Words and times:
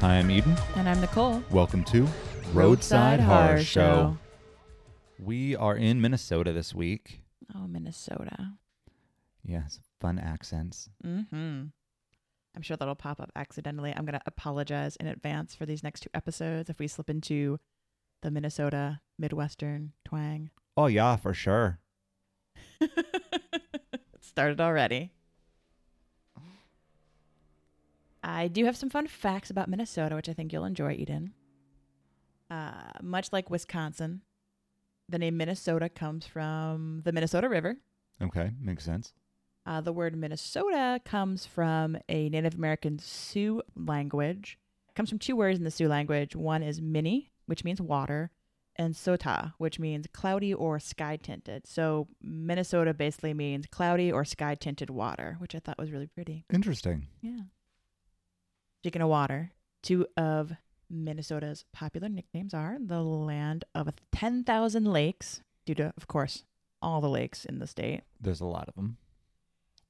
Hi, 0.00 0.16
I'm 0.16 0.30
Eden. 0.30 0.56
And 0.76 0.88
I'm 0.88 0.98
Nicole. 0.98 1.42
Welcome 1.50 1.84
to 1.84 2.08
Roadside, 2.54 3.20
Horror, 3.20 3.62
Show. 3.62 4.16
We 5.18 5.54
are 5.54 5.76
in 5.76 6.00
Minnesota 6.00 6.54
this 6.54 6.74
week. 6.74 7.20
Oh, 7.54 7.66
Minnesota. 7.66 8.52
Yes, 9.44 9.78
fun 10.00 10.18
accents. 10.18 10.88
Mm-hmm. 11.06 11.64
I'm 12.56 12.62
sure 12.62 12.78
that'll 12.78 12.94
pop 12.94 13.20
up 13.20 13.30
accidentally. 13.36 13.92
I'm 13.94 14.06
going 14.06 14.18
to 14.18 14.22
apologize 14.24 14.96
in 14.96 15.06
advance 15.06 15.54
for 15.54 15.66
these 15.66 15.82
next 15.82 16.00
two 16.00 16.10
episodes 16.14 16.70
if 16.70 16.78
we 16.78 16.88
slip 16.88 17.10
into 17.10 17.58
the 18.22 18.30
Minnesota 18.30 19.00
Midwestern 19.18 19.92
twang. 20.06 20.48
Oh, 20.78 20.86
yeah, 20.86 21.16
for 21.16 21.34
sure. 21.34 21.78
it 22.80 23.02
started 24.22 24.62
already. 24.62 25.12
I 28.22 28.48
do 28.48 28.64
have 28.64 28.76
some 28.76 28.90
fun 28.90 29.06
facts 29.06 29.50
about 29.50 29.68
Minnesota, 29.68 30.14
which 30.14 30.28
I 30.28 30.32
think 30.32 30.52
you'll 30.52 30.64
enjoy, 30.64 30.92
Eden. 30.92 31.32
Uh, 32.50 32.92
much 33.00 33.32
like 33.32 33.48
Wisconsin, 33.48 34.22
the 35.08 35.18
name 35.18 35.36
Minnesota 35.36 35.88
comes 35.88 36.26
from 36.26 37.02
the 37.04 37.12
Minnesota 37.12 37.48
River. 37.48 37.76
Okay, 38.20 38.50
makes 38.60 38.84
sense. 38.84 39.12
Uh, 39.66 39.80
the 39.80 39.92
word 39.92 40.16
Minnesota 40.16 41.00
comes 41.04 41.46
from 41.46 41.96
a 42.08 42.28
Native 42.28 42.54
American 42.54 42.98
Sioux 42.98 43.62
language. 43.76 44.58
It 44.88 44.94
comes 44.94 45.08
from 45.08 45.18
two 45.18 45.36
words 45.36 45.58
in 45.58 45.64
the 45.64 45.70
Sioux 45.70 45.88
language. 45.88 46.34
One 46.34 46.62
is 46.62 46.80
mini, 46.80 47.30
which 47.46 47.64
means 47.64 47.80
water, 47.80 48.30
and 48.76 48.94
sota, 48.94 49.52
which 49.58 49.78
means 49.78 50.06
cloudy 50.12 50.54
or 50.54 50.78
sky 50.80 51.16
tinted. 51.16 51.66
So 51.66 52.08
Minnesota 52.22 52.94
basically 52.94 53.34
means 53.34 53.66
cloudy 53.66 54.10
or 54.10 54.24
sky 54.24 54.54
tinted 54.54 54.90
water, 54.90 55.36
which 55.38 55.54
I 55.54 55.58
thought 55.58 55.78
was 55.78 55.90
really 55.90 56.06
pretty. 56.06 56.44
Interesting. 56.52 57.06
Yeah. 57.20 57.40
Speaking 58.82 59.02
of 59.02 59.08
water, 59.08 59.52
two 59.82 60.06
of 60.16 60.52
Minnesota's 60.88 61.64
popular 61.72 62.08
nicknames 62.08 62.54
are 62.54 62.78
the 62.80 63.02
land 63.02 63.64
of 63.74 63.88
10,000 64.12 64.84
lakes, 64.84 65.42
due 65.66 65.74
to, 65.74 65.92
of 65.96 66.08
course, 66.08 66.44
all 66.82 67.00
the 67.02 67.08
lakes 67.10 67.44
in 67.44 67.58
the 67.58 67.66
state, 67.66 68.02
There's 68.20 68.40
a 68.40 68.46
lot 68.46 68.68
of 68.68 68.74
them. 68.74 68.96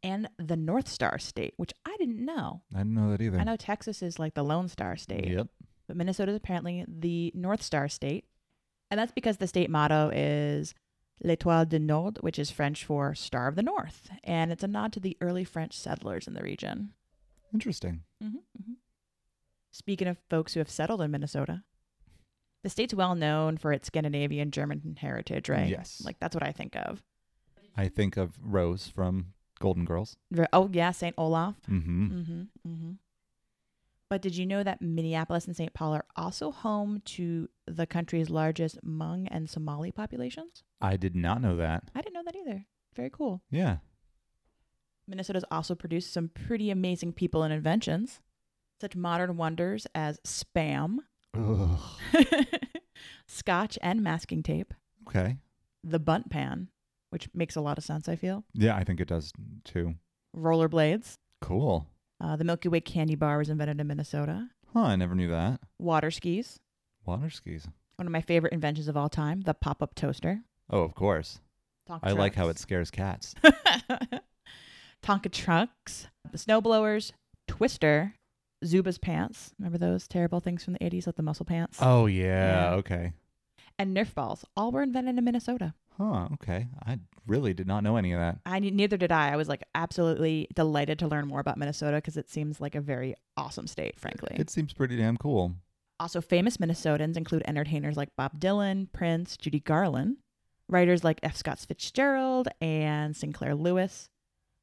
and 0.02 0.28
the 0.38 0.56
North 0.56 0.88
Star 0.88 1.18
State, 1.18 1.54
which 1.56 1.72
I 1.86 1.96
didn't 1.98 2.24
know. 2.24 2.62
I 2.74 2.78
didn't 2.78 2.94
know 2.94 3.10
that 3.12 3.20
either. 3.22 3.38
I 3.38 3.44
know 3.44 3.56
Texas 3.56 4.02
is 4.02 4.18
like 4.18 4.34
the 4.34 4.42
Lone 4.42 4.66
Star 4.68 4.96
State, 4.96 5.28
Yep. 5.28 5.46
but 5.86 5.96
Minnesota 5.96 6.32
is 6.32 6.36
apparently 6.36 6.84
the 6.88 7.30
North 7.34 7.62
Star 7.62 7.88
State. 7.88 8.24
And 8.90 8.98
that's 8.98 9.12
because 9.12 9.36
the 9.36 9.46
state 9.46 9.70
motto 9.70 10.10
is 10.12 10.74
L'Étoile 11.22 11.68
du 11.68 11.78
Nord, 11.78 12.18
which 12.22 12.40
is 12.40 12.50
French 12.50 12.84
for 12.84 13.14
Star 13.14 13.46
of 13.46 13.54
the 13.54 13.62
North. 13.62 14.10
And 14.24 14.50
it's 14.50 14.64
a 14.64 14.68
nod 14.68 14.92
to 14.94 15.00
the 15.00 15.16
early 15.20 15.44
French 15.44 15.78
settlers 15.78 16.26
in 16.26 16.34
the 16.34 16.42
region. 16.42 16.92
Interesting. 17.54 18.02
Mm-hmm, 18.22 18.72
Speaking 19.72 20.08
of 20.08 20.18
folks 20.28 20.54
who 20.54 20.60
have 20.60 20.70
settled 20.70 21.00
in 21.00 21.10
Minnesota, 21.10 21.62
the 22.62 22.70
state's 22.70 22.94
well 22.94 23.14
known 23.14 23.56
for 23.56 23.72
its 23.72 23.86
Scandinavian 23.86 24.50
German 24.50 24.96
heritage, 25.00 25.48
right? 25.48 25.68
Yes. 25.68 26.02
Like 26.04 26.18
that's 26.20 26.34
what 26.34 26.42
I 26.42 26.52
think 26.52 26.76
of. 26.76 27.02
I 27.76 27.88
think 27.88 28.16
of 28.16 28.38
Rose 28.42 28.88
from 28.88 29.32
Golden 29.60 29.84
Girls. 29.84 30.16
Oh 30.52 30.68
yeah, 30.72 30.90
Saint 30.90 31.14
Olaf. 31.16 31.54
Mm-hmm. 31.70 32.04
Mm-hmm. 32.06 32.40
Mm-hmm. 32.68 32.90
But 34.08 34.22
did 34.22 34.36
you 34.36 34.44
know 34.44 34.64
that 34.64 34.82
Minneapolis 34.82 35.46
and 35.46 35.54
St. 35.54 35.72
Paul 35.72 35.94
are 35.94 36.04
also 36.16 36.50
home 36.50 37.00
to 37.04 37.48
the 37.68 37.86
country's 37.86 38.28
largest 38.28 38.84
Hmong 38.84 39.28
and 39.30 39.48
Somali 39.48 39.92
populations? 39.92 40.64
I 40.80 40.96
did 40.96 41.14
not 41.14 41.40
know 41.40 41.54
that. 41.56 41.84
I 41.94 42.00
didn't 42.00 42.14
know 42.14 42.24
that 42.24 42.34
either. 42.34 42.66
Very 42.96 43.10
cool. 43.10 43.40
Yeah. 43.52 43.76
Minnesota's 45.06 45.44
also 45.48 45.76
produced 45.76 46.12
some 46.12 46.28
pretty 46.28 46.70
amazing 46.70 47.12
people 47.12 47.44
and 47.44 47.54
inventions, 47.54 48.20
such 48.80 48.96
modern 48.96 49.36
wonders 49.36 49.86
as 49.94 50.18
spam, 50.26 50.98
scotch 53.26 53.78
and 53.82 54.02
masking 54.02 54.42
tape, 54.42 54.74
Okay. 55.08 55.36
the 55.84 55.98
Bundt 55.98 56.30
pan, 56.30 56.68
which 57.10 57.28
makes 57.34 57.56
a 57.56 57.60
lot 57.60 57.78
of 57.78 57.84
sense, 57.84 58.08
I 58.08 58.16
feel, 58.16 58.44
Yeah, 58.52 58.76
I 58.76 58.84
think 58.84 59.00
it 59.00 59.08
does 59.08 59.32
too. 59.64 59.94
rollerblades, 60.36 61.14
Cool. 61.40 61.86
uh, 62.20 62.36
the 62.36 62.44
Milky 62.44 62.68
Way 62.68 62.80
candy 62.80 63.14
bar 63.14 63.38
was 63.38 63.48
invented 63.48 63.80
in 63.80 63.86
Minnesota, 63.86 64.48
Huh, 64.72 64.80
I 64.82 64.96
never 64.96 65.14
knew 65.14 65.28
that. 65.28 65.60
water 65.78 66.10
skis, 66.10 66.58
Water 67.04 67.30
skis. 67.30 67.66
one 67.96 68.06
of 68.06 68.12
my 68.12 68.20
favorite 68.20 68.52
inventions 68.52 68.88
of 68.88 68.96
all 68.96 69.08
time, 69.08 69.40
the 69.42 69.54
pop 69.54 69.82
up 69.82 69.94
toaster. 69.94 70.42
Oh, 70.70 70.82
of 70.82 70.94
course. 70.94 71.40
Tonka 71.88 72.00
I 72.04 72.12
like 72.12 72.34
how 72.36 72.44
it 72.44 72.52
trucks. 72.52 72.60
scares 72.62 72.90
cats. 72.92 73.34
Tonka 75.02 75.32
trucks, 75.32 76.06
the 76.30 76.38
snowblowers, 76.38 77.12
Twister, 77.48 78.14
Zubaz 78.64 79.00
pants. 79.00 79.52
Remember 79.58 79.78
those 79.78 80.06
terrible 80.08 80.40
things 80.40 80.62
from 80.64 80.74
the 80.74 80.78
80s, 80.80 81.06
like 81.06 81.16
the 81.16 81.22
muscle 81.22 81.46
pants? 81.46 81.78
Oh 81.80 82.06
yeah, 82.06 82.70
Yeah. 82.70 82.74
okay. 82.76 83.12
And 83.78 83.96
Nerf 83.96 84.14
balls. 84.14 84.44
All 84.56 84.70
were 84.72 84.82
invented 84.82 85.16
in 85.16 85.24
Minnesota. 85.24 85.72
Huh, 85.96 86.28
okay. 86.34 86.66
I 86.86 86.98
really 87.26 87.54
did 87.54 87.66
not 87.66 87.82
know 87.82 87.96
any 87.96 88.12
of 88.12 88.20
that. 88.20 88.38
I 88.46 88.58
neither 88.58 88.96
did 88.96 89.12
I. 89.12 89.32
I 89.32 89.36
was 89.36 89.48
like 89.48 89.62
absolutely 89.74 90.48
delighted 90.54 90.98
to 91.00 91.08
learn 91.08 91.26
more 91.28 91.40
about 91.40 91.56
Minnesota 91.58 91.96
because 91.98 92.16
it 92.16 92.28
seems 92.30 92.60
like 92.60 92.74
a 92.74 92.80
very 92.80 93.14
awesome 93.36 93.66
state, 93.66 93.98
frankly. 93.98 94.36
It 94.38 94.50
seems 94.50 94.72
pretty 94.72 94.96
damn 94.96 95.16
cool. 95.16 95.54
also, 95.98 96.20
famous 96.20 96.56
Minnesotans 96.58 97.16
include 97.16 97.42
entertainers 97.46 97.96
like 97.96 98.14
Bob 98.16 98.38
Dylan, 98.40 98.90
Prince, 98.92 99.36
Judy 99.36 99.60
Garland, 99.60 100.16
writers 100.68 101.02
like 101.04 101.20
F. 101.22 101.36
Scott 101.36 101.58
Fitzgerald 101.58 102.48
and 102.62 103.14
Sinclair 103.16 103.54
Lewis, 103.54 104.08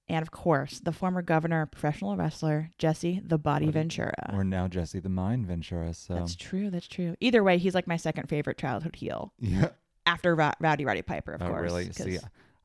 and 0.10 0.22
of 0.22 0.32
course, 0.32 0.80
the 0.80 0.92
former 0.92 1.22
governor 1.22 1.66
professional 1.66 2.16
wrestler 2.16 2.70
Jesse 2.78 3.22
the 3.26 3.38
Body 3.38 3.70
Ventura. 3.70 4.32
Or 4.34 4.44
now 4.44 4.68
Jesse 4.68 5.00
the 5.00 5.10
Mind 5.10 5.46
Ventura. 5.46 5.94
So 5.94 6.14
That's 6.16 6.36
true. 6.36 6.70
That's 6.70 6.88
true. 6.88 7.16
Either 7.20 7.44
way, 7.44 7.58
he's 7.58 7.76
like 7.76 7.88
my 7.88 7.98
second 7.98 8.28
favorite 8.30 8.58
childhood 8.58 8.96
heel 8.96 9.34
yeah. 9.40 9.70
after 10.06 10.36
Rowdy 10.36 10.86
Roddy 10.86 11.02
Piper, 11.02 11.34
of 11.34 11.42
oh 11.42 11.48
course. 11.48 11.62
really? 11.62 11.92
See, 11.92 12.20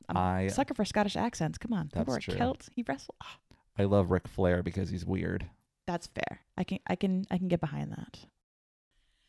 I'm 0.09 0.17
I 0.17 0.47
sucker 0.47 0.73
for 0.73 0.85
Scottish 0.85 1.15
accents. 1.15 1.57
Come 1.57 1.73
on, 1.73 1.89
That's 1.93 2.09
are 2.15 2.19
true. 2.19 2.35
kilt. 2.35 2.69
He 2.75 2.83
wrestled. 2.87 3.15
Ah, 3.23 3.37
I 3.77 3.83
love 3.85 4.11
Ric 4.11 4.27
Flair 4.27 4.63
because 4.63 4.89
he's 4.89 5.05
weird. 5.05 5.45
that's 5.87 6.07
fair. 6.07 6.41
I 6.57 6.63
can 6.63 6.79
I 6.87 6.95
can 6.95 7.25
I 7.31 7.37
can 7.37 7.47
get 7.47 7.59
behind 7.61 7.91
that. 7.91 8.19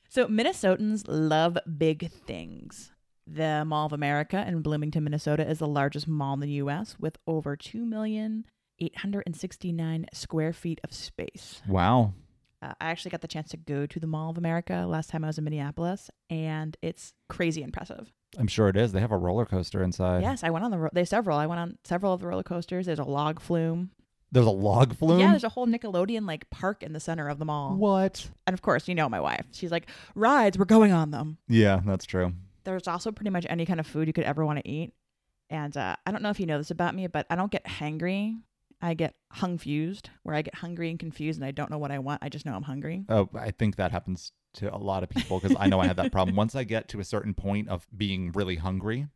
So 0.09 0.27
Minnesotans 0.27 1.03
love 1.09 1.59
big 1.79 2.11
things. 2.11 2.93
The 3.27 3.65
Mall 3.65 3.87
of 3.87 3.93
America 3.93 4.45
in 4.47 4.61
Bloomington, 4.63 5.05
Minnesota 5.05 5.49
is 5.49 5.59
the 5.59 5.67
largest 5.69 6.07
mall 6.07 6.35
in 6.35 6.41
the 6.41 6.51
US 6.63 6.97
with 7.01 7.17
over 7.27 7.57
2 7.57 7.85
million 7.85 8.45
869 8.79 10.07
square 10.13 10.53
feet 10.53 10.81
of 10.85 10.93
space. 10.93 11.63
Wow. 11.69 12.13
Uh, 12.61 12.73
I 12.81 12.87
actually 12.91 13.11
got 13.11 13.21
the 13.21 13.29
chance 13.29 13.51
to 13.51 13.57
go 13.57 13.87
to 13.87 14.01
the 14.01 14.07
Mall 14.07 14.31
of 14.31 14.39
America 14.39 14.85
last 14.89 15.11
time 15.11 15.25
I 15.25 15.29
was 15.29 15.39
in 15.39 15.45
Minneapolis 15.45 16.11
and 16.31 16.77
it's 16.83 17.13
crazy 17.29 17.63
impressive. 17.63 18.13
I'm 18.39 18.47
sure 18.49 18.69
it 18.69 18.77
is. 18.77 18.93
They 18.93 19.01
have 19.01 19.13
a 19.13 19.17
roller 19.19 19.47
coaster 19.47 19.83
inside. 19.83 20.23
yes, 20.23 20.43
I 20.43 20.51
went 20.51 20.65
on 20.65 20.71
the 20.71 20.79
ro- 20.79 20.91
there's 20.93 21.11
several. 21.11 21.39
I 21.39 21.47
went 21.47 21.61
on 21.61 21.79
several 21.85 22.13
of 22.13 22.21
the 22.21 22.27
roller 22.27 22.43
coasters. 22.43 22.87
There's 22.87 22.99
a 22.99 23.05
log 23.05 23.41
flume. 23.41 23.91
There's 24.33 24.47
a 24.47 24.51
log 24.51 24.97
flume. 24.97 25.21
Yeah, 25.21 25.31
there's 25.31 25.45
a 25.45 25.49
whole 25.51 25.67
Nickelodeon 25.69 26.27
like 26.27 26.51
park 26.51 26.83
in 26.83 26.93
the 26.93 26.99
center 27.01 27.29
of 27.29 27.39
the 27.39 27.45
mall. 27.45 27.77
what? 27.77 28.29
And 28.49 28.53
of 28.55 28.63
course, 28.63 28.89
you 28.89 28.95
know 28.97 29.09
my 29.09 29.21
wife. 29.21 29.47
She's 29.53 29.71
like, 29.71 29.89
rides, 30.17 30.59
we're 30.59 30.65
going 30.65 30.91
on 30.93 31.13
them. 31.13 31.39
Yeah, 31.47 31.81
that's 31.87 32.05
true. 32.05 32.33
There's 32.65 32.89
also 32.89 33.13
pretty 33.13 33.31
much 33.31 33.47
any 33.49 33.67
kind 33.67 33.81
of 33.81 33.87
food 33.87 34.07
you 34.07 34.13
could 34.13 34.25
ever 34.25 34.45
want 34.45 34.59
to 34.59 34.69
eat. 34.69 34.93
And 35.51 35.77
uh, 35.77 35.97
I 36.07 36.11
don't 36.11 36.23
know 36.23 36.31
if 36.31 36.41
you 36.41 36.47
know 36.47 36.59
this 36.59 36.71
about 36.71 36.95
me, 36.95 37.07
but 37.07 37.27
I 37.31 37.37
don't 37.37 37.53
get 37.53 37.65
hangry. 37.65 38.37
I 38.81 38.95
get 38.95 39.15
hung 39.33 39.57
fused, 39.57 40.11
where 40.25 40.35
I 40.35 40.43
get 40.43 40.57
hungry 40.57 40.91
and 40.91 40.99
confused 40.99 41.39
and 41.39 41.47
I 41.47 41.53
don't 41.53 41.71
know 41.71 41.79
what 41.79 41.91
I 41.91 41.99
want. 41.99 42.23
I 42.23 42.29
just 42.29 42.45
know 42.45 42.55
I'm 42.55 42.63
hungry. 42.63 43.05
Oh, 43.09 43.29
I 43.35 43.51
think 43.51 43.77
that 43.77 43.93
happens 43.93 44.33
to 44.55 44.75
a 44.75 44.77
lot 44.77 45.03
of 45.03 45.09
people 45.09 45.41
because 45.41 45.57
I 45.59 45.69
know 45.69 45.81
I 45.81 45.87
have 45.87 45.97
that 45.97 46.13
problem. 46.13 46.37
Once 46.45 46.55
I 46.55 46.65
get 46.65 46.89
to 46.89 47.01
a 47.01 47.05
certain 47.05 47.35
point 47.35 47.69
of 47.69 47.87
being 47.97 48.33
really 48.33 48.57
hungry, 48.57 49.07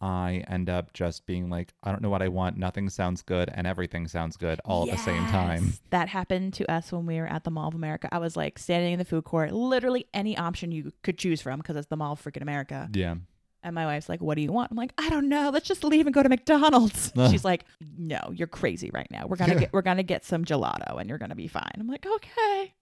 I 0.00 0.44
end 0.48 0.70
up 0.70 0.92
just 0.92 1.26
being 1.26 1.50
like, 1.50 1.74
I 1.82 1.90
don't 1.90 2.02
know 2.02 2.10
what 2.10 2.22
I 2.22 2.28
want. 2.28 2.56
Nothing 2.56 2.88
sounds 2.88 3.22
good, 3.22 3.50
and 3.52 3.66
everything 3.66 4.06
sounds 4.06 4.36
good 4.36 4.60
all 4.64 4.84
at 4.84 4.96
the 4.96 5.02
same 5.02 5.26
time. 5.26 5.72
That 5.90 6.08
happened 6.08 6.54
to 6.54 6.70
us 6.70 6.92
when 6.92 7.06
we 7.06 7.18
were 7.18 7.26
at 7.26 7.44
the 7.44 7.50
Mall 7.50 7.68
of 7.68 7.74
America. 7.74 8.08
I 8.12 8.18
was 8.18 8.36
like 8.36 8.58
standing 8.58 8.92
in 8.92 8.98
the 8.98 9.04
food 9.04 9.24
court, 9.24 9.52
literally 9.52 10.06
any 10.14 10.36
option 10.36 10.70
you 10.70 10.92
could 11.02 11.18
choose 11.18 11.40
from 11.40 11.58
because 11.58 11.76
it's 11.76 11.88
the 11.88 11.96
Mall 11.96 12.12
of 12.12 12.22
freaking 12.22 12.42
America. 12.42 12.88
Yeah. 12.92 13.16
And 13.62 13.74
my 13.74 13.86
wife's 13.86 14.08
like, 14.08 14.20
What 14.20 14.36
do 14.36 14.42
you 14.42 14.52
want? 14.52 14.70
I'm 14.70 14.76
like, 14.76 14.92
I 14.98 15.08
don't 15.08 15.28
know. 15.28 15.50
Let's 15.52 15.66
just 15.66 15.82
leave 15.82 16.06
and 16.06 16.14
go 16.14 16.22
to 16.22 16.28
McDonald's. 16.28 17.12
She's 17.30 17.44
like, 17.44 17.64
No, 17.80 18.20
you're 18.32 18.46
crazy 18.46 18.90
right 18.94 19.08
now. 19.10 19.26
We're 19.26 19.36
gonna 19.36 19.54
get 19.58 19.72
we're 19.72 19.82
gonna 19.82 20.04
get 20.04 20.24
some 20.24 20.44
gelato 20.44 21.00
and 21.00 21.08
you're 21.08 21.18
gonna 21.18 21.34
be 21.34 21.48
fine. 21.48 21.72
I'm 21.78 21.88
like, 21.88 22.06
okay. 22.06 22.74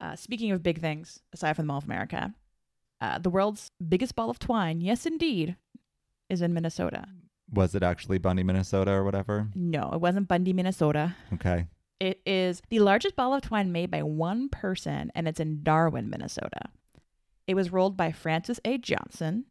Uh, 0.00 0.16
speaking 0.16 0.50
of 0.52 0.62
big 0.62 0.80
things, 0.80 1.20
aside 1.34 1.54
from 1.54 1.66
the 1.66 1.68
Mall 1.68 1.78
of 1.78 1.84
America, 1.84 2.32
uh, 3.00 3.18
the 3.18 3.30
world's 3.30 3.70
biggest 3.86 4.14
ball 4.14 4.30
of 4.30 4.38
twine, 4.38 4.80
yes 4.80 5.06
indeed, 5.06 5.56
is 6.28 6.42
in 6.42 6.52
Minnesota. 6.54 7.06
Was 7.52 7.74
it 7.74 7.82
actually 7.82 8.18
Bundy, 8.18 8.42
Minnesota, 8.42 8.92
or 8.92 9.04
whatever? 9.04 9.48
No, 9.54 9.90
it 9.92 10.00
wasn't 10.00 10.28
Bundy, 10.28 10.52
Minnesota. 10.52 11.16
Okay. 11.34 11.66
It 11.98 12.20
is 12.24 12.62
the 12.70 12.80
largest 12.80 13.16
ball 13.16 13.34
of 13.34 13.42
twine 13.42 13.72
made 13.72 13.90
by 13.90 14.02
one 14.02 14.48
person, 14.48 15.10
and 15.14 15.26
it's 15.26 15.40
in 15.40 15.62
Darwin, 15.62 16.08
Minnesota. 16.08 16.70
It 17.46 17.54
was 17.54 17.72
rolled 17.72 17.96
by 17.96 18.12
Francis 18.12 18.60
A. 18.64 18.78
Johnson. 18.78 19.46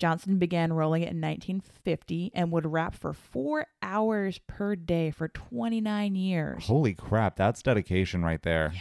Johnson 0.00 0.38
began 0.38 0.72
rolling 0.72 1.02
it 1.02 1.12
in 1.12 1.20
1950 1.20 2.32
and 2.34 2.50
would 2.50 2.66
wrap 2.66 2.94
for 2.94 3.12
four 3.12 3.66
hours 3.80 4.40
per 4.48 4.74
day 4.74 5.10
for 5.10 5.28
29 5.28 6.14
years. 6.16 6.66
Holy 6.66 6.94
crap, 6.94 7.36
that's 7.36 7.62
dedication 7.62 8.24
right 8.24 8.42
there. 8.42 8.72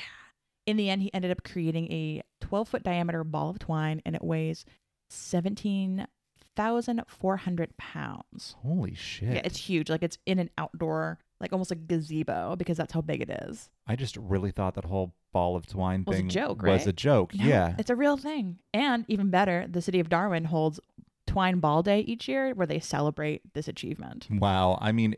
In 0.65 0.77
the 0.77 0.89
end, 0.89 1.01
he 1.01 1.13
ended 1.13 1.31
up 1.31 1.43
creating 1.43 1.91
a 1.91 2.21
12 2.41 2.69
foot 2.69 2.83
diameter 2.83 3.23
ball 3.23 3.49
of 3.49 3.59
twine 3.59 4.01
and 4.05 4.15
it 4.15 4.23
weighs 4.23 4.65
17,400 5.09 7.77
pounds. 7.77 8.55
Holy 8.61 8.95
shit. 8.95 9.33
Yeah, 9.33 9.41
it's 9.43 9.57
huge. 9.57 9.89
Like 9.89 10.03
it's 10.03 10.17
in 10.25 10.39
an 10.39 10.49
outdoor, 10.57 11.19
like 11.39 11.51
almost 11.51 11.71
a 11.71 11.75
gazebo 11.75 12.55
because 12.55 12.77
that's 12.77 12.93
how 12.93 13.01
big 13.01 13.21
it 13.21 13.29
is. 13.29 13.69
I 13.87 13.95
just 13.95 14.17
really 14.17 14.51
thought 14.51 14.75
that 14.75 14.85
whole 14.85 15.13
ball 15.33 15.55
of 15.55 15.65
twine 15.65 16.03
Was 16.05 16.15
a 16.15 16.19
thing 16.19 16.29
joke, 16.29 16.61
was 16.61 16.81
right? 16.81 16.87
a 16.87 16.93
joke. 16.93 17.33
No, 17.33 17.45
yeah. 17.45 17.75
It's 17.77 17.89
a 17.89 17.95
real 17.95 18.17
thing. 18.17 18.59
And 18.73 19.05
even 19.07 19.29
better, 19.29 19.65
the 19.69 19.81
city 19.81 19.99
of 19.99 20.09
Darwin 20.09 20.45
holds 20.45 20.79
Twine 21.27 21.59
Ball 21.59 21.83
Day 21.83 22.01
each 22.01 22.27
year 22.27 22.53
where 22.53 22.67
they 22.67 22.79
celebrate 22.79 23.53
this 23.53 23.67
achievement. 23.67 24.27
Wow. 24.29 24.77
I 24.81 24.91
mean, 24.91 25.15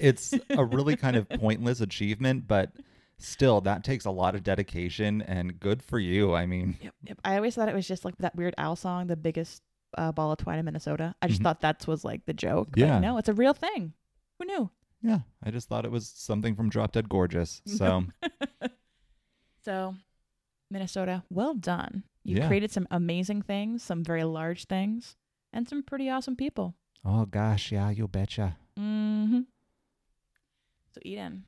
it's 0.00 0.34
a 0.50 0.64
really 0.64 0.96
kind 0.96 1.16
of 1.16 1.28
pointless 1.28 1.80
achievement, 1.80 2.46
but 2.46 2.72
still, 3.18 3.60
that 3.62 3.82
takes 3.84 4.04
a 4.04 4.10
lot 4.10 4.34
of 4.34 4.42
dedication 4.42 5.22
and 5.22 5.58
good 5.58 5.82
for 5.82 5.98
you. 5.98 6.34
I 6.34 6.46
mean, 6.46 6.76
Yep, 6.82 6.94
yep. 7.02 7.18
I 7.24 7.36
always 7.36 7.54
thought 7.54 7.68
it 7.68 7.74
was 7.74 7.88
just 7.88 8.04
like 8.04 8.16
that 8.18 8.34
Weird 8.36 8.54
Al 8.58 8.76
song, 8.76 9.06
the 9.06 9.16
biggest 9.16 9.62
uh, 9.96 10.12
ball 10.12 10.32
of 10.32 10.38
twine 10.38 10.58
in 10.58 10.64
Minnesota. 10.64 11.14
I 11.22 11.28
just 11.28 11.40
Mhm. 11.40 11.44
thought 11.44 11.60
that 11.62 11.86
was 11.86 12.04
like 12.04 12.26
the 12.26 12.34
joke. 12.34 12.68
Yeah. 12.76 12.98
no, 12.98 13.16
it's 13.18 13.28
a 13.28 13.32
real 13.34 13.54
thing. 13.54 13.94
Who 14.38 14.44
knew? 14.46 14.70
yeah, 15.02 15.20
I 15.42 15.50
just 15.50 15.68
thought 15.68 15.84
it 15.84 15.90
was 15.90 16.08
something 16.08 16.54
from 16.56 16.68
Drop 16.68 16.92
Dead 16.92 17.08
Gorgeous. 17.08 17.62
So, 17.66 18.04
So, 19.64 19.94
Minnesota, 20.70 21.24
well 21.30 21.54
done. 21.54 22.04
You 22.24 22.36
Yeah. 22.38 22.46
created 22.48 22.70
some 22.72 22.86
amazing 22.90 23.42
things, 23.42 23.82
some 23.82 24.02
very 24.04 24.24
large 24.24 24.64
things, 24.66 25.16
and 25.52 25.68
some 25.68 25.82
pretty 25.82 26.08
awesome 26.10 26.36
people. 26.36 26.74
oh 27.04 27.24
gosh, 27.24 27.70
yeah, 27.70 27.88
you 27.90 28.08
betcha. 28.08 28.56
Mm-hmm. 28.76 29.42
So, 30.92 31.00
Eden, 31.04 31.44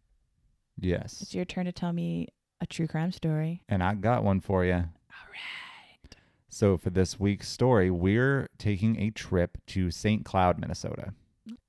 Yes. 0.81 1.21
it's 1.23 1.35
your 1.35 1.45
turn 1.45 1.67
to 1.67 1.73
tell 1.73 1.93
me 1.93 2.29
a 2.61 2.67
true 2.67 2.87
crime 2.87 3.13
story. 3.13 3.63
And 3.69 3.83
I 3.83 3.95
got 3.95 4.25
one 4.25 4.41
for 4.41 4.65
you. 4.65 4.73
All 4.75 4.81
right. 4.81 6.17
So, 6.49 6.77
for 6.77 6.91
this 6.91 7.21
week's 7.21 7.49
story, 7.49 7.91
we're 7.91 8.49
taking 8.59 8.99
a 9.01 9.11
trip 9.11 9.59
to 9.69 9.91
St. 9.91 10.25
Cloud, 10.25 10.59
Minnesota. 10.59 11.13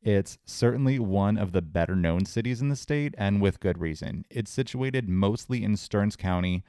It's 0.02 0.38
certainly 0.46 1.00
one 1.00 1.38
of 1.38 1.52
the 1.52 1.62
better 1.62 1.96
known 1.96 2.26
cities 2.26 2.62
in 2.62 2.70
the 2.70 2.76
state, 2.76 3.14
and 3.18 3.42
with 3.42 3.60
good 3.60 3.80
reason. 3.80 4.26
It's 4.30 4.52
situated 4.52 5.10
mostly 5.10 5.64
in 5.64 5.76
Stearns 5.76 6.16
County, 6.16 6.64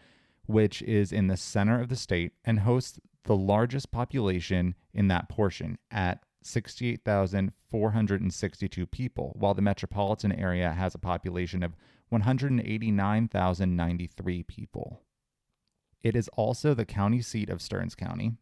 which 0.46 0.82
is 0.82 1.12
in 1.12 1.28
the 1.28 1.36
center 1.36 1.80
of 1.80 1.88
the 1.88 1.96
state 1.96 2.32
and 2.44 2.60
hosts 2.60 2.98
the 3.24 3.36
largest 3.36 3.90
population 3.92 4.74
in 4.92 5.08
that 5.08 5.28
portion 5.28 5.78
at 5.90 6.22
68,462 6.42 8.86
people, 8.86 9.36
while 9.38 9.54
the 9.54 9.62
metropolitan 9.62 10.32
area 10.32 10.72
has 10.72 10.94
a 10.94 10.98
population 10.98 11.62
of 11.62 11.76
189,093 12.10 14.42
people. 14.42 15.00
It 16.02 16.14
is 16.14 16.28
also 16.28 16.74
the 16.74 16.84
county 16.84 17.22
seat 17.22 17.48
of 17.48 17.62
Stearns 17.62 17.94
County. 17.94 18.32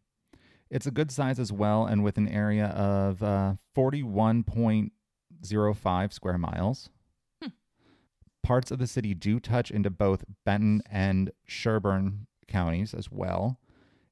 It's 0.69 0.85
a 0.85 0.91
good 0.91 1.11
size 1.11 1.39
as 1.39 1.51
well, 1.51 1.85
and 1.85 2.03
with 2.03 2.17
an 2.17 2.27
area 2.27 2.67
of 2.67 3.23
uh, 3.23 3.55
41.05 3.75 6.13
square 6.13 6.37
miles. 6.37 6.89
Hmm. 7.41 7.49
Parts 8.43 8.69
of 8.71 8.79
the 8.79 8.87
city 8.87 9.13
do 9.13 9.39
touch 9.39 9.71
into 9.71 9.89
both 9.89 10.25
Benton 10.45 10.81
and 10.89 11.31
Sherburne 11.47 12.27
counties 12.47 12.93
as 12.93 13.11
well. 13.11 13.59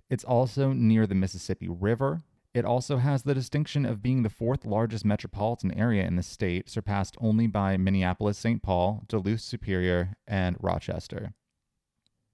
It's 0.10 0.24
also 0.24 0.72
near 0.74 1.06
the 1.06 1.16
Mississippi 1.16 1.68
River. 1.68 2.24
It 2.58 2.66
also 2.66 2.98
has 2.98 3.22
the 3.22 3.36
distinction 3.36 3.86
of 3.86 4.02
being 4.02 4.24
the 4.24 4.32
fourth 4.32 4.66
largest 4.66 5.06
metropolitan 5.06 5.72
area 5.78 6.04
in 6.08 6.16
the 6.16 6.24
state, 6.24 6.72
surpassed 6.72 7.16
only 7.22 7.46
by 7.46 7.78
Minneapolis, 7.78 8.40
St. 8.40 8.64
Paul, 8.64 9.04
Duluth 9.08 9.42
Superior, 9.42 10.16
and 10.28 10.58
Rochester. 10.60 11.36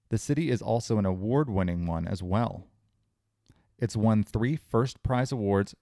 The 0.08 0.16
city 0.16 0.50
is 0.50 0.62
also 0.62 0.96
an 0.96 1.04
award 1.04 1.50
winning 1.50 1.84
one 1.84 2.08
as 2.08 2.22
well. 2.22 2.64
It's 3.78 3.98
won 3.98 4.22
three 4.22 4.56
first 4.56 5.02
prize 5.02 5.30
awards 5.30 5.74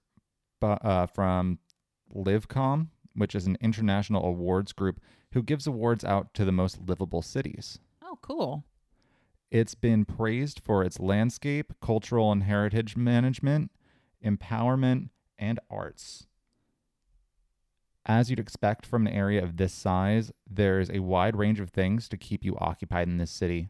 uh, 0.61 1.05
from 1.05 1.59
LivCom, 2.13 2.87
which 3.15 3.35
is 3.35 3.47
an 3.47 3.57
international 3.61 4.25
awards 4.25 4.73
group 4.73 4.99
who 5.31 5.41
gives 5.41 5.67
awards 5.67 6.03
out 6.03 6.33
to 6.33 6.43
the 6.43 6.51
most 6.51 6.81
livable 6.85 7.21
cities. 7.21 7.79
Oh, 8.01 8.19
cool. 8.21 8.65
It's 9.51 9.73
been 9.73 10.03
praised 10.03 10.59
for 10.59 10.83
its 10.83 10.99
landscape, 10.99 11.71
cultural 11.81 12.29
and 12.29 12.43
heritage 12.43 12.97
management, 12.97 13.71
empowerment, 14.25 15.09
and 15.37 15.59
arts. 15.69 16.27
As 18.05 18.29
you'd 18.29 18.39
expect 18.39 18.85
from 18.85 19.07
an 19.07 19.13
area 19.13 19.41
of 19.41 19.57
this 19.57 19.73
size, 19.73 20.31
there's 20.49 20.89
a 20.89 20.99
wide 20.99 21.35
range 21.35 21.59
of 21.59 21.69
things 21.69 22.09
to 22.09 22.17
keep 22.17 22.43
you 22.43 22.57
occupied 22.57 23.07
in 23.07 23.17
this 23.17 23.31
city. 23.31 23.69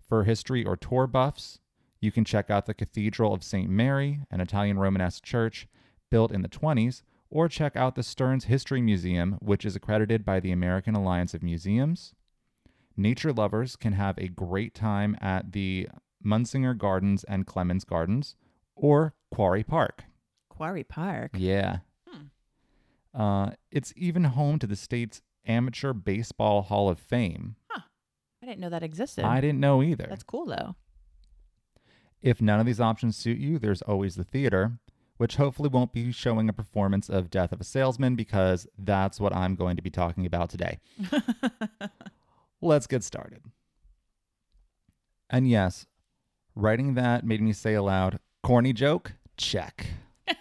For 0.00 0.24
history 0.24 0.64
or 0.64 0.76
tour 0.76 1.06
buffs, 1.06 1.58
you 2.00 2.12
can 2.12 2.24
check 2.24 2.50
out 2.50 2.66
the 2.66 2.74
Cathedral 2.74 3.34
of 3.34 3.42
St. 3.42 3.68
Mary, 3.68 4.20
an 4.30 4.40
Italian 4.40 4.78
Romanesque 4.78 5.24
church 5.24 5.66
built 6.10 6.30
in 6.30 6.42
the 6.42 6.48
20s, 6.48 7.02
or 7.30 7.48
check 7.48 7.74
out 7.76 7.94
the 7.94 8.02
Stearns 8.02 8.44
History 8.44 8.82
Museum, 8.82 9.38
which 9.40 9.64
is 9.64 9.74
accredited 9.74 10.24
by 10.24 10.38
the 10.38 10.52
American 10.52 10.94
Alliance 10.94 11.34
of 11.34 11.42
Museums. 11.42 12.14
Nature 12.96 13.32
lovers 13.32 13.74
can 13.74 13.94
have 13.94 14.18
a 14.18 14.28
great 14.28 14.74
time 14.74 15.16
at 15.20 15.52
the 15.52 15.88
Munsinger 16.24 16.76
Gardens 16.76 17.24
and 17.24 17.46
Clemens 17.46 17.84
Gardens 17.84 18.36
or 18.76 19.14
Quarry 19.32 19.64
Park. 19.64 20.04
Quarry 20.48 20.84
Park. 20.84 21.32
Yeah. 21.34 21.78
Hmm. 22.06 23.18
Uh, 23.18 23.50
it's 23.70 23.92
even 23.96 24.24
home 24.24 24.58
to 24.58 24.66
the 24.66 24.76
state's 24.76 25.22
Amateur 25.46 25.92
Baseball 25.92 26.62
Hall 26.62 26.88
of 26.88 26.98
Fame. 26.98 27.56
I 28.42 28.46
didn't 28.46 28.60
know 28.60 28.70
that 28.70 28.82
existed. 28.82 29.24
I 29.24 29.40
didn't 29.40 29.60
know 29.60 29.82
either. 29.82 30.06
That's 30.08 30.24
cool, 30.24 30.46
though. 30.46 30.74
If 32.20 32.42
none 32.42 32.58
of 32.58 32.66
these 32.66 32.80
options 32.80 33.16
suit 33.16 33.38
you, 33.38 33.58
there's 33.58 33.82
always 33.82 34.16
the 34.16 34.24
theater, 34.24 34.78
which 35.16 35.36
hopefully 35.36 35.68
won't 35.68 35.92
be 35.92 36.10
showing 36.10 36.48
a 36.48 36.52
performance 36.52 37.08
of 37.08 37.30
Death 37.30 37.52
of 37.52 37.60
a 37.60 37.64
Salesman 37.64 38.16
because 38.16 38.66
that's 38.76 39.20
what 39.20 39.34
I'm 39.34 39.54
going 39.54 39.76
to 39.76 39.82
be 39.82 39.90
talking 39.90 40.26
about 40.26 40.50
today. 40.50 40.80
Let's 42.60 42.88
get 42.88 43.04
started. 43.04 43.42
And 45.30 45.48
yes, 45.48 45.86
writing 46.54 46.94
that 46.94 47.24
made 47.24 47.40
me 47.40 47.52
say 47.52 47.74
aloud, 47.74 48.18
corny 48.42 48.72
joke? 48.72 49.12
Check. 49.36 49.86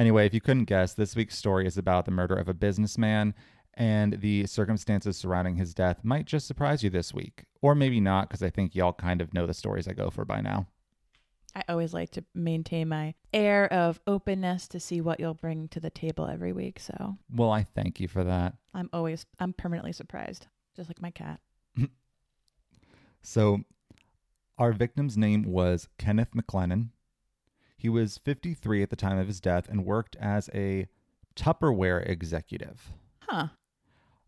Anyway, 0.00 0.24
if 0.24 0.32
you 0.32 0.40
couldn't 0.40 0.64
guess, 0.64 0.94
this 0.94 1.14
week's 1.14 1.36
story 1.36 1.66
is 1.66 1.76
about 1.76 2.06
the 2.06 2.10
murder 2.10 2.34
of 2.34 2.48
a 2.48 2.54
businessman, 2.54 3.34
and 3.74 4.18
the 4.22 4.46
circumstances 4.46 5.18
surrounding 5.18 5.56
his 5.56 5.74
death 5.74 5.98
might 6.02 6.24
just 6.24 6.46
surprise 6.46 6.82
you 6.82 6.88
this 6.88 7.12
week. 7.12 7.44
Or 7.60 7.74
maybe 7.74 8.00
not, 8.00 8.26
because 8.26 8.42
I 8.42 8.48
think 8.48 8.74
y'all 8.74 8.94
kind 8.94 9.20
of 9.20 9.34
know 9.34 9.46
the 9.46 9.52
stories 9.52 9.86
I 9.86 9.92
go 9.92 10.08
for 10.08 10.24
by 10.24 10.40
now. 10.40 10.68
I 11.54 11.64
always 11.68 11.92
like 11.92 12.12
to 12.12 12.24
maintain 12.34 12.88
my 12.88 13.12
air 13.34 13.70
of 13.70 14.00
openness 14.06 14.68
to 14.68 14.80
see 14.80 15.02
what 15.02 15.20
you'll 15.20 15.34
bring 15.34 15.68
to 15.68 15.80
the 15.80 15.90
table 15.90 16.26
every 16.26 16.54
week. 16.54 16.80
So 16.80 17.18
Well, 17.30 17.50
I 17.50 17.64
thank 17.64 18.00
you 18.00 18.08
for 18.08 18.24
that. 18.24 18.54
I'm 18.72 18.88
always, 18.94 19.26
I'm 19.38 19.52
permanently 19.52 19.92
surprised, 19.92 20.46
just 20.74 20.88
like 20.88 21.02
my 21.02 21.10
cat. 21.10 21.40
So, 23.20 23.64
our 24.56 24.72
victim's 24.72 25.18
name 25.18 25.44
was 25.44 25.88
Kenneth 25.98 26.30
McLennan. 26.34 26.88
He 27.80 27.88
was 27.88 28.18
53 28.18 28.82
at 28.82 28.90
the 28.90 28.96
time 28.96 29.16
of 29.16 29.26
his 29.26 29.40
death 29.40 29.66
and 29.66 29.86
worked 29.86 30.14
as 30.16 30.50
a 30.52 30.86
Tupperware 31.34 32.06
executive. 32.06 32.92
Huh. 33.22 33.48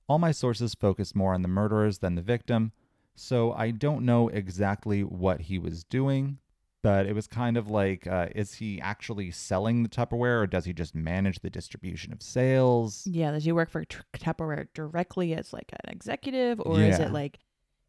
All 0.08 0.18
my 0.18 0.32
sources 0.32 0.74
focus 0.74 1.14
more 1.14 1.34
on 1.34 1.42
the 1.42 1.48
murderers 1.48 1.98
than 1.98 2.14
the 2.14 2.22
victim, 2.22 2.72
so 3.14 3.52
I 3.52 3.70
don't 3.70 4.06
know 4.06 4.28
exactly 4.28 5.02
what 5.04 5.42
he 5.42 5.58
was 5.58 5.84
doing, 5.84 6.38
but 6.82 7.04
it 7.04 7.14
was 7.14 7.26
kind 7.26 7.58
of 7.58 7.68
like 7.68 8.06
uh, 8.06 8.28
is 8.34 8.54
he 8.54 8.80
actually 8.80 9.30
selling 9.30 9.82
the 9.82 9.88
Tupperware 9.90 10.40
or 10.42 10.46
does 10.46 10.64
he 10.64 10.72
just 10.72 10.94
manage 10.94 11.40
the 11.40 11.50
distribution 11.50 12.10
of 12.10 12.22
sales? 12.22 13.06
Yeah. 13.06 13.32
Does 13.32 13.44
he 13.44 13.52
work 13.52 13.68
for 13.68 13.84
Tr- 13.84 14.00
Tupperware 14.14 14.68
directly 14.72 15.34
as 15.34 15.52
like 15.52 15.70
an 15.84 15.92
executive, 15.92 16.58
or 16.64 16.80
is 16.80 16.98
it 16.98 17.12
like 17.12 17.38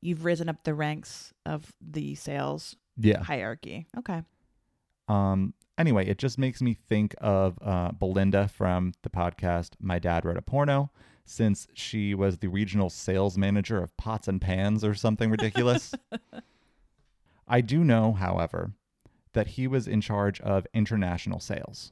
you've 0.01 0.25
risen 0.25 0.49
up 0.49 0.65
the 0.65 0.73
ranks 0.73 1.31
of 1.45 1.71
the 1.79 2.15
sales 2.15 2.75
Yeah. 2.97 3.23
hierarchy? 3.23 3.87
Okay. 3.97 4.23
Um, 5.07 5.53
anyway, 5.77 6.07
it 6.07 6.17
just 6.17 6.37
makes 6.37 6.61
me 6.61 6.73
think 6.73 7.15
of 7.19 7.57
uh, 7.61 7.91
Belinda 7.91 8.47
from 8.47 8.93
the 9.01 9.09
podcast 9.09 9.71
My 9.79 9.99
Dad 9.99 10.25
Wrote 10.25 10.37
a 10.37 10.41
Porno, 10.41 10.91
since 11.25 11.67
she 11.73 12.13
was 12.13 12.37
the 12.37 12.47
regional 12.47 12.89
sales 12.89 13.37
manager 13.37 13.81
of 13.81 13.95
Pots 13.97 14.27
and 14.27 14.41
Pans 14.41 14.83
or 14.83 14.93
something 14.93 15.29
ridiculous. 15.29 15.93
I 17.47 17.61
do 17.61 17.83
know, 17.83 18.13
however, 18.13 18.71
that 19.33 19.47
he 19.47 19.67
was 19.67 19.87
in 19.87 20.01
charge 20.01 20.39
of 20.41 20.67
international 20.73 21.39
sales. 21.39 21.91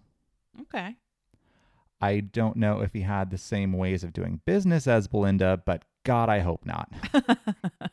Okay. 0.61 0.95
I 1.99 2.19
don't 2.19 2.57
know 2.57 2.81
if 2.81 2.93
he 2.93 3.01
had 3.01 3.29
the 3.29 3.37
same 3.37 3.73
ways 3.73 4.03
of 4.03 4.13
doing 4.13 4.41
business 4.45 4.87
as 4.87 5.07
Belinda, 5.07 5.61
but 5.65 5.85
God, 6.03 6.29
I 6.29 6.39
hope 6.39 6.65
not. 6.65 6.91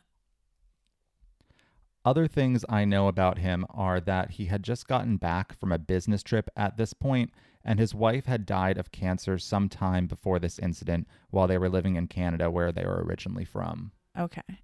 Other 2.09 2.27
things 2.27 2.65
I 2.71 2.87
know 2.87 3.07
about 3.07 3.37
him 3.37 3.67
are 3.69 4.01
that 4.01 4.31
he 4.31 4.47
had 4.47 4.63
just 4.63 4.89
gotten 4.89 5.19
back 5.19 5.53
from 5.53 5.71
a 5.71 5.79
business 5.79 6.23
trip 6.23 6.49
at 6.57 6.79
this 6.79 6.95
point, 6.95 7.31
and 7.63 7.79
his 7.79 7.95
wife 7.95 8.25
had 8.25 8.47
died 8.47 8.79
of 8.79 8.91
cancer 8.91 9.39
some 9.39 9.69
time 9.69 10.07
before 10.07 10.39
this 10.39 10.59
incident 10.59 11.07
while 11.29 11.47
they 11.47 11.59
were 11.59 11.69
living 11.69 11.97
in 11.97 12.07
Canada, 12.07 12.51
where 12.51 12.73
they 12.73 12.87
were 12.87 13.05
originally 13.05 13.45
from. 13.45 13.93
okay. 14.19 14.63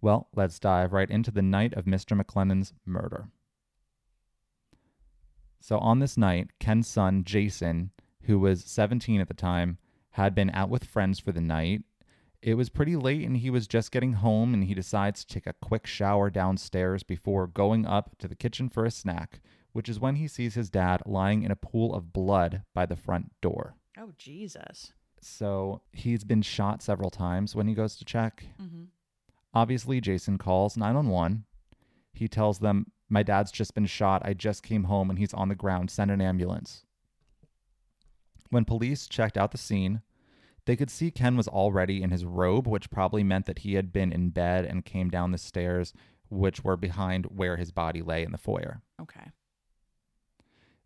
Well, 0.00 0.28
let's 0.34 0.58
dive 0.58 0.92
right 0.92 1.08
into 1.08 1.30
the 1.30 1.42
night 1.42 1.74
of 1.74 1.84
Mr. 1.84 2.20
McLennan's 2.20 2.72
murder. 2.84 3.28
So, 5.60 5.78
on 5.78 6.00
this 6.00 6.16
night, 6.16 6.50
Ken's 6.58 6.88
son, 6.88 7.22
Jason, 7.22 7.92
who 8.22 8.40
was 8.40 8.64
17 8.64 9.20
at 9.20 9.28
the 9.28 9.32
time, 9.34 9.78
had 10.10 10.34
been 10.34 10.50
out 10.50 10.70
with 10.70 10.86
friends 10.86 11.20
for 11.20 11.30
the 11.30 11.40
night. 11.40 11.84
It 12.42 12.54
was 12.54 12.68
pretty 12.68 12.96
late 12.96 13.26
and 13.26 13.36
he 13.36 13.50
was 13.50 13.66
just 13.66 13.90
getting 13.90 14.14
home, 14.14 14.54
and 14.54 14.64
he 14.64 14.74
decides 14.74 15.24
to 15.24 15.34
take 15.34 15.46
a 15.46 15.54
quick 15.54 15.86
shower 15.86 16.30
downstairs 16.30 17.02
before 17.02 17.46
going 17.46 17.86
up 17.86 18.16
to 18.18 18.28
the 18.28 18.36
kitchen 18.36 18.68
for 18.68 18.84
a 18.84 18.90
snack, 18.90 19.40
which 19.72 19.88
is 19.88 20.00
when 20.00 20.16
he 20.16 20.28
sees 20.28 20.54
his 20.54 20.70
dad 20.70 21.02
lying 21.06 21.42
in 21.42 21.50
a 21.50 21.56
pool 21.56 21.94
of 21.94 22.12
blood 22.12 22.62
by 22.74 22.86
the 22.86 22.96
front 22.96 23.32
door. 23.40 23.74
Oh, 23.98 24.12
Jesus. 24.18 24.92
So, 25.20 25.80
he's 25.92 26.24
been 26.24 26.42
shot 26.42 26.82
several 26.82 27.10
times 27.10 27.54
when 27.54 27.66
he 27.66 27.74
goes 27.74 27.96
to 27.96 28.04
check. 28.04 28.44
Mm-hmm. 28.60 28.84
Obviously, 29.54 30.00
Jason 30.00 30.36
calls 30.36 30.76
911. 30.76 31.44
He 32.12 32.28
tells 32.28 32.58
them, 32.58 32.92
My 33.08 33.22
dad's 33.22 33.50
just 33.50 33.74
been 33.74 33.86
shot. 33.86 34.22
I 34.24 34.34
just 34.34 34.62
came 34.62 34.84
home 34.84 35.08
and 35.08 35.18
he's 35.18 35.32
on 35.34 35.48
the 35.48 35.54
ground. 35.54 35.90
Send 35.90 36.10
an 36.10 36.20
ambulance. 36.20 36.84
When 38.50 38.64
police 38.64 39.06
checked 39.06 39.36
out 39.36 39.52
the 39.52 39.58
scene, 39.58 40.02
they 40.66 40.76
could 40.76 40.90
see 40.90 41.10
Ken 41.10 41.36
was 41.36 41.48
already 41.48 42.02
in 42.02 42.10
his 42.10 42.24
robe, 42.24 42.66
which 42.66 42.90
probably 42.90 43.22
meant 43.22 43.46
that 43.46 43.60
he 43.60 43.74
had 43.74 43.92
been 43.92 44.12
in 44.12 44.30
bed 44.30 44.64
and 44.64 44.84
came 44.84 45.08
down 45.08 45.30
the 45.30 45.38
stairs, 45.38 45.94
which 46.28 46.64
were 46.64 46.76
behind 46.76 47.26
where 47.26 47.56
his 47.56 47.70
body 47.70 48.02
lay 48.02 48.24
in 48.24 48.32
the 48.32 48.38
foyer. 48.38 48.82
Okay. 49.00 49.30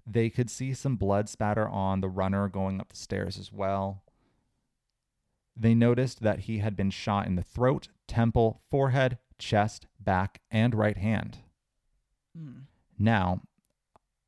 They 0.07 0.29
could 0.29 0.51
see 0.51 0.75
some 0.75 0.97
blood 0.97 1.29
spatter 1.29 1.69
on 1.69 2.01
the 2.01 2.09
runner 2.09 2.49
going 2.49 2.81
up 2.81 2.91
the 2.91 2.97
stairs 2.97 3.39
as 3.39 3.53
well. 3.53 4.03
They 5.57 5.75
noticed 5.75 6.23
that 6.23 6.41
he 6.41 6.59
had 6.59 6.77
been 6.77 6.91
shot 6.91 7.27
in 7.27 7.37
the 7.37 7.43
throat, 7.43 7.89
temple, 8.07 8.61
forehead, 8.71 9.19
chest, 9.39 9.87
back, 9.99 10.41
and 10.51 10.75
right 10.75 10.97
hand. 10.97 11.39
Mm. 12.39 12.63
Now, 12.99 13.43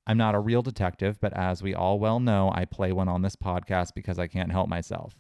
I'm 0.06 0.18
not 0.18 0.35
a 0.35 0.40
real 0.40 0.62
detective, 0.62 1.21
but 1.21 1.32
as 1.32 1.62
we 1.62 1.75
all 1.75 1.99
well 1.99 2.18
know, 2.18 2.50
I 2.54 2.64
play 2.64 2.92
one 2.92 3.09
on 3.09 3.23
this 3.23 3.37
podcast 3.37 3.94
because 3.94 4.18
I 4.18 4.26
can't 4.26 4.50
help 4.50 4.68
myself. 4.68 5.14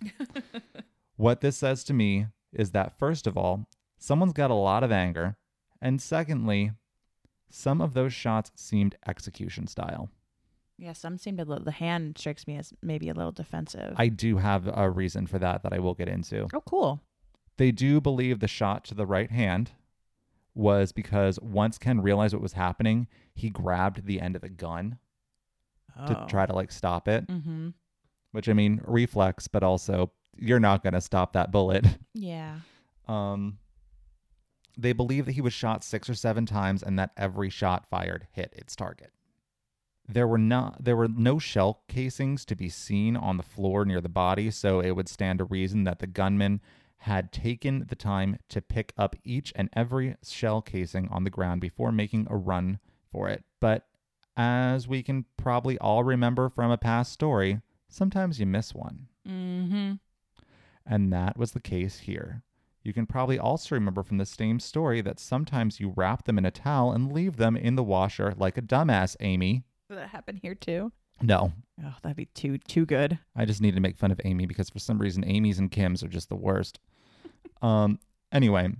what 1.16 1.40
this 1.40 1.56
says 1.56 1.84
to 1.84 1.94
me 1.94 2.26
is 2.52 2.72
that, 2.72 2.98
first 2.98 3.26
of 3.26 3.36
all, 3.36 3.68
someone's 3.98 4.32
got 4.32 4.50
a 4.50 4.54
lot 4.54 4.82
of 4.82 4.90
anger. 4.90 5.36
And 5.80 6.02
secondly, 6.02 6.72
some 7.50 7.80
of 7.80 7.94
those 7.94 8.12
shots 8.12 8.50
seemed 8.56 8.96
execution 9.06 9.66
style. 9.66 10.10
Yeah, 10.78 10.94
some 10.94 11.16
seem 11.16 11.36
to, 11.36 11.44
the 11.44 11.70
hand 11.70 12.18
strikes 12.18 12.46
me 12.46 12.56
as 12.56 12.72
maybe 12.82 13.08
a 13.08 13.14
little 13.14 13.30
defensive. 13.30 13.94
I 13.96 14.08
do 14.08 14.38
have 14.38 14.68
a 14.72 14.90
reason 14.90 15.28
for 15.28 15.38
that 15.38 15.62
that 15.62 15.72
I 15.72 15.78
will 15.78 15.94
get 15.94 16.08
into. 16.08 16.48
oh, 16.52 16.62
cool. 16.62 17.00
They 17.56 17.70
do 17.70 18.00
believe 18.00 18.40
the 18.40 18.48
shot 18.48 18.84
to 18.86 18.94
the 18.94 19.06
right 19.06 19.30
hand 19.30 19.72
was 20.54 20.92
because 20.92 21.38
once 21.40 21.78
Ken 21.78 22.00
realized 22.00 22.34
what 22.34 22.42
was 22.42 22.52
happening, 22.52 23.06
he 23.34 23.48
grabbed 23.50 24.04
the 24.06 24.20
end 24.20 24.36
of 24.36 24.42
the 24.42 24.48
gun 24.48 24.98
to 26.06 26.24
try 26.28 26.46
to 26.46 26.54
like 26.54 26.72
stop 26.72 27.06
it, 27.08 27.26
Mm-hmm. 27.26 27.68
which 28.32 28.48
I 28.48 28.52
mean, 28.54 28.80
reflex, 28.86 29.46
but 29.48 29.62
also 29.62 30.10
you're 30.36 30.60
not 30.60 30.82
going 30.82 30.94
to 30.94 31.00
stop 31.00 31.32
that 31.34 31.50
bullet. 31.52 31.86
Yeah. 32.14 32.56
Um 33.08 33.58
they 34.78 34.92
believe 34.94 35.26
that 35.26 35.32
he 35.32 35.42
was 35.42 35.52
shot 35.52 35.84
6 35.84 36.08
or 36.08 36.14
7 36.14 36.46
times 36.46 36.82
and 36.82 36.98
that 36.98 37.10
every 37.16 37.50
shot 37.50 37.84
fired 37.90 38.26
hit 38.32 38.54
its 38.56 38.74
target. 38.74 39.10
There 40.08 40.26
were 40.26 40.38
not 40.38 40.82
there 40.84 40.96
were 40.96 41.08
no 41.08 41.38
shell 41.38 41.82
casings 41.88 42.44
to 42.46 42.56
be 42.56 42.68
seen 42.70 43.16
on 43.16 43.36
the 43.36 43.42
floor 43.42 43.84
near 43.84 44.00
the 44.00 44.08
body, 44.08 44.50
so 44.50 44.80
it 44.80 44.92
would 44.92 45.08
stand 45.08 45.38
to 45.40 45.44
reason 45.44 45.84
that 45.84 45.98
the 45.98 46.06
gunman 46.06 46.60
had 47.02 47.32
taken 47.32 47.84
the 47.88 47.96
time 47.96 48.38
to 48.48 48.60
pick 48.60 48.92
up 48.96 49.16
each 49.24 49.52
and 49.56 49.68
every 49.72 50.14
shell 50.22 50.62
casing 50.62 51.08
on 51.08 51.24
the 51.24 51.30
ground 51.30 51.60
before 51.60 51.90
making 51.90 52.26
a 52.30 52.36
run 52.36 52.78
for 53.10 53.28
it. 53.28 53.42
But 53.60 53.86
as 54.36 54.86
we 54.86 55.02
can 55.02 55.24
probably 55.36 55.76
all 55.78 56.04
remember 56.04 56.48
from 56.48 56.70
a 56.70 56.78
past 56.78 57.12
story, 57.12 57.60
sometimes 57.88 58.38
you 58.38 58.46
miss 58.46 58.72
one. 58.72 59.08
Mm-hmm. 59.28 59.94
And 60.86 61.12
that 61.12 61.36
was 61.36 61.52
the 61.52 61.60
case 61.60 61.98
here. 61.98 62.42
You 62.84 62.92
can 62.92 63.06
probably 63.06 63.38
also 63.38 63.74
remember 63.74 64.04
from 64.04 64.18
the 64.18 64.26
same 64.26 64.60
story 64.60 65.00
that 65.00 65.18
sometimes 65.18 65.80
you 65.80 65.92
wrap 65.96 66.24
them 66.24 66.38
in 66.38 66.44
a 66.44 66.50
towel 66.52 66.92
and 66.92 67.12
leave 67.12 67.36
them 67.36 67.56
in 67.56 67.74
the 67.74 67.82
washer 67.82 68.32
like 68.36 68.56
a 68.56 68.62
dumbass, 68.62 69.16
Amy. 69.18 69.64
Did 69.88 69.98
that 69.98 70.08
happen 70.10 70.36
here 70.36 70.54
too? 70.54 70.92
No, 71.20 71.52
Oh, 71.84 71.94
that'd 72.02 72.16
be 72.16 72.26
too 72.26 72.58
too 72.58 72.86
good. 72.86 73.18
I 73.34 73.44
just 73.44 73.60
need 73.60 73.74
to 73.74 73.80
make 73.80 73.96
fun 73.96 74.12
of 74.12 74.20
Amy 74.24 74.46
because 74.46 74.70
for 74.70 74.78
some 74.78 74.98
reason 74.98 75.24
Amy's 75.24 75.58
and 75.58 75.70
Kim's 75.70 76.02
are 76.02 76.08
just 76.08 76.28
the 76.28 76.36
worst. 76.36 76.78
Um 77.62 77.98
anyway, 78.30 78.72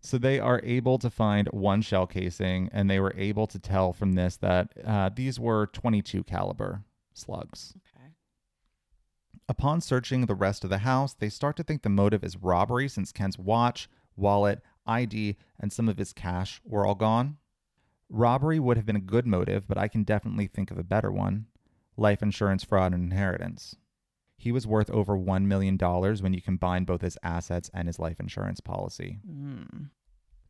so 0.00 0.18
they 0.18 0.38
are 0.38 0.60
able 0.62 0.98
to 0.98 1.08
find 1.08 1.48
one 1.48 1.80
shell 1.80 2.06
casing 2.06 2.68
and 2.72 2.90
they 2.90 3.00
were 3.00 3.14
able 3.16 3.46
to 3.46 3.58
tell 3.58 3.92
from 3.92 4.12
this 4.12 4.36
that 4.36 4.72
uh, 4.84 5.08
these 5.08 5.40
were 5.40 5.66
22 5.68 6.24
caliber 6.24 6.84
slugs. 7.14 7.74
Okay. 7.76 8.08
Upon 9.48 9.80
searching 9.80 10.26
the 10.26 10.34
rest 10.34 10.62
of 10.62 10.70
the 10.70 10.78
house, 10.78 11.14
they 11.14 11.30
start 11.30 11.56
to 11.56 11.62
think 11.62 11.82
the 11.82 11.88
motive 11.88 12.22
is 12.22 12.36
robbery 12.36 12.86
since 12.86 13.12
Ken's 13.12 13.38
watch, 13.38 13.88
wallet, 14.14 14.60
ID, 14.86 15.36
and 15.58 15.72
some 15.72 15.88
of 15.88 15.96
his 15.96 16.12
cash 16.12 16.60
were 16.64 16.86
all 16.86 16.94
gone. 16.94 17.38
Robbery 18.10 18.58
would 18.58 18.76
have 18.76 18.86
been 18.86 18.96
a 18.96 19.00
good 19.00 19.26
motive, 19.26 19.66
but 19.66 19.78
I 19.78 19.88
can 19.88 20.02
definitely 20.02 20.46
think 20.46 20.70
of 20.70 20.78
a 20.78 20.84
better 20.84 21.10
one 21.10 21.46
life 21.96 22.22
insurance 22.22 22.64
fraud 22.64 22.92
and 22.92 23.10
inheritance. 23.10 23.76
He 24.44 24.52
was 24.52 24.66
worth 24.66 24.90
over 24.90 25.16
$1 25.16 25.46
million 25.46 25.78
when 25.78 26.34
you 26.34 26.42
combine 26.42 26.84
both 26.84 27.00
his 27.00 27.16
assets 27.22 27.70
and 27.72 27.88
his 27.88 27.98
life 27.98 28.20
insurance 28.20 28.60
policy. 28.60 29.18
Mm. 29.26 29.88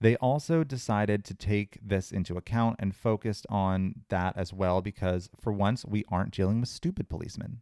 They 0.01 0.17
also 0.17 0.65
decided 0.65 1.25
to 1.27 1.33
take 1.33 1.79
this 1.81 2.11
into 2.11 2.37
account 2.37 2.75
and 2.81 2.93
focused 2.93 3.47
on 3.49 4.03
that 4.09 4.37
as 4.37 4.53
well 4.53 4.83
because 4.83 5.31
for 5.41 5.53
once 5.53 5.85
we 5.85 6.05
aren't 6.09 6.35
dealing 6.35 6.59
with 6.59 6.71
stupid 6.71 7.09
policemen. 7.09 7.61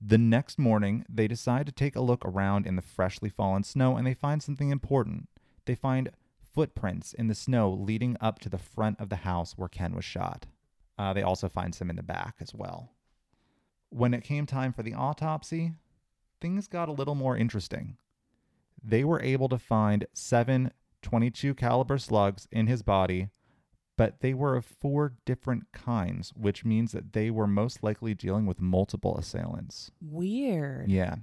The 0.00 0.18
next 0.18 0.58
morning, 0.58 1.04
they 1.08 1.28
decide 1.28 1.66
to 1.66 1.72
take 1.72 1.94
a 1.94 2.00
look 2.00 2.24
around 2.24 2.66
in 2.66 2.74
the 2.74 2.82
freshly 2.82 3.28
fallen 3.28 3.62
snow 3.62 3.96
and 3.96 4.04
they 4.04 4.14
find 4.14 4.42
something 4.42 4.70
important. 4.70 5.28
They 5.64 5.76
find 5.76 6.10
footprints 6.52 7.12
in 7.12 7.28
the 7.28 7.36
snow 7.36 7.70
leading 7.70 8.16
up 8.20 8.40
to 8.40 8.48
the 8.48 8.58
front 8.58 8.98
of 8.98 9.10
the 9.10 9.22
house 9.22 9.52
where 9.56 9.68
Ken 9.68 9.94
was 9.94 10.04
shot. 10.04 10.46
Uh, 10.98 11.12
they 11.12 11.22
also 11.22 11.48
find 11.48 11.72
some 11.72 11.88
in 11.88 11.94
the 11.94 12.02
back 12.02 12.34
as 12.40 12.52
well. 12.52 12.90
When 13.94 14.12
it 14.12 14.24
came 14.24 14.44
time 14.44 14.72
for 14.72 14.82
the 14.82 14.94
autopsy, 14.94 15.74
things 16.40 16.66
got 16.66 16.88
a 16.88 16.92
little 16.92 17.14
more 17.14 17.36
interesting. 17.36 17.96
They 18.82 19.04
were 19.04 19.22
able 19.22 19.48
to 19.48 19.56
find 19.56 20.08
seven 20.12 20.72
22 21.02 21.54
caliber 21.54 21.98
slugs 21.98 22.48
in 22.50 22.66
his 22.66 22.82
body, 22.82 23.28
but 23.96 24.18
they 24.18 24.34
were 24.34 24.56
of 24.56 24.64
four 24.64 25.14
different 25.24 25.70
kinds, 25.72 26.32
which 26.34 26.64
means 26.64 26.90
that 26.90 27.12
they 27.12 27.30
were 27.30 27.46
most 27.46 27.84
likely 27.84 28.14
dealing 28.14 28.46
with 28.46 28.60
multiple 28.60 29.16
assailants. 29.16 29.92
Weird. 30.00 30.90
Yeah. 30.90 31.18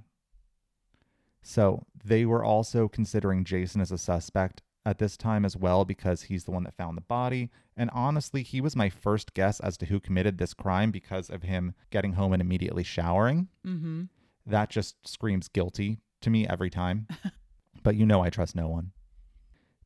So 1.42 1.84
they 2.02 2.24
were 2.24 2.42
also 2.42 2.88
considering 2.88 3.44
Jason 3.44 3.82
as 3.82 3.92
a 3.92 3.98
suspect 3.98 4.62
at 4.84 4.98
this 4.98 5.16
time 5.16 5.44
as 5.44 5.56
well 5.56 5.84
because 5.84 6.22
he's 6.22 6.44
the 6.44 6.50
one 6.50 6.64
that 6.64 6.76
found 6.76 6.96
the 6.96 7.02
body. 7.02 7.50
And 7.76 7.88
honestly, 7.92 8.42
he 8.42 8.60
was 8.60 8.74
my 8.76 8.88
first 8.90 9.32
guess 9.34 9.60
as 9.60 9.76
to 9.78 9.86
who 9.86 10.00
committed 10.00 10.38
this 10.38 10.54
crime 10.54 10.90
because 10.90 11.30
of 11.30 11.42
him 11.44 11.74
getting 11.90 12.14
home 12.14 12.32
and 12.32 12.42
immediately 12.42 12.82
showering. 12.82 13.48
Mm-hmm. 13.66 14.04
That 14.44 14.70
just 14.70 14.96
screams 15.06 15.48
guilty 15.48 15.98
to 16.20 16.30
me 16.30 16.46
every 16.48 16.68
time. 16.70 17.06
but 17.82 17.94
you 17.96 18.04
know 18.06 18.22
I 18.22 18.30
trust 18.30 18.56
no 18.56 18.68
one. 18.68 18.90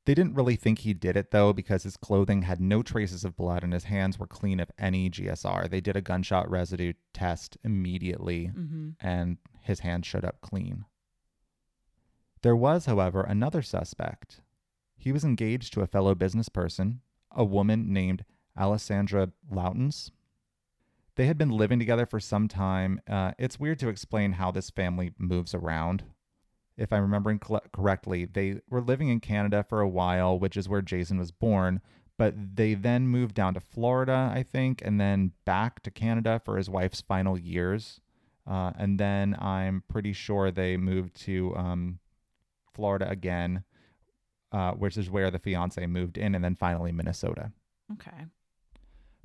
They 0.06 0.14
didn't 0.14 0.34
really 0.34 0.56
think 0.56 0.78
he 0.78 0.94
did 0.94 1.16
it 1.16 1.30
though 1.32 1.52
because 1.52 1.82
his 1.82 1.96
clothing 1.96 2.42
had 2.42 2.60
no 2.60 2.82
traces 2.82 3.24
of 3.24 3.36
blood 3.36 3.64
and 3.64 3.72
his 3.72 3.84
hands 3.84 4.18
were 4.18 4.26
clean 4.26 4.60
of 4.60 4.70
any 4.78 5.10
GSR. 5.10 5.68
They 5.68 5.80
did 5.80 5.96
a 5.96 6.00
gunshot 6.00 6.48
residue 6.50 6.92
test 7.12 7.58
immediately 7.64 8.52
Mm-hmm. 8.56 8.90
and 9.00 9.38
his 9.60 9.80
hands 9.80 10.06
showed 10.06 10.24
up 10.24 10.40
clean. 10.40 10.84
There 12.42 12.54
was, 12.56 12.86
however, 12.86 13.22
another 13.22 13.62
suspect. 13.62 14.40
He 14.96 15.12
was 15.12 15.24
engaged 15.24 15.72
to 15.74 15.82
a 15.82 15.86
fellow 15.86 16.14
business 16.14 16.48
person, 16.48 17.00
a 17.30 17.44
woman 17.44 17.92
named 17.92 18.24
Alessandra 18.58 19.30
Loutens. 19.52 20.10
They 21.16 21.26
had 21.26 21.38
been 21.38 21.50
living 21.50 21.78
together 21.78 22.06
for 22.06 22.20
some 22.20 22.48
time. 22.48 23.00
Uh, 23.08 23.32
it's 23.38 23.60
weird 23.60 23.78
to 23.80 23.88
explain 23.88 24.32
how 24.32 24.50
this 24.50 24.70
family 24.70 25.12
moves 25.18 25.54
around. 25.54 26.04
If 26.76 26.92
I'm 26.92 27.02
remembering 27.02 27.38
correctly, 27.38 28.26
they 28.26 28.60
were 28.68 28.82
living 28.82 29.08
in 29.08 29.20
Canada 29.20 29.64
for 29.66 29.80
a 29.80 29.88
while, 29.88 30.38
which 30.38 30.56
is 30.56 30.68
where 30.68 30.82
Jason 30.82 31.18
was 31.18 31.30
born, 31.30 31.80
but 32.18 32.34
they 32.56 32.74
then 32.74 33.08
moved 33.08 33.34
down 33.34 33.54
to 33.54 33.60
Florida, 33.60 34.30
I 34.34 34.42
think, 34.42 34.82
and 34.84 35.00
then 35.00 35.32
back 35.46 35.82
to 35.82 35.90
Canada 35.90 36.40
for 36.44 36.58
his 36.58 36.68
wife's 36.68 37.00
final 37.00 37.38
years. 37.38 38.00
Uh, 38.46 38.72
and 38.78 39.00
then 39.00 39.36
I'm 39.38 39.82
pretty 39.88 40.12
sure 40.12 40.50
they 40.50 40.76
moved 40.76 41.16
to 41.22 41.54
um, 41.56 41.98
Florida 42.74 43.08
again, 43.08 43.64
uh, 44.56 44.72
which 44.72 44.96
is 44.96 45.10
where 45.10 45.30
the 45.30 45.38
fiance 45.38 45.86
moved 45.86 46.16
in, 46.16 46.34
and 46.34 46.42
then 46.42 46.54
finally 46.54 46.90
Minnesota. 46.90 47.52
Okay. 47.92 48.24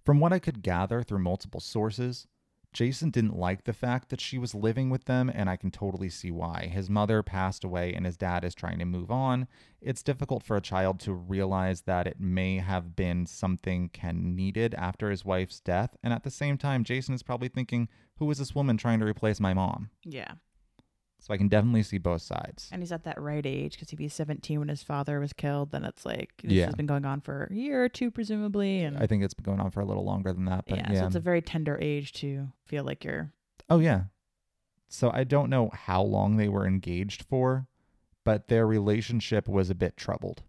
From 0.03 0.19
what 0.19 0.33
I 0.33 0.39
could 0.39 0.61
gather 0.61 1.03
through 1.03 1.19
multiple 1.19 1.61
sources, 1.61 2.27
Jason 2.73 3.11
didn't 3.11 3.37
like 3.37 3.63
the 3.63 3.71
fact 3.71 4.09
that 4.09 4.19
she 4.19 4.37
was 4.37 4.53
living 4.53 4.89
with 4.89 5.05
them, 5.05 5.31
and 5.33 5.49
I 5.49 5.55
can 5.55 5.71
totally 5.71 6.09
see 6.09 6.31
why. 6.31 6.69
His 6.73 6.89
mother 6.89 7.23
passed 7.23 7.63
away, 7.63 7.93
and 7.93 8.05
his 8.05 8.17
dad 8.17 8.43
is 8.43 8.53
trying 8.53 8.79
to 8.79 8.85
move 8.85 9.09
on. 9.09 9.47
It's 9.79 10.03
difficult 10.03 10.43
for 10.43 10.57
a 10.57 10.61
child 10.61 10.99
to 11.01 11.13
realize 11.13 11.83
that 11.83 12.07
it 12.07 12.19
may 12.19 12.57
have 12.57 12.93
been 12.97 13.25
something 13.25 13.87
Ken 13.87 14.35
needed 14.35 14.73
after 14.73 15.09
his 15.09 15.23
wife's 15.23 15.61
death. 15.61 15.95
And 16.03 16.11
at 16.11 16.23
the 16.23 16.29
same 16.29 16.57
time, 16.57 16.83
Jason 16.83 17.15
is 17.15 17.23
probably 17.23 17.47
thinking, 17.47 17.87
Who 18.17 18.29
is 18.31 18.37
this 18.37 18.53
woman 18.53 18.75
trying 18.75 18.99
to 18.99 19.05
replace 19.05 19.39
my 19.39 19.53
mom? 19.53 19.91
Yeah. 20.03 20.33
So 21.23 21.35
I 21.35 21.37
can 21.37 21.49
definitely 21.49 21.83
see 21.83 21.99
both 21.99 22.23
sides. 22.23 22.67
And 22.71 22.81
he's 22.81 22.91
at 22.91 23.03
that 23.03 23.21
right 23.21 23.45
age 23.45 23.73
because 23.73 23.93
if 23.93 23.99
he's 23.99 24.13
17 24.13 24.57
when 24.57 24.69
his 24.69 24.81
father 24.81 25.19
was 25.19 25.33
killed, 25.33 25.69
then 25.71 25.85
it's 25.85 26.03
like 26.03 26.31
this 26.43 26.51
Yeah. 26.51 26.65
has 26.65 26.73
been 26.73 26.87
going 26.87 27.05
on 27.05 27.21
for 27.21 27.43
a 27.43 27.53
year 27.53 27.83
or 27.83 27.89
two, 27.89 28.09
presumably. 28.09 28.81
And 28.81 28.97
I 28.97 29.05
think 29.05 29.23
it's 29.23 29.35
been 29.35 29.43
going 29.43 29.59
on 29.59 29.69
for 29.69 29.81
a 29.81 29.85
little 29.85 30.03
longer 30.03 30.33
than 30.33 30.45
that, 30.45 30.65
but 30.67 30.79
yeah, 30.79 30.91
yeah. 30.91 30.99
so 31.01 31.05
it's 31.05 31.15
a 31.15 31.19
very 31.19 31.43
tender 31.43 31.77
age 31.79 32.11
to 32.13 32.47
feel 32.65 32.83
like 32.83 33.03
you're. 33.03 33.31
Oh, 33.69 33.77
yeah. 33.77 34.05
So 34.87 35.11
I 35.13 35.23
don't 35.23 35.51
know 35.51 35.69
how 35.71 36.01
long 36.01 36.37
they 36.37 36.49
were 36.49 36.65
engaged 36.65 37.21
for, 37.21 37.67
but 38.25 38.47
their 38.47 38.65
relationship 38.65 39.47
was 39.47 39.69
a 39.69 39.75
bit 39.75 39.95
troubled. 39.97 40.41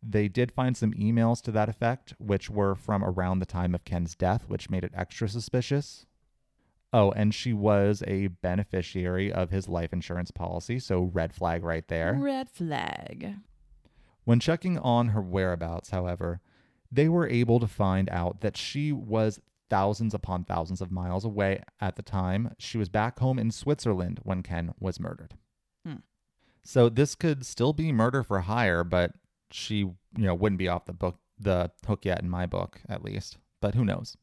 They 0.00 0.28
did 0.28 0.52
find 0.52 0.76
some 0.76 0.92
emails 0.92 1.42
to 1.42 1.50
that 1.50 1.68
effect, 1.68 2.14
which 2.18 2.48
were 2.48 2.76
from 2.76 3.02
around 3.04 3.40
the 3.40 3.44
time 3.46 3.74
of 3.74 3.84
Ken's 3.84 4.14
death, 4.14 4.44
which 4.48 4.70
made 4.70 4.84
it 4.84 4.92
extra 4.94 5.28
suspicious. 5.28 6.06
Oh, 6.92 7.12
and 7.12 7.32
she 7.34 7.52
was 7.52 8.02
a 8.06 8.28
beneficiary 8.28 9.32
of 9.32 9.50
his 9.50 9.68
life 9.68 9.92
insurance 9.92 10.30
policy, 10.30 10.78
so 10.78 11.10
red 11.12 11.32
flag 11.32 11.62
right 11.62 11.86
there. 11.86 12.14
Red 12.14 12.50
flag. 12.50 13.36
When 14.24 14.40
checking 14.40 14.78
on 14.78 15.08
her 15.08 15.22
whereabouts, 15.22 15.90
however, 15.90 16.40
they 16.90 17.08
were 17.08 17.28
able 17.28 17.60
to 17.60 17.68
find 17.68 18.08
out 18.10 18.40
that 18.40 18.56
she 18.56 18.90
was 18.92 19.40
thousands 19.68 20.14
upon 20.14 20.44
thousands 20.44 20.80
of 20.80 20.90
miles 20.90 21.24
away 21.24 21.62
at 21.80 21.94
the 21.94 22.02
time. 22.02 22.54
She 22.58 22.76
was 22.76 22.88
back 22.88 23.20
home 23.20 23.38
in 23.38 23.52
Switzerland 23.52 24.18
when 24.24 24.42
Ken 24.42 24.74
was 24.80 24.98
murdered. 24.98 25.34
Hmm. 25.86 25.98
So 26.64 26.88
this 26.88 27.14
could 27.14 27.46
still 27.46 27.72
be 27.72 27.92
murder 27.92 28.24
for 28.24 28.40
hire, 28.40 28.82
but 28.82 29.12
she, 29.52 29.76
you 29.76 29.96
know, 30.16 30.34
wouldn't 30.34 30.58
be 30.58 30.68
off 30.68 30.86
the 30.86 30.92
book 30.92 31.18
the 31.38 31.70
hook 31.86 32.04
yet 32.04 32.20
in 32.20 32.28
my 32.28 32.44
book, 32.44 32.82
at 32.88 33.02
least. 33.02 33.38
But 33.60 33.74
who 33.74 33.84
knows? 33.84 34.16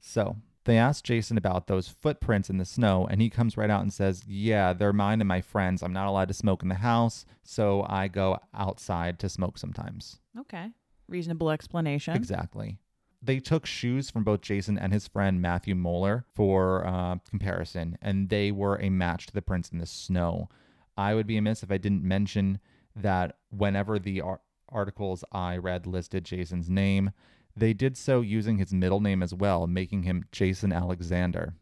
So 0.00 0.36
they 0.64 0.78
asked 0.78 1.04
Jason 1.04 1.36
about 1.36 1.66
those 1.66 1.88
footprints 1.88 2.48
in 2.50 2.58
the 2.58 2.64
snow, 2.64 3.06
and 3.10 3.20
he 3.20 3.30
comes 3.30 3.56
right 3.56 3.70
out 3.70 3.82
and 3.82 3.92
says, 3.92 4.24
Yeah, 4.26 4.72
they're 4.72 4.92
mine 4.92 5.20
and 5.20 5.28
my 5.28 5.40
friends. 5.40 5.82
I'm 5.82 5.92
not 5.92 6.06
allowed 6.06 6.28
to 6.28 6.34
smoke 6.34 6.62
in 6.62 6.68
the 6.68 6.76
house, 6.76 7.26
so 7.42 7.84
I 7.88 8.08
go 8.08 8.38
outside 8.54 9.18
to 9.20 9.28
smoke 9.28 9.58
sometimes. 9.58 10.20
Okay. 10.38 10.70
Reasonable 11.08 11.50
explanation. 11.50 12.16
Exactly. 12.16 12.78
They 13.22 13.40
took 13.40 13.64
shoes 13.64 14.10
from 14.10 14.24
both 14.24 14.42
Jason 14.42 14.78
and 14.78 14.92
his 14.92 15.08
friend 15.08 15.40
Matthew 15.40 15.74
Moeller 15.74 16.26
for 16.34 16.86
uh, 16.86 17.16
comparison, 17.28 17.96
and 18.02 18.28
they 18.28 18.50
were 18.50 18.76
a 18.76 18.90
match 18.90 19.26
to 19.26 19.32
the 19.32 19.42
prints 19.42 19.70
in 19.70 19.78
the 19.78 19.86
snow. 19.86 20.48
I 20.96 21.14
would 21.14 21.26
be 21.26 21.36
amiss 21.36 21.62
if 21.62 21.70
I 21.70 21.78
didn't 21.78 22.02
mention 22.04 22.60
that 22.94 23.38
whenever 23.50 23.98
the 23.98 24.20
ar- 24.20 24.40
articles 24.68 25.24
I 25.32 25.56
read 25.56 25.86
listed 25.86 26.24
Jason's 26.24 26.68
name, 26.68 27.12
they 27.56 27.72
did 27.72 27.96
so 27.96 28.20
using 28.20 28.58
his 28.58 28.72
middle 28.72 29.00
name 29.00 29.22
as 29.22 29.34
well, 29.34 29.66
making 29.66 30.02
him 30.02 30.24
Jason 30.32 30.72
Alexander. 30.72 31.54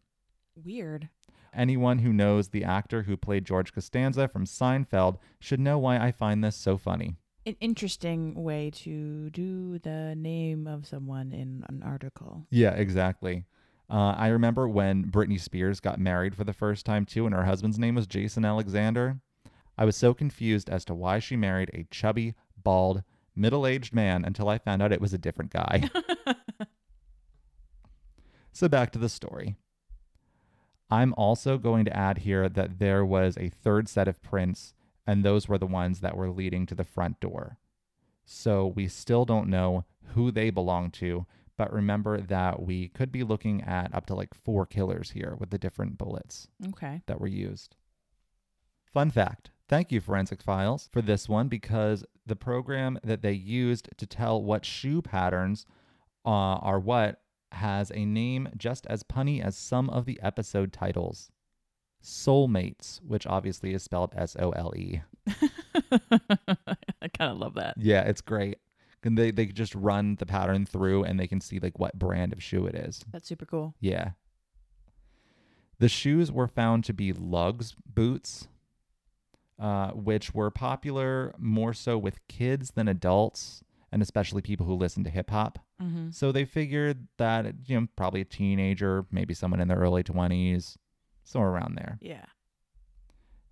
Weird. 0.55 1.09
Anyone 1.55 1.99
who 1.99 2.13
knows 2.13 2.49
the 2.49 2.65
actor 2.65 3.03
who 3.03 3.17
played 3.17 3.45
George 3.45 3.75
Costanza 3.75 4.27
from 4.27 4.47
Seinfeld 4.47 5.19
should 5.39 5.61
know 5.61 5.79
why 5.79 5.99
I 5.99 6.11
find 6.11 6.43
this 6.43 6.57
so 6.57 6.79
funny. 6.79 7.17
An 7.45 7.57
interesting 7.61 8.43
way 8.43 8.71
to 8.71 9.29
do 9.31 9.79
the 9.81 10.15
name 10.17 10.67
of 10.67 10.87
someone 10.87 11.33
in 11.33 11.65
an 11.69 11.83
article. 11.83 12.47
Yeah, 12.51 12.71
exactly. 12.71 13.45
Uh, 13.91 14.15
I 14.17 14.29
remember 14.29 14.67
when 14.67 15.11
Britney 15.11 15.39
Spears 15.39 15.81
got 15.81 15.99
married 15.99 16.35
for 16.35 16.45
the 16.45 16.55
first 16.55 16.87
time 16.87 17.05
too, 17.05 17.27
and 17.27 17.35
her 17.35 17.45
husband's 17.45 17.79
name 17.79 17.97
was 17.97 18.07
Jason 18.07 18.45
Alexander. 18.45 19.19
I 19.77 19.85
was 19.85 19.97
so 19.97 20.15
confused 20.15 20.71
as 20.71 20.85
to 20.87 20.95
why 20.95 21.19
she 21.19 21.37
married 21.37 21.71
a 21.75 21.87
chubby, 21.91 22.35
bald, 22.57 23.03
middle 23.35 23.67
aged 23.67 23.95
man 23.95 24.25
until 24.25 24.49
I 24.49 24.59
found 24.59 24.83
out 24.83 24.93
it 24.93 25.01
was 25.01 25.13
a 25.13 25.19
different 25.19 25.51
guy. 25.51 25.91
so 28.53 28.69
back 28.69 28.93
to 28.93 28.99
the 28.99 29.09
story. 29.09 29.57
I'm 30.91 31.15
also 31.17 31.57
going 31.57 31.85
to 31.87 31.97
add 31.97 32.19
here 32.19 32.49
that 32.49 32.79
there 32.79 33.05
was 33.05 33.39
a 33.39 33.49
third 33.49 33.89
set 33.89 34.09
of 34.09 34.23
prints, 34.23 34.75
and 35.07 35.25
those 35.25 35.49
were 35.49 35.57
the 35.57 35.67
ones 35.67 36.01
that 36.01 36.17
were 36.17 36.31
leading 36.31 36.67
to 36.67 36.75
the 36.75 36.85
front 36.85 37.19
door. 37.19 37.57
So 38.27 38.67
we 38.67 38.89
still 38.89 39.25
don't 39.25 39.49
know 39.49 39.85
who 40.15 40.31
they 40.31 40.51
belong 40.51 40.91
to, 40.93 41.27
but 41.57 41.73
remember 41.73 42.21
that 42.21 42.63
we 42.63 42.89
could 42.89 43.11
be 43.11 43.23
looking 43.23 43.63
at 43.63 43.95
up 43.95 44.07
to 44.07 44.15
like 44.15 44.35
four 44.35 44.67
killers 44.67 45.11
here 45.11 45.35
with 45.39 45.51
the 45.51 45.59
different 45.59 45.97
bullets 45.97 46.49
okay. 46.69 47.03
that 47.07 47.21
were 47.21 47.27
used. 47.27 47.77
Fun 48.85 49.11
fact 49.11 49.51
thank 49.73 49.91
you, 49.91 50.03
Forensic 50.03 50.43
Files, 50.43 50.91
for 50.93 51.01
this 51.01 51.31
one 51.31 51.49
because 51.49 52.05
the 52.27 52.37
program 52.37 52.99
that 53.03 53.23
they 53.23 53.33
used 53.33 53.89
to 53.97 54.07
tell 54.07 54.43
what 54.43 54.67
shoe 54.67 55.01
patterns 55.01 55.65
uh, 56.27 56.29
are 56.29 56.79
what 56.79 57.23
has 57.53 57.91
a 57.91 58.05
name 58.05 58.51
just 58.55 58.87
as 58.89 59.03
punny 59.03 59.43
as 59.43 59.57
some 59.57 59.89
of 59.89 60.05
the 60.05 60.21
episode 60.23 60.75
titles 60.75 61.31
Soulmates, 62.05 63.01
which 63.01 63.27
obviously 63.27 63.73
is 63.73 63.83
spelled 63.83 64.13
S 64.15 64.37
O 64.39 64.51
L 64.51 64.75
E. 64.77 65.01
I 65.27 67.09
kind 67.17 67.31
of 67.31 67.39
love 67.39 67.55
that. 67.55 67.77
Yeah, 67.79 68.03
it's 68.03 68.21
great. 68.21 68.59
And 69.03 69.17
they, 69.17 69.31
they 69.31 69.47
just 69.47 69.75
run 69.75 70.17
the 70.17 70.27
pattern 70.27 70.67
through 70.67 71.05
and 71.05 71.19
they 71.19 71.27
can 71.27 71.41
see 71.41 71.61
like 71.61 71.79
what 71.79 71.99
brand 71.99 72.35
of 72.35 72.43
shoe 72.43 72.67
it 72.67 72.75
is. 72.75 73.07
That's 73.11 73.27
super 73.27 73.47
cool. 73.47 73.75
Yeah. 73.81 74.11
The 75.79 75.89
shoes 75.89 76.31
were 76.31 76.47
found 76.47 76.85
to 76.85 76.93
be 76.93 77.13
Lugz 77.13 77.75
boots, 77.87 78.49
uh, 79.59 79.91
which 79.91 80.35
were 80.35 80.51
popular 80.51 81.35
more 81.39 81.73
so 81.73 81.99
with 81.99 82.27
kids 82.29 82.73
than 82.73 82.89
adults, 82.89 83.63
and 83.91 84.03
especially 84.03 84.43
people 84.43 84.67
who 84.67 84.75
listen 84.75 85.05
to 85.05 85.11
hip 85.11 85.31
hop. 85.31 85.59
Mm-hmm. 85.81 86.11
So 86.11 86.33
they 86.33 86.45
figured 86.45 87.09
that, 87.19 87.47
you 87.67 87.81
know, 87.81 87.87
probably 87.97 88.23
a 88.23 88.25
teenager, 88.25 89.07
maybe 89.11 89.35
someone 89.35 89.61
in 89.61 89.69
their 89.69 89.79
early 89.79 90.03
20s, 90.03 90.77
somewhere 91.25 91.51
around 91.51 91.77
there. 91.77 91.99
Yeah. 92.01 92.25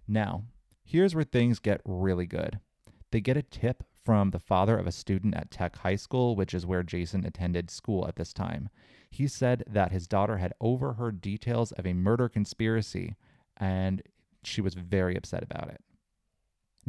Now, 0.09 0.45
here's 0.83 1.15
where 1.15 1.25
things 1.25 1.59
get 1.59 1.81
really 1.85 2.27
good. 2.27 2.59
They 3.13 3.21
get 3.21 3.37
a 3.37 3.43
tip 3.43 3.85
from 4.05 4.31
the 4.31 4.39
father 4.39 4.79
of 4.79 4.87
a 4.87 4.93
student 4.93 5.35
at 5.35 5.51
Tech 5.51 5.77
High 5.77 5.97
School, 5.97 6.35
which 6.35 6.55
is 6.55 6.67
where 6.67 6.83
Jason 6.83 7.25
attended 7.25 7.71
school 7.71 8.07
at 8.09 8.17
this 8.17 8.33
time. 8.33 8.69
He 9.11 9.29
said 9.29 9.65
that 9.69 9.93
his 9.93 10.07
daughter 10.07 10.39
had 10.39 10.55
overheard 10.61 11.21
details 11.21 11.73
of 11.73 11.87
a 11.87 11.93
murder 11.93 12.29
conspiracy 12.29 13.15
and 13.57 14.03
she 14.43 14.61
was 14.61 14.75
very 14.75 15.17
upset 15.17 15.43
about 15.43 15.69
it. 15.69 15.83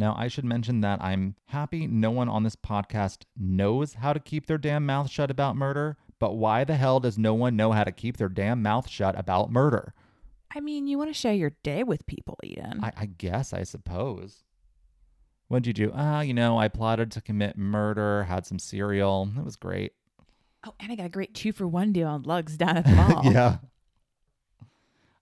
Now, 0.01 0.15
I 0.17 0.29
should 0.29 0.45
mention 0.45 0.81
that 0.81 0.99
I'm 0.99 1.35
happy 1.45 1.85
no 1.85 2.09
one 2.09 2.27
on 2.27 2.41
this 2.41 2.55
podcast 2.55 3.25
knows 3.37 3.93
how 3.93 4.13
to 4.13 4.19
keep 4.19 4.47
their 4.47 4.57
damn 4.57 4.83
mouth 4.83 5.11
shut 5.11 5.29
about 5.29 5.55
murder, 5.55 5.95
but 6.17 6.33
why 6.37 6.63
the 6.63 6.75
hell 6.75 6.99
does 6.99 7.19
no 7.19 7.35
one 7.35 7.55
know 7.55 7.71
how 7.71 7.83
to 7.83 7.91
keep 7.91 8.17
their 8.17 8.27
damn 8.27 8.63
mouth 8.63 8.89
shut 8.89 9.15
about 9.15 9.51
murder? 9.51 9.93
I 10.55 10.59
mean, 10.59 10.87
you 10.87 10.97
want 10.97 11.11
to 11.11 11.13
share 11.13 11.35
your 11.35 11.51
day 11.61 11.83
with 11.83 12.07
people, 12.07 12.39
Eden. 12.41 12.79
I, 12.81 12.91
I 12.97 13.05
guess, 13.05 13.53
I 13.53 13.61
suppose. 13.61 14.43
What'd 15.49 15.67
you 15.67 15.73
do? 15.73 15.91
Ah, 15.93 16.21
you 16.21 16.33
know, 16.33 16.57
I 16.57 16.67
plotted 16.67 17.11
to 17.11 17.21
commit 17.21 17.55
murder, 17.55 18.23
had 18.23 18.47
some 18.47 18.57
cereal. 18.57 19.29
It 19.37 19.45
was 19.45 19.55
great. 19.55 19.93
oh, 20.65 20.73
and 20.79 20.91
I 20.91 20.95
got 20.95 21.05
a 21.05 21.09
great 21.09 21.35
two 21.35 21.51
for 21.51 21.67
one 21.67 21.93
deal 21.93 22.07
on 22.07 22.23
Lugz 22.23 22.57
down 22.57 22.75
at 22.77 22.85
the 22.87 22.91
mall. 22.95 23.21
yeah. 23.31 23.57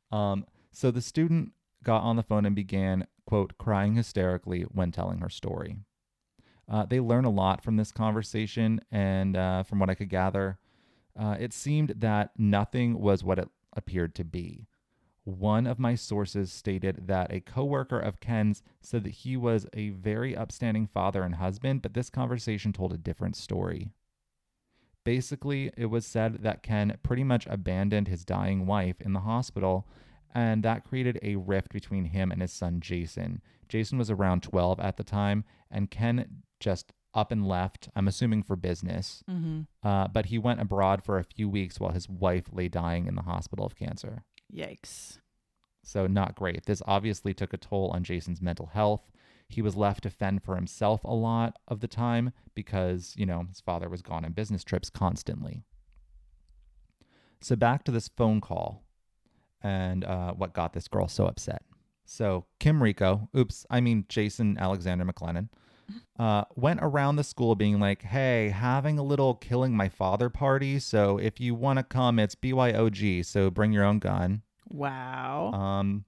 Um, 0.09 0.45
so 0.71 0.89
the 0.89 1.01
student 1.01 1.51
got 1.83 2.01
on 2.03 2.15
the 2.15 2.23
phone 2.23 2.45
and 2.45 2.55
began, 2.55 3.07
quote, 3.29 3.59
crying 3.59 3.93
hysterically 3.93 4.63
when 4.63 4.91
telling 4.91 5.19
her 5.19 5.29
story. 5.29 5.77
Uh, 6.67 6.83
they 6.83 6.99
learn 6.99 7.25
a 7.25 7.29
lot 7.29 7.63
from 7.63 7.77
this 7.77 7.91
conversation, 7.91 8.81
and 8.91 9.37
uh, 9.37 9.61
from 9.61 9.77
what 9.77 9.89
I 9.91 9.93
could 9.93 10.09
gather, 10.09 10.57
uh, 11.15 11.35
it 11.39 11.53
seemed 11.53 11.93
that 11.97 12.31
nothing 12.39 12.99
was 12.99 13.23
what 13.23 13.37
it 13.37 13.47
appeared 13.77 14.15
to 14.15 14.23
be. 14.23 14.65
One 15.25 15.67
of 15.67 15.77
my 15.77 15.93
sources 15.93 16.51
stated 16.51 17.05
that 17.05 17.31
a 17.31 17.39
coworker 17.39 17.99
of 17.99 18.19
Ken's 18.19 18.63
said 18.81 19.03
that 19.03 19.11
he 19.11 19.37
was 19.37 19.67
a 19.73 19.89
very 19.89 20.35
upstanding 20.35 20.87
father 20.87 21.21
and 21.21 21.35
husband, 21.35 21.83
but 21.83 21.93
this 21.93 22.09
conversation 22.09 22.73
told 22.73 22.93
a 22.93 22.97
different 22.97 23.35
story. 23.35 23.91
Basically, 25.03 25.71
it 25.77 25.85
was 25.85 26.03
said 26.03 26.41
that 26.41 26.63
Ken 26.63 26.97
pretty 27.03 27.23
much 27.23 27.45
abandoned 27.45 28.07
his 28.07 28.25
dying 28.25 28.65
wife 28.65 28.99
in 28.99 29.13
the 29.13 29.19
hospital, 29.19 29.87
and 30.33 30.63
that 30.63 30.83
created 30.83 31.19
a 31.21 31.35
rift 31.35 31.71
between 31.71 32.05
him 32.05 32.31
and 32.31 32.41
his 32.41 32.51
son 32.51 32.79
Jason. 32.79 33.41
Jason 33.67 33.97
was 33.97 34.09
around 34.09 34.43
12 34.43 34.79
at 34.79 34.97
the 34.97 35.03
time, 35.03 35.43
and 35.71 35.91
Ken 35.91 36.43
just 36.59 36.93
up 37.13 37.31
and 37.31 37.47
left, 37.47 37.89
I'm 37.95 38.07
assuming 38.07 38.43
for 38.43 38.55
business. 38.55 39.23
Mm-hmm. 39.29 39.61
Uh, 39.87 40.07
but 40.07 40.27
he 40.27 40.37
went 40.37 40.61
abroad 40.61 41.03
for 41.03 41.17
a 41.17 41.23
few 41.23 41.49
weeks 41.49 41.79
while 41.79 41.91
his 41.91 42.07
wife 42.07 42.45
lay 42.51 42.67
dying 42.67 43.07
in 43.07 43.15
the 43.15 43.23
hospital 43.23 43.65
of 43.65 43.75
cancer. 43.75 44.23
Yikes. 44.53 45.19
So, 45.83 46.07
not 46.07 46.35
great. 46.35 46.65
This 46.65 46.83
obviously 46.85 47.33
took 47.33 47.53
a 47.53 47.57
toll 47.57 47.91
on 47.93 48.03
Jason's 48.03 48.41
mental 48.41 48.67
health. 48.67 49.11
He 49.47 49.61
was 49.61 49.75
left 49.75 50.03
to 50.03 50.11
fend 50.11 50.43
for 50.43 50.55
himself 50.55 51.03
a 51.03 51.13
lot 51.13 51.57
of 51.67 51.79
the 51.79 51.87
time 51.87 52.31
because, 52.53 53.15
you 53.17 53.25
know, 53.25 53.45
his 53.49 53.61
father 53.61 53.89
was 53.89 54.03
gone 54.03 54.23
on 54.23 54.33
business 54.33 54.63
trips 54.63 54.91
constantly. 54.91 55.63
So 57.41 57.55
back 57.55 57.83
to 57.85 57.91
this 57.91 58.09
phone 58.09 58.41
call 58.41 58.83
and 59.61 60.03
uh, 60.03 60.33
what 60.33 60.53
got 60.53 60.73
this 60.73 60.87
girl 60.87 61.07
so 61.07 61.25
upset. 61.25 61.63
So 62.05 62.45
Kim 62.59 62.81
Rico, 62.81 63.29
oops, 63.37 63.65
I 63.69 63.81
mean 63.81 64.05
Jason 64.09 64.57
Alexander 64.57 65.05
McLennan, 65.05 65.49
uh, 66.17 66.43
went 66.55 66.79
around 66.81 67.15
the 67.15 67.23
school 67.23 67.55
being 67.55 67.79
like, 67.79 68.01
hey, 68.03 68.49
having 68.49 68.97
a 68.99 69.03
little 69.03 69.35
killing 69.35 69.75
my 69.75 69.89
father 69.89 70.29
party. 70.29 70.79
So 70.79 71.17
if 71.17 71.39
you 71.39 71.55
want 71.55 71.77
to 71.77 71.83
come, 71.83 72.19
it's 72.19 72.35
BYOG. 72.35 73.25
So 73.25 73.49
bring 73.49 73.71
your 73.71 73.83
own 73.83 73.99
gun. 73.99 74.41
Wow. 74.69 75.51
Um, 75.53 76.05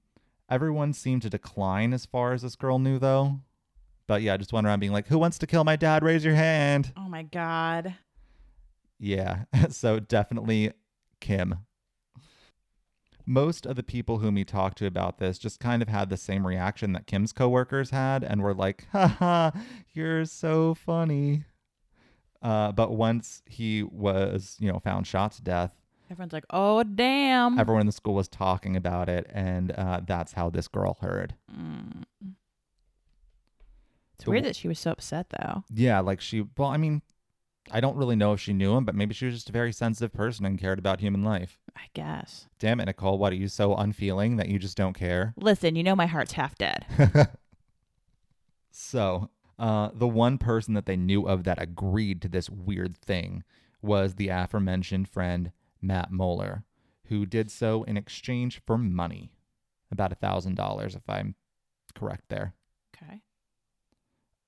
everyone 0.50 0.94
seemed 0.94 1.22
to 1.24 1.30
decline 1.30 1.94
as 1.94 2.06
far 2.06 2.34
as 2.34 2.42
this 2.42 2.56
girl 2.56 2.80
knew, 2.80 3.00
though. 3.00 3.40
But 4.08 4.22
yeah, 4.22 4.38
just 4.38 4.54
went 4.54 4.68
around 4.68 4.80
being 4.80 4.92
like, 4.92 5.08
who 5.08 5.18
wants 5.18 5.38
to 5.40 5.48
kill 5.48 5.64
my 5.64 5.76
dad? 5.76 6.04
Raise 6.04 6.26
your 6.26 6.36
hand. 6.36 6.92
oh 6.98 7.08
my 7.08 7.24
God. 7.24 7.96
Yeah, 9.00 9.46
so 9.70 10.00
definitely 10.00 10.72
Kim. 11.20 11.60
Most 13.32 13.65
of 13.65 13.78
the 13.78 13.84
people 13.84 14.17
whom 14.20 14.36
he 14.36 14.44
talked 14.44 14.78
to 14.80 14.86
about 14.86 15.17
this 15.20 15.39
just 15.39 15.62
kind 15.62 15.82
of 15.82 15.88
had 15.88 16.10
the 16.10 16.17
same 16.17 16.46
reaction 16.46 16.91
that 16.91 17.08
Kim's 17.08 17.32
coworkers 17.32 17.91
had 17.91 18.26
and 18.26 18.41
were 18.41 18.54
like, 18.54 18.88
haha, 18.91 19.52
you're 19.94 20.26
so 20.26 20.74
funny. 20.74 21.46
Uh, 22.41 22.74
but 22.74 22.91
once 22.91 23.41
he 23.46 23.84
was, 23.84 24.58
you 24.60 24.70
know, 24.70 24.80
found 24.80 25.08
shot 25.08 25.32
to 25.34 25.41
death, 25.41 25.72
Everyone's 26.10 26.34
like, 26.34 26.44
oh, 26.50 26.84
damn. 26.84 27.58
everyone 27.58 27.80
in 27.80 27.86
the 27.86 27.94
school 27.94 28.15
was 28.15 28.28
talking 28.28 28.76
about 28.76 29.08
it, 29.08 29.28
and 29.34 29.72
uh, 29.72 30.02
that's 30.06 30.34
how 30.34 30.50
this 30.50 30.67
girl 30.67 30.98
heard. 31.00 31.36
Mm. 31.50 32.04
It's 34.15 34.26
The 34.26 34.32
weird 34.32 34.44
that 34.44 34.58
she 34.58 34.67
was 34.67 34.78
so 34.78 34.91
upset, 34.91 35.28
though. 35.30 35.63
Yeah, 35.74 36.02
like 36.02 36.20
she, 36.20 36.44
well, 36.58 36.67
I 36.67 36.76
mean, 36.76 37.02
I 37.72 37.80
don't 37.80 37.96
really 37.96 38.17
know 38.17 38.34
if 38.34 38.41
she 38.41 38.52
knew 38.52 38.76
him, 38.76 38.84
but 38.84 38.94
maybe 38.94 39.13
she 39.13 39.26
was 39.26 39.36
just 39.36 39.48
a 39.48 39.54
very 39.54 39.72
sensitive 39.72 40.12
person 40.12 40.46
and 40.46 40.60
cared 40.60 40.80
about 40.80 41.00
human 41.00 41.24
life. 41.24 41.58
I 41.76 41.88
guess. 41.94 42.48
Damn 42.60 42.80
it, 42.80 42.86
Nicole, 42.86 43.18
what 43.18 43.34
are 43.34 43.38
you 43.38 43.48
so 43.48 43.76
unfeeling 43.76 44.38
that 44.38 44.50
you 44.50 44.60
just 44.60 44.78
don't 44.78 44.94
care? 44.94 45.34
Listen, 45.38 45.76
you 45.76 45.84
know 45.84 45.96
my 45.96 46.06
heart's 46.06 46.34
half 46.34 46.56
dead. 46.56 46.86
so, 48.72 49.30
uh, 49.58 49.90
the 49.94 50.08
one 50.08 50.38
person 50.38 50.74
that 50.74 50.86
they 50.86 50.96
knew 50.96 51.28
of 51.28 51.44
that 51.44 51.62
agreed 51.62 52.22
to 52.22 52.30
this 52.30 52.50
weird 52.50 52.98
thing 52.98 53.44
was 53.82 54.16
the 54.16 54.30
aforementioned 54.30 55.08
friend 55.08 55.52
Matt 55.82 56.12
Moeller, 56.12 56.64
who 57.08 57.26
did 57.26 57.52
so 57.52 57.84
in 57.84 57.98
exchange 57.98 58.62
for 58.66 58.78
money, 58.78 59.32
about 59.92 60.12
a 60.12 60.16
thousand 60.16 60.56
dollars, 60.56 60.96
if 60.96 61.08
I'm 61.10 61.36
correct 61.94 62.26
there. 62.30 62.54
Okay. 62.96 63.22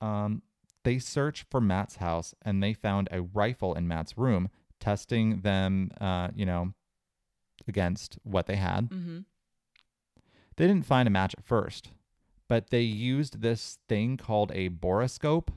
Um, 0.02 0.42
they 0.84 1.00
searched 1.00 1.46
for 1.50 1.62
Matt's 1.62 1.98
house 1.98 2.34
and 2.42 2.62
they 2.62 2.74
found 2.74 3.08
a 3.12 3.22
rifle 3.22 3.74
in 3.74 3.88
Matt's 3.88 4.18
room, 4.18 4.50
testing 4.80 5.42
them, 5.42 5.92
uh, 6.00 6.30
you 6.36 6.46
know, 6.46 6.74
against 7.67 8.17
what 8.23 8.47
they 8.47 8.56
had. 8.56 8.89
Mm-hmm. 8.89 9.19
They 10.56 10.67
didn't 10.67 10.86
find 10.86 11.08
a 11.08 11.12
match 11.12 11.34
at 11.38 11.43
first, 11.43 11.89
but 12.47 12.69
they 12.69 12.82
used 12.82 13.41
this 13.41 13.80
thing 13.89 14.17
called 14.17 14.52
a 14.54 14.69
borescope, 14.69 15.49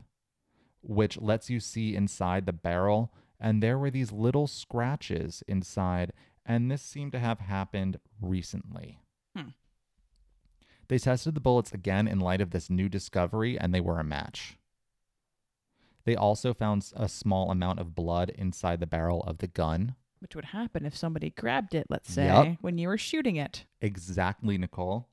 which 0.82 1.20
lets 1.20 1.50
you 1.50 1.60
see 1.60 1.94
inside 1.94 2.46
the 2.46 2.52
barrel. 2.52 3.12
And 3.38 3.62
there 3.62 3.78
were 3.78 3.90
these 3.90 4.12
little 4.12 4.46
scratches 4.46 5.42
inside, 5.46 6.12
and 6.46 6.70
this 6.70 6.80
seemed 6.80 7.12
to 7.12 7.18
have 7.18 7.40
happened 7.40 7.98
recently. 8.20 9.00
Hmm. 9.36 9.50
They 10.88 10.98
tested 10.98 11.34
the 11.34 11.40
bullets 11.40 11.72
again 11.72 12.08
in 12.08 12.20
light 12.20 12.40
of 12.40 12.50
this 12.50 12.70
new 12.70 12.88
discovery, 12.88 13.58
and 13.58 13.74
they 13.74 13.80
were 13.80 13.98
a 13.98 14.04
match. 14.04 14.56
They 16.04 16.14
also 16.14 16.54
found 16.54 16.90
a 16.94 17.08
small 17.08 17.50
amount 17.50 17.80
of 17.80 17.96
blood 17.96 18.30
inside 18.30 18.78
the 18.80 18.86
barrel 18.86 19.22
of 19.24 19.38
the 19.38 19.48
gun. 19.48 19.96
Which 20.26 20.34
would 20.34 20.46
happen 20.46 20.84
if 20.84 20.96
somebody 20.96 21.30
grabbed 21.30 21.72
it, 21.72 21.86
let's 21.88 22.12
say, 22.12 22.26
Yup. 22.26 22.58
when 22.60 22.78
you 22.78 22.88
were 22.88 22.98
shooting 22.98 23.36
it. 23.36 23.64
Exactly, 23.80 24.58
Nicole. 24.58 25.06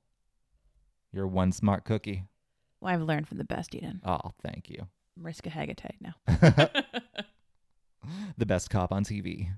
You're 1.11 1.27
one 1.27 1.51
smart 1.51 1.85
cookie. 1.85 2.23
Well, 2.81 2.91
I've 2.91 3.03
learned 3.03 3.27
from 3.27 3.37
the 3.37 3.43
best, 3.43 3.75
Eden. 3.75 4.01
Oh, 4.03 4.31
thank 4.41 4.71
you. 4.71 4.87
Mariska 5.15 5.51
Hargitay 5.51 5.91
now. 6.01 6.15
the 8.39 8.47
best 8.47 8.71
cop 8.71 8.91
on 8.91 9.03
TV. 9.03 9.49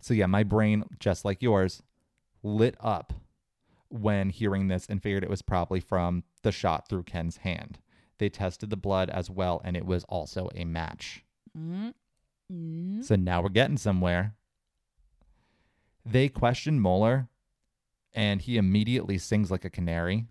so 0.00 0.14
yeah, 0.14 0.24
my 0.24 0.44
brain, 0.44 0.84
just 0.98 1.26
like 1.26 1.42
yours, 1.42 1.82
lit 2.42 2.74
up 2.80 3.12
when 3.90 4.30
hearing 4.30 4.68
this 4.68 4.86
and 4.88 5.02
figured 5.02 5.24
it 5.24 5.30
was 5.30 5.42
probably 5.42 5.80
from 5.80 6.24
the 6.42 6.52
shot 6.52 6.88
through 6.88 7.02
Ken's 7.02 7.36
hand. 7.36 7.80
They 8.16 8.30
tested 8.30 8.70
the 8.70 8.78
blood 8.78 9.10
as 9.10 9.28
well, 9.28 9.60
and 9.62 9.76
it 9.76 9.84
was 9.84 10.04
also 10.04 10.48
a 10.54 10.64
match. 10.64 11.22
mm 11.54 11.92
Mm. 12.52 13.04
So 13.04 13.16
now 13.16 13.42
we're 13.42 13.48
getting 13.48 13.76
somewhere. 13.76 14.34
They 16.04 16.28
question 16.28 16.80
Moeller, 16.80 17.28
and 18.14 18.40
he 18.40 18.56
immediately 18.56 19.18
sings 19.18 19.50
like 19.50 19.64
a 19.64 19.70
canary. 19.70 20.26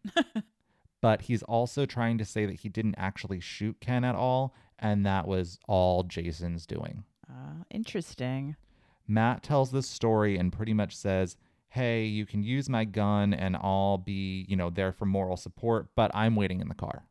but 1.01 1.23
he's 1.23 1.43
also 1.43 1.85
trying 1.85 2.17
to 2.17 2.25
say 2.25 2.45
that 2.45 2.61
he 2.61 2.69
didn't 2.69 2.95
actually 2.97 3.39
shoot 3.39 3.77
Ken 3.79 4.03
at 4.03 4.15
all, 4.15 4.55
and 4.79 5.05
that 5.05 5.27
was 5.27 5.59
all 5.67 6.03
Jason's 6.03 6.65
doing. 6.65 7.03
Uh, 7.29 7.63
interesting. 7.69 8.55
Matt 9.07 9.43
tells 9.43 9.71
this 9.71 9.87
story 9.87 10.37
and 10.37 10.51
pretty 10.51 10.73
much 10.73 10.95
says, 10.95 11.37
Hey, 11.69 12.05
you 12.05 12.25
can 12.25 12.41
use 12.41 12.69
my 12.69 12.85
gun 12.85 13.33
and 13.33 13.57
I'll 13.57 13.97
be, 13.97 14.45
you 14.47 14.55
know, 14.55 14.69
there 14.69 14.93
for 14.93 15.05
moral 15.05 15.35
support, 15.35 15.89
but 15.95 16.09
I'm 16.15 16.35
waiting 16.35 16.61
in 16.61 16.69
the 16.69 16.75
car. 16.75 17.03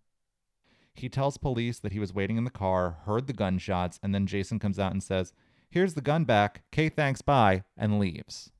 He 0.95 1.09
tells 1.09 1.37
police 1.37 1.79
that 1.81 1.93
he 1.93 1.99
was 1.99 2.15
waiting 2.15 2.37
in 2.37 2.45
the 2.45 2.51
car, 2.51 2.99
heard 3.05 3.27
the 3.27 3.33
gunshots, 3.33 3.99
and 4.03 4.15
then 4.15 4.27
Jason 4.27 4.59
comes 4.59 4.79
out 4.79 4.93
and 4.93 5.03
says, 5.03 5.33
Here's 5.71 5.95
the 5.95 6.01
gun 6.01 6.25
back. 6.25 6.63
Okay, 6.73 6.89
thanks, 6.89 7.21
bye, 7.21 7.65
and 7.77 7.99
leaves. 7.99 8.53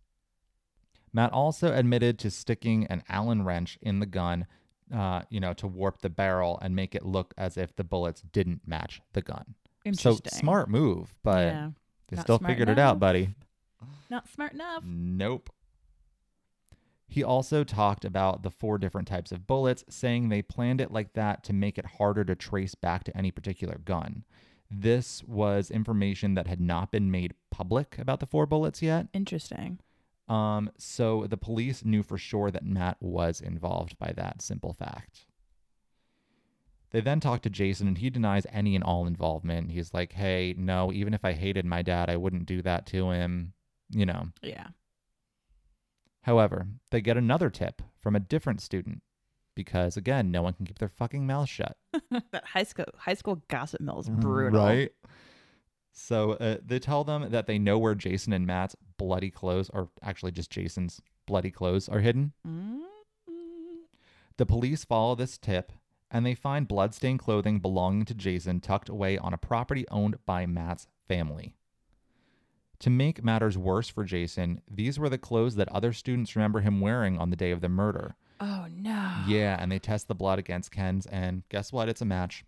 Matt 1.13 1.33
also 1.33 1.73
admitted 1.73 2.19
to 2.19 2.31
sticking 2.31 2.87
an 2.87 3.05
Allen 3.09 3.45
wrench 3.45 3.79
in 3.81 4.01
the 4.01 4.07
gun, 4.07 4.47
uh, 4.93 5.23
you 5.31 5.39
know, 5.39 5.53
to 5.55 5.69
warp 5.69 6.01
the 6.01 6.11
barrel 6.11 6.59
and 6.61 6.75
make 6.75 6.97
it 6.97 7.07
look 7.07 7.33
as 7.39 7.57
if 7.57 7.75
the 7.77 7.85
bullets 7.85 8.23
didn't 8.33 8.63
match 8.67 9.01
the 9.13 9.23
gun. 9.23 9.55
So 9.93 10.19
smart 10.27 10.69
move, 10.69 11.15
but 11.23 11.47
yeah. 11.47 11.71
they 12.09 12.17
Not 12.17 12.25
still 12.25 12.39
figured 12.39 12.69
it 12.69 12.81
out, 12.81 12.99
buddy. 12.99 13.35
Not 14.11 14.29
smart 14.29 14.55
enough. 14.55 14.83
Nope. 14.85 15.51
He 17.07 17.23
also 17.23 17.65
talked 17.65 18.05
about 18.05 18.43
the 18.43 18.51
four 18.51 18.79
different 18.79 19.09
types 19.09 19.31
of 19.31 19.47
bullets, 19.47 19.85
saying 19.89 20.29
they 20.29 20.43
planned 20.43 20.81
it 20.81 20.91
like 20.91 21.13
that 21.13 21.45
to 21.45 21.53
make 21.53 21.79
it 21.79 21.87
harder 21.99 22.25
to 22.25 22.35
trace 22.35 22.75
back 22.75 23.05
to 23.05 23.17
any 23.17 23.31
particular 23.31 23.79
gun. 23.85 24.25
This 24.71 25.23
was 25.25 25.71
information 25.71 26.35
that 26.35 26.47
had 26.47 26.61
not 26.61 26.91
been 26.91 27.11
made 27.11 27.35
public 27.51 27.99
about 27.99 28.21
the 28.21 28.27
four 28.27 28.47
bullets 28.47 28.83
yet. 28.83 29.07
Interesting. 29.13 29.79
Um, 30.29 30.71
so 30.79 31.27
the 31.29 31.37
police 31.37 31.85
knew 31.85 32.03
for 32.03 32.19
sure 32.19 32.51
that 32.51 32.65
Matt 32.65 32.97
was 33.01 33.41
involved 33.41 33.99
by 33.99 34.13
that 34.17 34.43
simple 34.43 34.73
fact. 34.73 35.27
They 36.91 37.01
then 37.01 37.21
talked 37.21 37.43
to 37.43 37.51
Jason, 37.51 37.89
and 37.89 37.99
he 37.99 38.09
denies 38.09 38.47
any 38.53 38.75
and 38.75 38.85
all 38.85 39.07
involvement. 39.07 39.73
He's 39.73 39.93
like, 39.93 40.13
hey, 40.13 40.55
no, 40.57 40.93
even 40.93 41.13
if 41.13 41.25
I 41.25 41.33
hated 41.33 41.67
my 41.67 41.83
dad, 41.83 42.09
I 42.09 42.17
wouldn't 42.17 42.47
do 42.47 42.63
that 42.63 42.87
to 42.87 43.11
him. 43.11 43.53
You 43.91 44.07
know, 44.07 44.29
Yeah. 44.43 44.69
However, 46.25 46.67
they 46.91 47.01
get 47.01 47.17
another 47.17 47.51
tip 47.51 47.83
from 48.01 48.17
a 48.17 48.21
different 48.21 48.61
student 48.61 49.03
because, 49.55 49.97
again, 49.97 50.31
no 50.31 50.43
one 50.43 50.55
can 50.55 50.67
keep 50.67 50.79
their 50.79 50.89
fucking 50.89 51.27
mouth 51.27 51.49
shut. 51.49 51.77
that 52.33 52.45
high 52.45 52.63
school 52.63 52.87
high 52.97 53.15
school 53.15 53.43
gossip 53.49 53.81
mill 53.81 54.01
is 54.01 54.09
brutal. 54.09 54.65
Right? 54.65 54.91
So 55.93 56.33
uh, 56.33 56.57
they 56.65 56.79
tell 56.79 57.05
them 57.05 57.31
that 57.31 57.47
they 57.47 57.59
know 57.59 57.79
where 57.79 57.95
Jason 57.95 58.33
and 58.33 58.47
Matt's 58.47 58.75
bloody 58.97 59.31
clothes, 59.31 59.71
or 59.73 59.91
actually 60.03 60.33
just 60.33 60.51
Jason's 60.51 61.01
bloody 61.27 61.51
clothes, 61.51 61.89
are 61.89 62.01
hidden. 62.01 62.33
Mm. 62.47 62.81
The 64.37 64.47
police 64.47 64.85
follow 64.85 65.15
this 65.15 65.39
tip 65.39 65.73
and 66.11 66.25
they 66.25 66.35
find 66.35 66.67
bloodstained 66.67 67.19
clothing 67.19 67.59
belonging 67.61 68.05
to 68.07 68.15
Jason 68.15 68.61
tucked 68.61 68.89
away 68.89 69.19
on 69.19 69.35
a 69.35 69.39
property 69.39 69.85
owned 69.91 70.17
by 70.27 70.47
Matt's 70.47 70.87
family. 71.07 71.55
To 72.81 72.91
make 72.91 73.25
matters 73.25 73.57
worse 73.57 73.89
for 73.89 74.05
Jason, 74.05 74.61
these 74.71 74.99
were 74.99 75.09
the 75.09 75.19
clothes 75.19 75.55
that 75.57 75.69
other 75.71 75.93
students 75.93 76.37
remember 76.37 76.61
him 76.61 76.81
wearing 76.81 77.19
on 77.19 77.31
the 77.31 77.37
day 77.37 77.51
of 77.51 77.61
the 77.61 77.69
murder. 77.69 78.17
Oh 78.41 78.67
no. 78.71 79.23
Yeah, 79.27 79.57
and 79.59 79.71
they 79.71 79.79
test 79.79 80.09
the 80.09 80.15
blood 80.15 80.39
against 80.39 80.73
Ken's, 80.73 81.07
and 81.07 81.45
guess 81.49 81.73
what? 81.73 81.89
It's 81.89 82.03
a 82.03 82.07
match. 82.07 82.45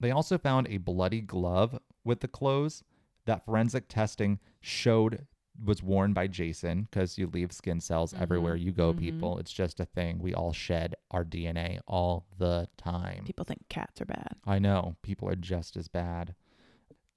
They 0.00 0.10
also 0.10 0.38
found 0.38 0.68
a 0.68 0.78
bloody 0.78 1.20
glove 1.20 1.78
with 2.04 2.20
the 2.20 2.28
clothes 2.28 2.82
that 3.26 3.44
forensic 3.44 3.88
testing 3.88 4.38
showed 4.60 5.26
was 5.62 5.82
worn 5.82 6.12
by 6.12 6.26
Jason 6.28 6.86
because 6.90 7.18
you 7.18 7.26
leave 7.26 7.52
skin 7.52 7.80
cells 7.80 8.14
everywhere 8.14 8.54
you 8.54 8.70
go, 8.72 8.92
mhm. 8.92 8.98
people. 8.98 9.38
It's 9.38 9.52
just 9.52 9.80
a 9.80 9.84
thing. 9.84 10.18
We 10.20 10.32
all 10.34 10.52
shed 10.52 10.94
our 11.10 11.24
DNA 11.24 11.80
all 11.86 12.26
the 12.38 12.68
time. 12.76 13.24
People 13.24 13.44
think 13.44 13.68
cats 13.68 14.00
are 14.00 14.06
bad. 14.06 14.36
I 14.46 14.58
know, 14.58 14.96
people 15.02 15.28
are 15.28 15.36
just 15.36 15.76
as 15.76 15.88
bad. 15.88 16.34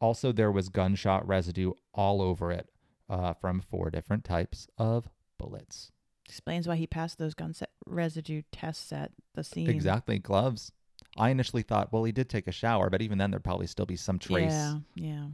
Also, 0.01 0.31
there 0.31 0.51
was 0.51 0.67
gunshot 0.67 1.25
residue 1.27 1.71
all 1.93 2.21
over 2.21 2.51
it 2.51 2.67
uh, 3.09 3.33
from 3.33 3.61
four 3.61 3.89
different 3.89 4.25
types 4.25 4.67
of 4.77 5.07
bullets. 5.37 5.91
Explains 6.27 6.67
why 6.67 6.75
he 6.75 6.87
passed 6.87 7.17
those 7.17 7.33
gun 7.33 7.53
set 7.53 7.69
residue 7.85 8.41
tests 8.51 8.91
at 8.91 9.11
the 9.35 9.43
scene. 9.43 9.69
Exactly, 9.69 10.17
gloves. 10.17 10.71
I 11.17 11.29
initially 11.29 11.61
thought, 11.61 11.91
well, 11.93 12.03
he 12.03 12.11
did 12.11 12.29
take 12.29 12.47
a 12.47 12.51
shower, 12.51 12.89
but 12.89 13.01
even 13.01 13.17
then, 13.17 13.31
there'd 13.31 13.43
probably 13.43 13.67
still 13.67 13.85
be 13.85 13.95
some 13.95 14.17
trace. 14.17 14.51
Yeah. 14.51 14.79
Yeah. 14.95 15.25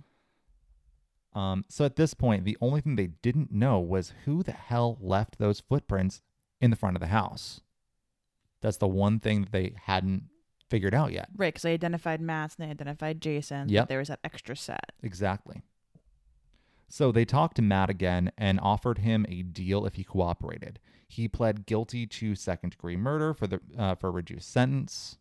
Um, 1.34 1.66
so 1.70 1.86
at 1.86 1.96
this 1.96 2.14
point, 2.14 2.46
the 2.46 2.58
only 2.62 2.82
thing 2.82 2.96
they 2.96 3.08
didn't 3.08 3.52
know 3.52 3.80
was 3.80 4.14
who 4.26 4.44
the 4.44 4.54
hell 4.54 4.98
left 5.00 5.38
those 5.38 5.60
footprints 5.60 6.22
in 6.60 6.72
the 6.72 6.76
front 6.76 6.96
of 6.96 7.00
the 7.00 7.08
house. 7.08 7.62
That's 8.62 8.78
the 8.78 8.88
one 8.88 9.20
thing 9.20 9.42
that 9.42 9.52
they 9.52 9.76
hadn't 9.84 10.24
figured 10.70 10.94
out 10.94 11.12
yet. 11.12 11.30
Right, 11.36 11.54
because 11.54 11.64
they 11.64 11.74
identified 11.74 12.22
Matt's 12.22 12.56
and 12.58 12.68
they 12.68 12.72
identified 12.72 13.22
Jason. 13.22 13.70
Yeah, 13.70 13.86
there 13.86 14.00
was 14.00 14.10
that 14.10 14.20
extra 14.24 14.56
set. 14.56 14.92
Exactly. 15.02 15.64
So 16.90 17.12
they 17.12 17.26
talked 17.26 17.58
to 17.58 17.62
Matt 17.62 17.90
again 17.90 18.32
and 18.38 18.60
offered 18.62 19.00
him 19.00 19.26
a 19.28 19.44
deal 19.44 19.86
if 19.86 19.96
he 19.96 20.04
cooperated. 20.04 20.80
He 21.08 21.28
pled 21.28 21.66
guilty 21.66 22.06
to 22.06 22.36
second 22.36 22.72
degree 22.72 22.96
murder 22.96 23.34
for 23.34 23.48
the 23.48 23.60
uh, 23.78 23.96
for 23.96 24.08
a 24.08 24.12
reduced 24.12 24.52
sentence. 24.52 25.18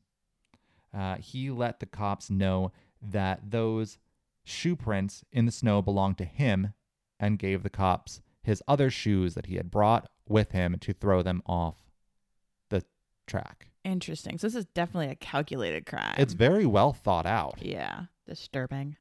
Uh, 0.97 1.17
he 1.17 1.51
let 1.51 1.81
the 1.81 1.87
cops 1.87 2.31
know 2.31 2.73
that 3.03 3.51
those 3.51 3.99
shoe 4.45 4.77
prints 4.77 5.25
in 5.33 5.45
the 5.47 5.53
snow 5.53 5.83
belonged 5.83 6.19
to 6.19 6.25
him 6.25 6.73
and 7.19 7.39
gave 7.39 7.63
the 7.63 7.71
cops 7.71 8.21
his 8.43 8.63
other 8.69 8.91
shoes 8.91 9.35
that 9.35 9.47
he 9.47 9.57
had 9.57 9.71
brought 9.71 10.09
with 10.29 10.53
him 10.53 10.77
to 10.81 10.93
throw 10.93 11.21
them 11.21 11.43
off 11.47 11.75
the 12.69 12.85
track. 13.27 13.71
Interesting. 13.87 14.37
So 14.37 14.49
this 14.49 14.57
is 14.57 14.65
definitely 14.75 15.13
a 15.13 15.15
calculated 15.15 15.87
crime. 15.87 16.17
It's 16.19 16.33
very 16.33 16.67
well 16.67 16.93
thought 16.93 17.25
out. 17.25 17.59
yeah, 17.63 18.07
disturbing. 18.27 18.97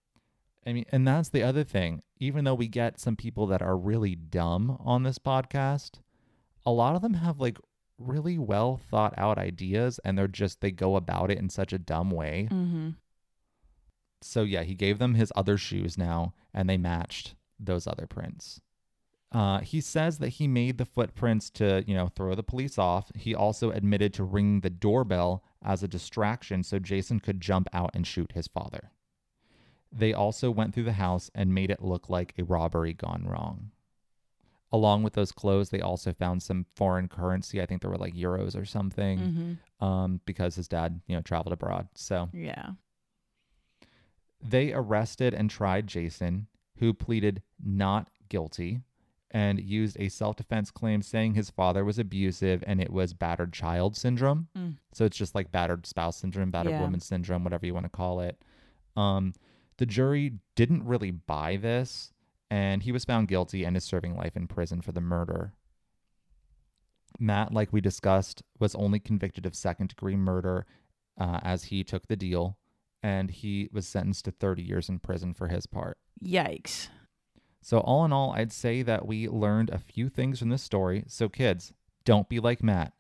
I 0.65 0.74
mean, 0.74 0.86
and 0.91 1.08
that's 1.08 1.30
the 1.30 1.41
other 1.41 1.63
thing. 1.63 2.04
Even 2.19 2.45
though 2.45 2.54
we 2.54 2.67
get 2.67 3.00
some 3.00 3.15
people 3.15 3.48
that 3.48 3.63
are 3.63 3.76
really 3.76 4.15
dumb 4.15 4.78
on 4.80 5.02
this 5.02 5.17
podcast, 5.17 6.02
a 6.67 6.71
lot 6.71 6.95
of 6.95 7.02
them 7.02 7.15
have 7.15 7.39
like 7.39 7.58
really 7.98 8.38
well 8.38 8.78
thought 8.78 9.15
out 9.17 9.39
ideas 9.39 10.00
and 10.06 10.17
they're 10.17 10.28
just, 10.28 10.62
they 10.62 10.71
go 10.71 10.95
about 10.95 11.32
it 11.32 11.39
in 11.39 11.50
such 11.50 11.74
a 11.74 11.80
dumb 11.80 12.12
way. 12.12 12.48
Mm-hmm. 12.52 12.89
So, 14.21 14.43
yeah, 14.43 14.63
he 14.63 14.76
gave 14.76 15.00
them 15.00 15.15
his 15.15 15.34
other 15.36 15.58
shoes 15.58 15.98
now 15.98 16.34
and 16.54 16.69
they 16.69 16.78
matched 16.78 17.34
those 17.60 17.88
other 17.88 18.06
prints. 18.06 18.62
Uh, 19.32 19.60
he 19.60 19.82
says 19.82 20.20
that 20.20 20.30
he 20.30 20.48
made 20.48 20.78
the 20.78 20.86
footprints 20.86 21.50
to, 21.50 21.84
you 21.88 21.94
know, 21.94 22.08
throw 22.08 22.36
the 22.36 22.44
police 22.44 22.78
off. 22.78 23.12
He 23.16 23.36
also 23.36 23.70
admitted 23.72 24.14
to 24.14 24.24
ringing 24.24 24.62
the 24.62 24.70
doorbell 24.70 25.44
as 25.64 25.84
a 25.84 25.88
distraction 25.88 26.64
so 26.64 26.80
Jason 26.80 27.20
could 27.20 27.42
jump 27.42 27.68
out 27.74 27.92
and 27.94 28.08
shoot 28.08 28.32
his 28.34 28.48
father. 28.48 28.92
They 29.92 30.14
also 30.14 30.52
went 30.52 30.74
through 30.74 30.84
the 30.84 30.94
house 30.94 31.30
and 31.36 31.54
made 31.54 31.70
it 31.72 31.82
look 31.84 32.10
like 32.10 32.34
a 32.38 32.44
robbery 32.44 32.94
gone 32.94 33.26
wrong. 33.28 33.72
Along 34.72 35.04
with 35.04 35.14
those 35.14 35.32
clothes, 35.32 35.70
they 35.70 35.80
also 35.82 36.12
found 36.14 36.42
some 36.44 36.66
foreign 36.76 37.08
currency. 37.08 37.62
I 37.62 37.66
think 37.66 37.82
there 37.82 37.92
were 37.92 37.98
like 37.98 38.14
euros 38.14 38.56
or 38.60 38.66
something, 38.66 39.20
Mm-hmm. 39.20 39.86
um, 39.86 40.22
because 40.26 40.56
his 40.56 40.68
dad, 40.68 41.02
you 41.08 41.16
know, 41.16 41.22
traveled 41.22 41.54
abroad. 41.54 41.88
So 41.96 42.30
Yeah. 42.34 42.72
they 44.42 44.72
arrested 44.74 45.34
and 45.34 45.50
tried 45.50 45.88
Jason, 45.88 46.48
who 46.78 46.94
pleaded 46.94 47.42
not 47.64 48.10
guilty 48.30 48.82
and 49.36 49.60
used 49.60 49.98
a 50.00 50.08
self 50.08 50.38
defense 50.38 50.71
claim 50.71 51.02
saying 51.02 51.34
his 51.34 51.50
father 51.50 51.84
was 51.84 52.00
abusive 52.00 52.63
and 52.65 52.80
it 52.80 52.89
was 52.89 53.13
battered 53.13 53.52
child 53.52 53.98
syndrome. 53.98 54.48
Mm. 54.58 54.78
So 54.93 55.04
it's 55.04 55.17
just 55.17 55.36
like 55.36 55.52
battered 55.52 55.86
spouse 55.86 56.15
syndrome, 56.15 56.52
battered 56.52 56.71
Yeah. 56.71 56.80
woman 56.80 57.02
syndrome, 57.02 57.43
whatever 57.43 57.65
you 57.65 57.74
want 57.74 57.86
to 57.86 57.89
call 57.89 58.21
it. 58.21 58.41
Um, 58.95 59.34
the 59.76 59.86
jury 59.86 60.39
didn't 60.56 60.86
really 60.86 61.12
buy 61.12 61.58
this, 61.58 62.13
and 62.50 62.82
he 62.84 62.93
was 62.93 63.04
found 63.04 63.28
guilty 63.28 63.65
and 63.65 63.76
is 63.76 63.84
serving 63.84 64.15
life 64.15 64.38
in 64.38 64.48
prison 64.48 64.80
for 64.82 64.93
the 64.93 65.02
murder. 65.02 65.52
Matt, 67.19 67.54
like 67.54 67.74
we 67.74 67.82
discussed, 67.82 68.41
was 68.58 68.74
only 68.76 69.00
convicted 69.00 69.45
of 69.45 69.54
second 69.54 69.88
degree 69.89 70.15
murder 70.15 70.65
uh, 71.19 71.41
as 71.43 71.65
he 71.65 71.84
took 71.84 72.08
the 72.08 72.15
deal, 72.15 72.58
and 73.04 73.30
he 73.32 73.67
was 73.74 73.86
sentenced 73.86 74.24
to 74.26 74.32
30 74.32 74.63
years 74.63 74.88
in 74.88 75.00
prison 75.00 75.34
for 75.34 75.50
his 75.50 75.65
part. 75.65 75.98
Yikes. 76.24 76.88
So, 77.65 77.80
all 77.80 78.06
in 78.06 78.13
all, 78.13 78.32
I'd 78.34 78.51
say 78.51 78.84
that 78.84 79.08
we 79.08 79.28
learned 79.28 79.71
a 79.71 79.80
few 79.80 80.08
things 80.08 80.38
from 80.38 80.49
this 80.49 80.62
story. 80.62 81.04
So, 81.08 81.28
kids, 81.28 81.73
don't 82.04 82.30
be 82.30 82.39
like 82.39 82.62
Matt. 82.62 82.93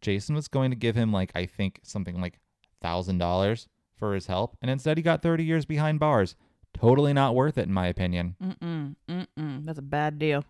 Jason 0.00 0.36
was 0.36 0.46
going 0.46 0.70
to 0.70 0.76
give 0.76 0.94
him, 0.94 1.12
like, 1.12 1.32
I 1.34 1.46
think 1.46 1.80
something 1.82 2.20
like 2.20 2.38
$1,000 2.80 3.66
for 3.96 4.14
his 4.14 4.28
help, 4.28 4.56
and 4.62 4.70
instead 4.70 4.98
he 4.98 5.02
got 5.02 5.20
30 5.20 5.42
years 5.42 5.64
behind 5.64 5.98
bars. 5.98 6.36
Totally 6.72 7.12
not 7.12 7.34
worth 7.34 7.58
it, 7.58 7.66
in 7.66 7.72
my 7.72 7.88
opinion. 7.88 8.36
Mm-mm. 8.40 8.94
Mm-mm. 9.08 9.64
That's 9.64 9.80
a 9.80 9.82
bad 9.82 10.20
deal. 10.20 10.44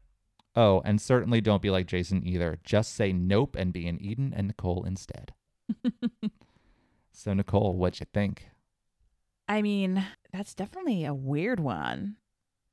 Oh, 0.55 0.83
and 0.85 1.00
certainly 1.00 1.40
don't 1.40 1.62
be 1.62 1.70
like 1.70 1.87
Jason 1.87 2.22
either. 2.27 2.59
Just 2.64 2.94
say 2.94 3.14
nope 3.14 3.57
and 3.59 3.72
be 3.72 3.88
an 3.88 3.98
Eden 3.98 4.35
and 4.37 4.48
Nicole 4.48 4.85
instead. 4.85 5.33
So, 7.16 7.33
Nicole, 7.33 7.74
what'd 7.74 8.00
you 8.00 8.07
think? 8.12 8.48
I 9.46 9.62
mean, 9.62 10.05
that's 10.33 10.53
definitely 10.53 11.05
a 11.05 11.14
weird 11.14 11.61
one. 11.61 12.16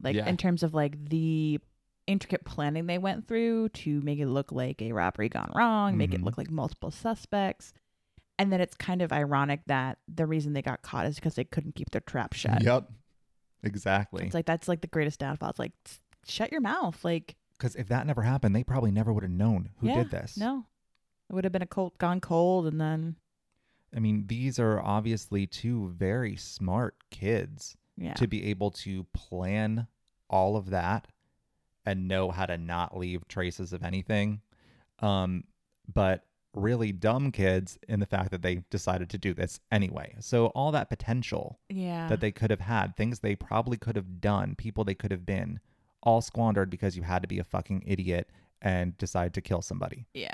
Like 0.03 0.15
Yeah. 0.15 0.27
in 0.27 0.37
terms 0.37 0.63
of 0.63 0.73
like 0.73 1.09
the 1.09 1.59
intricate 2.07 2.43
planning 2.45 2.87
they 2.87 2.97
went 2.97 3.27
through 3.27 3.69
to 3.69 4.01
make 4.01 4.19
it 4.19 4.25
look 4.27 4.51
like 4.51 4.81
a 4.81 4.91
robbery 4.91 5.29
gone 5.29 5.51
wrong, 5.55 5.97
make 5.97 6.13
it 6.13 6.21
Mhm. 6.21 6.25
look 6.25 6.37
like 6.37 6.49
multiple 6.49 6.91
suspects. 6.91 7.73
And 8.39 8.51
then 8.51 8.59
it's 8.59 8.75
kind 8.75 9.01
of 9.03 9.13
ironic 9.13 9.61
that 9.67 9.99
the 10.07 10.25
reason 10.25 10.53
they 10.53 10.63
got 10.63 10.81
caught 10.81 11.05
is 11.05 11.15
because 11.15 11.35
they 11.35 11.43
couldn't 11.43 11.75
keep 11.75 11.91
their 11.91 12.01
trap 12.01 12.33
shut. 12.33 12.63
Yep. 12.63 12.91
Exactly. 13.63 14.25
It's 14.25 14.33
like 14.33 14.45
that's 14.47 14.67
like 14.67 14.81
the 14.81 14.87
greatest 14.87 15.19
downfall. 15.19 15.51
It's 15.51 15.59
like 15.59 15.73
shut 16.25 16.51
your 16.51 16.61
mouth. 16.61 17.03
Like 17.05 17.35
Because 17.57 17.75
if 17.75 17.87
that 17.89 18.07
never 18.07 18.23
happened, 18.23 18.55
they 18.55 18.63
probably 18.63 18.91
never 18.91 19.13
would 19.13 19.23
have 19.23 19.31
known 19.31 19.69
who 19.77 19.87
Yeah, 19.87 20.03
did 20.03 20.09
this. 20.11 20.37
no, 20.37 20.65
it 21.29 21.33
would 21.33 21.43
have 21.43 21.53
been 21.53 21.61
a 21.61 21.67
cold 21.67 21.97
gone 21.99 22.19
cold, 22.19 22.65
and 22.65 22.81
then 22.81 23.17
I 23.95 23.99
mean, 23.99 24.25
these 24.27 24.57
are 24.57 24.79
obviously 24.81 25.45
two 25.45 25.89
very 25.89 26.35
smart 26.37 26.95
kids 27.11 27.75
yeah, 27.97 28.13
to 28.13 28.27
be 28.27 28.45
able 28.45 28.71
to 28.71 29.05
plan 29.13 29.87
all 30.29 30.55
of 30.55 30.69
that 30.69 31.07
and 31.85 32.07
know 32.07 32.31
how 32.31 32.45
to 32.45 32.57
not 32.57 32.97
leave 32.97 33.27
traces 33.27 33.73
of 33.73 33.83
anything. 33.83 34.41
Um, 34.99 35.45
but 35.91 36.25
really 36.53 36.91
dumb 36.91 37.31
kids 37.31 37.79
in 37.87 37.99
the 37.99 38.05
fact 38.05 38.31
that 38.31 38.41
they 38.41 38.63
decided 38.69 39.09
to 39.09 39.17
do 39.17 39.33
this 39.33 39.59
anyway. 39.71 40.15
So 40.19 40.47
all 40.47 40.71
that 40.73 40.89
potential 40.89 41.59
yeah, 41.69 42.07
that 42.07 42.19
they 42.19 42.31
could 42.31 42.51
have 42.51 42.59
had, 42.59 42.95
things 42.95 43.19
they 43.19 43.35
probably 43.35 43.77
could 43.77 43.95
have 43.95 44.19
done, 44.19 44.55
people 44.55 44.83
they 44.83 44.95
could 44.95 45.11
have 45.11 45.25
been, 45.25 45.59
all 46.03 46.21
squandered 46.21 46.69
because 46.69 46.97
you 46.97 47.03
had 47.03 47.21
to 47.21 47.27
be 47.27 47.39
a 47.39 47.43
fucking 47.43 47.83
idiot 47.85 48.29
and 48.61 48.97
decide 48.97 49.33
to 49.33 49.41
kill 49.41 49.61
somebody. 49.61 50.05
Yeah. 50.13 50.33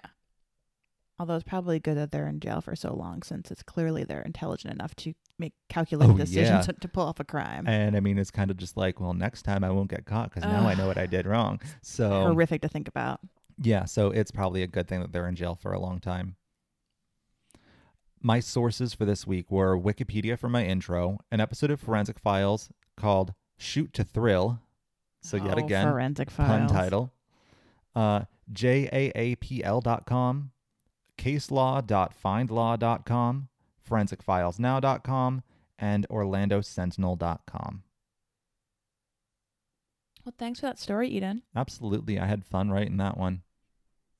Although 1.19 1.35
it's 1.35 1.43
probably 1.43 1.79
good 1.79 1.97
that 1.97 2.11
they're 2.11 2.27
in 2.27 2.39
jail 2.39 2.61
for 2.61 2.75
so 2.75 2.93
long 2.93 3.23
since 3.23 3.49
it's 3.49 3.63
clearly 3.63 4.03
they're 4.03 4.21
intelligent 4.21 4.71
enough 4.73 4.95
to 4.97 5.13
make 5.39 5.53
calculated 5.67 6.13
Oh, 6.13 6.17
decisions 6.17 6.67
yeah. 6.67 6.73
to, 6.81 6.87
pull 6.87 7.05
off 7.07 7.19
a 7.19 7.23
crime. 7.23 7.65
And 7.67 7.95
I 7.97 8.01
mean, 8.01 8.19
it's 8.19 8.29
kind 8.29 8.51
of 8.51 8.57
just 8.57 8.77
like, 8.77 8.99
well, 8.99 9.13
next 9.15 9.41
time 9.41 9.63
I 9.63 9.71
won't 9.71 9.89
get 9.89 10.05
caught 10.05 10.29
because 10.31 10.43
now 10.43 10.67
I 10.67 10.75
know 10.75 10.85
what 10.85 10.97
I 10.99 11.07
did 11.07 11.25
wrong. 11.25 11.59
So 11.81 12.07
Horrific 12.27 12.61
to 12.61 12.67
think 12.67 12.87
about. 12.87 13.19
Yeah, 13.59 13.85
so 13.85 14.11
it's 14.11 14.29
probably 14.29 14.61
a 14.61 14.67
good 14.67 14.87
thing 14.87 14.99
that 15.01 15.11
they're 15.11 15.27
in 15.27 15.35
jail 15.35 15.55
for 15.55 15.71
a 15.73 15.79
long 15.79 15.99
time. 15.99 16.35
My 18.21 18.39
sources 18.39 18.93
for 18.93 19.05
this 19.05 19.25
week 19.25 19.49
were 19.51 19.75
Wikipedia 19.77 20.37
for 20.37 20.49
my 20.49 20.63
intro, 20.65 21.19
an 21.31 21.39
episode 21.39 21.71
of 21.71 21.79
Forensic 21.79 22.19
Files 22.19 22.69
called 22.95 23.33
Shoot 23.57 23.91
to 23.93 24.03
Thrill. 24.03 24.59
So, 25.23 25.37
yet 25.37 25.55
Oh, 25.57 25.65
again, 25.65 25.87
forensic 25.87 26.29
Files. 26.29 26.47
pun 26.47 26.67
title. 26.67 27.11
Uh, 27.95 28.21
JAAPL.com, 28.53 30.51
caselaw.findlaw.com, 31.17 33.47
forensicfilesnow.com, 33.89 35.43
and 35.79 36.07
orlandosentinel.com. 36.09 37.83
Well, 40.25 40.33
thanks 40.37 40.59
for 40.59 40.65
that 40.65 40.79
story, 40.79 41.09
Eden. 41.09 41.43
Absolutely. 41.55 42.19
I 42.19 42.25
had 42.25 42.43
fun 42.43 42.69
writing 42.69 42.97
that 42.97 43.17
one. 43.17 43.43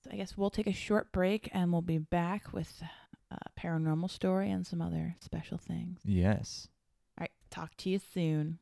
So 0.03 0.11
I 0.13 0.15
guess 0.15 0.37
we'll 0.37 0.49
take 0.49 0.67
a 0.67 0.73
short 0.73 1.11
break 1.11 1.49
and 1.51 1.71
we'll 1.71 1.81
be 1.81 1.97
back 1.97 2.53
with 2.53 2.81
a 3.29 3.37
paranormal 3.59 4.09
story 4.09 4.49
and 4.49 4.65
some 4.65 4.81
other 4.81 5.17
special 5.19 5.57
things. 5.57 5.99
Yes. 6.05 6.69
All 7.17 7.23
right, 7.23 7.31
talk 7.49 7.75
to 7.77 7.89
you 7.89 7.99
soon. 7.99 8.59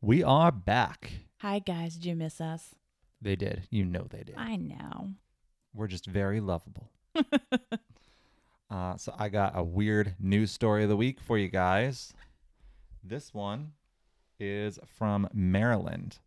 We 0.00 0.24
are 0.24 0.50
back. 0.50 1.12
Hi, 1.42 1.60
guys. 1.60 1.94
Did 1.94 2.06
you 2.06 2.16
miss 2.16 2.40
us? 2.40 2.74
They 3.20 3.36
did. 3.36 3.68
You 3.70 3.84
know 3.84 4.06
they 4.08 4.22
did. 4.22 4.34
I 4.36 4.56
know. 4.56 5.10
We're 5.74 5.86
just 5.88 6.06
very 6.06 6.40
lovable. 6.40 6.90
Uh, 8.70 8.96
so 8.96 9.12
I 9.18 9.28
got 9.28 9.58
a 9.58 9.64
weird 9.64 10.14
news 10.20 10.52
story 10.52 10.84
of 10.84 10.88
the 10.88 10.96
week 10.96 11.18
for 11.20 11.36
you 11.36 11.48
guys. 11.48 12.12
This 13.02 13.34
one 13.34 13.72
is 14.38 14.78
from 14.96 15.28
Maryland. 15.32 16.18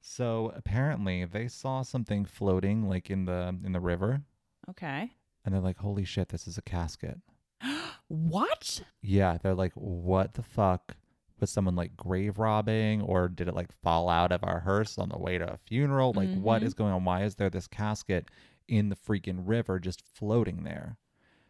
So 0.00 0.52
apparently 0.54 1.24
they 1.24 1.48
saw 1.48 1.82
something 1.82 2.26
floating 2.26 2.88
like 2.88 3.10
in 3.10 3.24
the 3.24 3.56
in 3.64 3.72
the 3.72 3.80
river 3.80 4.22
okay. 4.70 5.10
and 5.44 5.52
they're 5.52 5.60
like, 5.60 5.78
"Holy 5.78 6.04
shit, 6.04 6.28
this 6.28 6.46
is 6.46 6.58
a 6.58 6.62
casket." 6.62 7.18
what? 8.06 8.82
Yeah, 9.02 9.38
they're 9.42 9.54
like, 9.54 9.72
"What 9.74 10.34
the 10.34 10.42
fuck?" 10.44 10.96
Was 11.40 11.50
someone 11.50 11.74
like 11.74 11.96
grave 11.96 12.38
robbing 12.38 13.02
or 13.02 13.26
did 13.28 13.48
it 13.48 13.54
like 13.56 13.72
fall 13.82 14.08
out 14.08 14.30
of 14.30 14.44
our 14.44 14.60
hearse 14.60 14.96
on 14.96 15.08
the 15.08 15.18
way 15.18 15.38
to 15.38 15.54
a 15.54 15.56
funeral? 15.56 16.12
Like 16.14 16.32
what 16.36 16.62
Mhm. 16.62 16.66
is 16.66 16.74
going 16.74 16.92
on? 16.92 17.04
Why 17.04 17.24
is 17.24 17.34
there 17.34 17.50
this 17.50 17.66
casket 17.66 18.28
in 18.68 18.88
the 18.88 18.96
freaking 18.96 19.42
river 19.44 19.78
just 19.78 20.02
floating 20.02 20.64
there? 20.64 20.98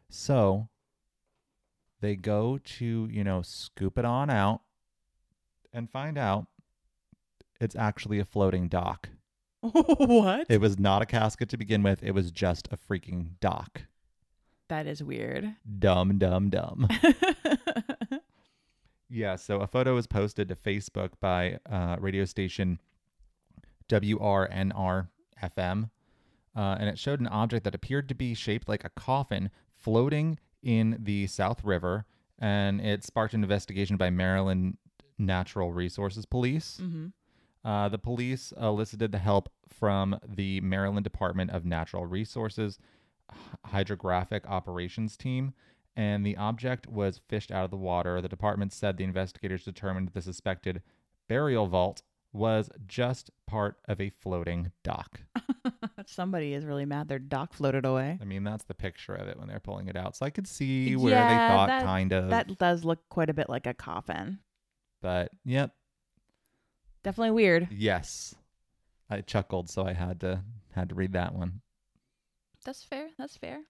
So 0.09 0.68
they 2.00 2.16
go 2.16 2.59
to, 2.59 3.09
you 3.11 3.24
know, 3.24 3.42
scoop 3.42 3.98
it 3.98 4.05
on 4.05 4.31
out 4.31 4.61
and 5.72 5.90
find 5.90 6.18
out 6.18 6.46
it's 7.61 7.77
actually 7.77 8.18
a 8.18 8.24
floating 8.24 8.68
dock. 8.68 9.11
what? 9.61 10.46
It 10.50 10.61
was 10.61 10.79
not 10.79 11.03
a 11.03 11.07
casket 11.07 11.48
to 11.50 11.57
begin 11.57 11.83
with, 11.83 12.03
it 12.03 12.12
was 12.12 12.31
just 12.31 12.68
a 12.70 12.77
freaking 12.77 13.38
dock. 13.40 13.83
that 14.68 14.87
is 14.87 15.03
weird. 15.03 15.55
Dumb, 15.79 16.18
dumb, 16.18 16.50
dumb. 16.50 16.88
Yeah, 19.14 19.37
so 19.37 19.61
a 19.61 19.66
photo 19.68 19.94
was 19.94 20.09
posted 20.09 20.48
to 20.48 20.57
Facebook 20.57 21.11
by 21.20 21.59
uh, 21.70 21.96
radio 22.00 22.24
station 22.24 22.81
WRNR 23.88 25.09
FM, 25.40 25.90
uh, 26.56 26.76
and 26.78 26.88
it 26.88 26.98
showed 26.98 27.20
an 27.20 27.26
object 27.26 27.64
that 27.64 27.74
appeared 27.74 28.08
to 28.08 28.14
be 28.14 28.34
shaped 28.34 28.68
like 28.68 28.84
a 28.84 28.90
coffin 28.90 29.50
floating 29.74 30.38
in 30.62 30.96
the 30.98 31.26
South 31.26 31.64
River, 31.64 32.06
and 32.38 32.80
it 32.80 33.04
sparked 33.04 33.34
an 33.34 33.42
investigation 33.42 33.96
by 33.96 34.10
Maryland 34.10 34.78
Natural 35.18 35.72
Resources 35.72 36.26
Police. 36.26 36.78
hmm 36.78 37.08
Uh, 37.64 37.88
the 37.88 37.98
police 37.98 38.52
elicited 38.60 39.10
the 39.10 39.18
help 39.18 39.48
from 39.66 40.18
the 40.28 40.60
Maryland 40.60 41.04
Department 41.04 41.50
of 41.50 41.64
Natural 41.64 42.04
Resources 42.04 42.78
Hydrographic 43.66 44.46
Operations 44.46 45.16
Team, 45.16 45.54
and 45.96 46.26
the 46.26 46.36
object 46.36 46.86
was 46.86 47.22
fished 47.26 47.50
out 47.50 47.64
of 47.64 47.70
the 47.70 47.76
water. 47.76 48.20
The 48.20 48.28
department 48.28 48.72
said 48.72 48.96
the 48.96 49.04
investigators 49.04 49.64
determined 49.64 50.08
the 50.08 50.20
suspected 50.20 50.82
burial 51.26 51.66
vault 51.66 52.02
was 52.34 52.68
just 52.86 53.30
part 53.46 53.76
of 53.88 54.00
a 54.00 54.10
floating 54.10 54.72
dock. 54.82 55.20
Somebody 56.06 56.52
is 56.52 56.66
really 56.66 56.84
mad 56.84 57.08
their 57.08 57.18
dock 57.18 57.54
floated 57.54 57.86
away. 57.86 58.18
I 58.20 58.24
mean, 58.24 58.44
that's 58.44 58.64
the 58.64 58.74
picture 58.74 59.14
of 59.14 59.28
it 59.28 59.38
when 59.38 59.48
they're 59.48 59.60
pulling 59.60 59.88
it 59.88 59.96
out. 59.96 60.16
So 60.16 60.26
I 60.26 60.30
could 60.30 60.46
see 60.48 60.96
where 60.96 61.12
Yeah, 61.14 61.28
they 61.48 61.54
thought 61.54 61.66
that- 61.68 61.82
kind 61.84 62.12
of, 62.12 62.28
That 62.30 62.58
does 62.58 62.84
look 62.84 63.08
quite 63.08 63.30
a 63.30 63.34
bit 63.34 63.48
like 63.48 63.66
a 63.66 63.72
coffin. 63.74 64.40
but 65.00 65.30
yep, 65.44 65.74
Definitely 67.02 67.30
weird. 67.32 67.68
yes. 67.70 68.34
I 69.10 69.20
chuckled, 69.20 69.68
so 69.70 69.86
I 69.86 69.92
had 69.92 70.20
to 70.20 70.42
had 70.72 70.88
to 70.88 70.94
read 70.94 71.12
that 71.12 71.34
one. 71.34 71.60
That's 72.64 72.82
fair. 72.82 73.08
That's 73.18 73.36
fair. 73.36 73.60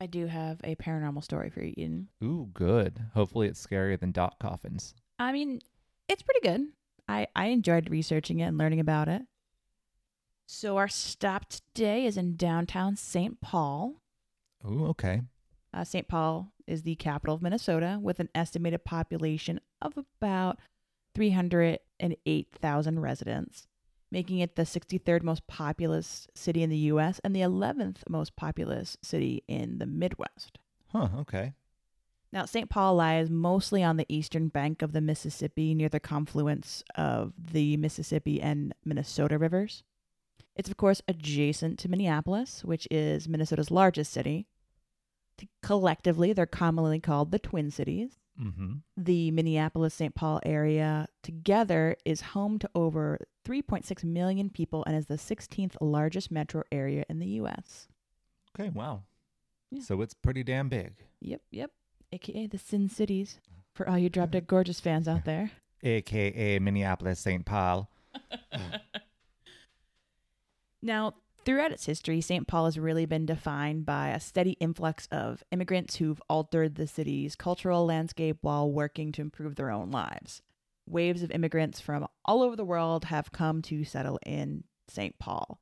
I 0.00 0.06
do 0.06 0.26
have 0.26 0.60
a 0.62 0.76
paranormal 0.76 1.24
story 1.24 1.50
for 1.50 1.62
you, 1.62 1.72
Eden. 1.76 2.08
Ooh, 2.22 2.48
good. 2.52 3.00
Hopefully, 3.14 3.48
it's 3.48 3.66
scarier 3.66 3.98
than 3.98 4.12
dock 4.12 4.38
coffins. 4.38 4.94
I 5.18 5.32
mean, 5.32 5.60
it's 6.08 6.22
pretty 6.22 6.40
good. 6.40 6.66
I, 7.10 7.26
I 7.34 7.46
enjoyed 7.46 7.90
researching 7.90 8.38
it 8.38 8.44
and 8.44 8.56
learning 8.56 8.78
about 8.78 9.08
it. 9.08 9.22
So, 10.46 10.76
our 10.76 10.88
stop 10.88 11.48
today 11.48 12.06
is 12.06 12.16
in 12.16 12.36
downtown 12.36 12.96
St. 12.96 13.40
Paul. 13.40 14.00
Ooh, 14.64 14.86
okay. 14.86 15.22
Uh, 15.74 15.84
St. 15.84 16.06
Paul 16.06 16.52
is 16.66 16.82
the 16.82 16.94
capital 16.96 17.34
of 17.34 17.42
Minnesota 17.42 17.98
with 18.00 18.20
an 18.20 18.28
estimated 18.34 18.84
population 18.84 19.60
of 19.82 19.94
about 19.96 20.58
308,000 21.14 23.00
residents, 23.00 23.66
making 24.10 24.38
it 24.38 24.54
the 24.54 24.62
63rd 24.62 25.22
most 25.22 25.46
populous 25.48 26.28
city 26.34 26.62
in 26.62 26.70
the 26.70 26.76
U.S. 26.76 27.20
and 27.24 27.34
the 27.34 27.40
11th 27.40 28.08
most 28.08 28.36
populous 28.36 28.96
city 29.02 29.42
in 29.48 29.78
the 29.78 29.86
Midwest. 29.86 30.58
Huh, 30.88 31.08
okay. 31.18 31.54
Now, 32.32 32.44
St. 32.44 32.70
Paul 32.70 32.94
lies 32.94 33.28
mostly 33.28 33.82
on 33.82 33.96
the 33.96 34.06
eastern 34.08 34.48
bank 34.48 34.82
of 34.82 34.92
the 34.92 35.00
Mississippi 35.00 35.74
near 35.74 35.88
the 35.88 35.98
confluence 35.98 36.84
of 36.94 37.32
the 37.36 37.76
Mississippi 37.76 38.40
and 38.40 38.72
Minnesota 38.84 39.36
rivers. 39.36 39.82
It's, 40.54 40.68
of 40.68 40.76
course, 40.76 41.02
adjacent 41.08 41.78
to 41.80 41.88
Minneapolis, 41.88 42.64
which 42.64 42.86
is 42.90 43.28
Minnesota's 43.28 43.70
largest 43.70 44.12
city. 44.12 44.46
Collectively, 45.62 46.32
they're 46.32 46.46
commonly 46.46 47.00
called 47.00 47.32
the 47.32 47.38
Twin 47.38 47.70
Cities. 47.70 48.18
Mm-hmm. 48.40 48.74
The 48.96 49.30
Minneapolis 49.32 49.94
St. 49.94 50.14
Paul 50.14 50.40
area 50.44 51.08
together 51.22 51.96
is 52.04 52.20
home 52.20 52.58
to 52.60 52.70
over 52.74 53.18
3.6 53.44 54.04
million 54.04 54.50
people 54.50 54.84
and 54.86 54.96
is 54.96 55.06
the 55.06 55.14
16th 55.14 55.76
largest 55.80 56.30
metro 56.30 56.62
area 56.70 57.04
in 57.08 57.18
the 57.18 57.26
U.S. 57.28 57.88
Okay, 58.54 58.70
wow. 58.70 59.02
Yeah. 59.70 59.82
So 59.82 60.00
it's 60.00 60.14
pretty 60.14 60.42
damn 60.42 60.68
big. 60.68 60.94
Yep, 61.20 61.42
yep. 61.50 61.70
AKA 62.12 62.46
the 62.48 62.58
Sin 62.58 62.88
Cities 62.88 63.38
mm-hmm. 63.40 63.60
for 63.74 63.88
all 63.88 63.98
you 63.98 64.08
Drop 64.08 64.30
Dead 64.30 64.46
Gorgeous 64.46 64.80
fans 64.80 65.08
out 65.08 65.24
there. 65.24 65.50
AKA 65.82 66.58
Minneapolis 66.58 67.20
St. 67.20 67.44
Paul. 67.44 67.90
Now, 70.82 71.14
throughout 71.44 71.72
its 71.72 71.86
history, 71.86 72.20
St. 72.20 72.46
Paul 72.46 72.64
has 72.64 72.78
really 72.78 73.04
been 73.04 73.26
defined 73.26 73.84
by 73.84 74.08
a 74.08 74.20
steady 74.20 74.52
influx 74.52 75.06
of 75.10 75.44
immigrants 75.50 75.96
who've 75.96 76.22
altered 76.28 76.74
the 76.74 76.86
city's 76.86 77.36
cultural 77.36 77.84
landscape 77.84 78.38
while 78.40 78.70
working 78.70 79.12
to 79.12 79.20
improve 79.20 79.56
their 79.56 79.70
own 79.70 79.90
lives. 79.90 80.42
Waves 80.86 81.22
of 81.22 81.30
immigrants 81.30 81.80
from 81.80 82.06
all 82.24 82.42
over 82.42 82.56
the 82.56 82.64
world 82.64 83.06
have 83.06 83.32
come 83.32 83.62
to 83.62 83.84
settle 83.84 84.18
in 84.24 84.64
St. 84.88 85.18
Paul. 85.18 85.60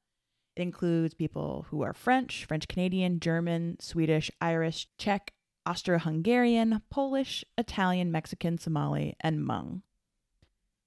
It 0.56 0.62
includes 0.62 1.14
people 1.14 1.66
who 1.70 1.82
are 1.82 1.92
French, 1.92 2.44
French 2.44 2.68
Canadian, 2.68 3.20
German, 3.20 3.76
Swedish, 3.80 4.30
Irish, 4.40 4.88
Czech, 4.98 5.32
Austro 5.68 5.98
Hungarian, 5.98 6.80
Polish, 6.88 7.44
Italian, 7.58 8.10
Mexican, 8.10 8.56
Somali, 8.56 9.14
and 9.20 9.40
Hmong. 9.40 9.82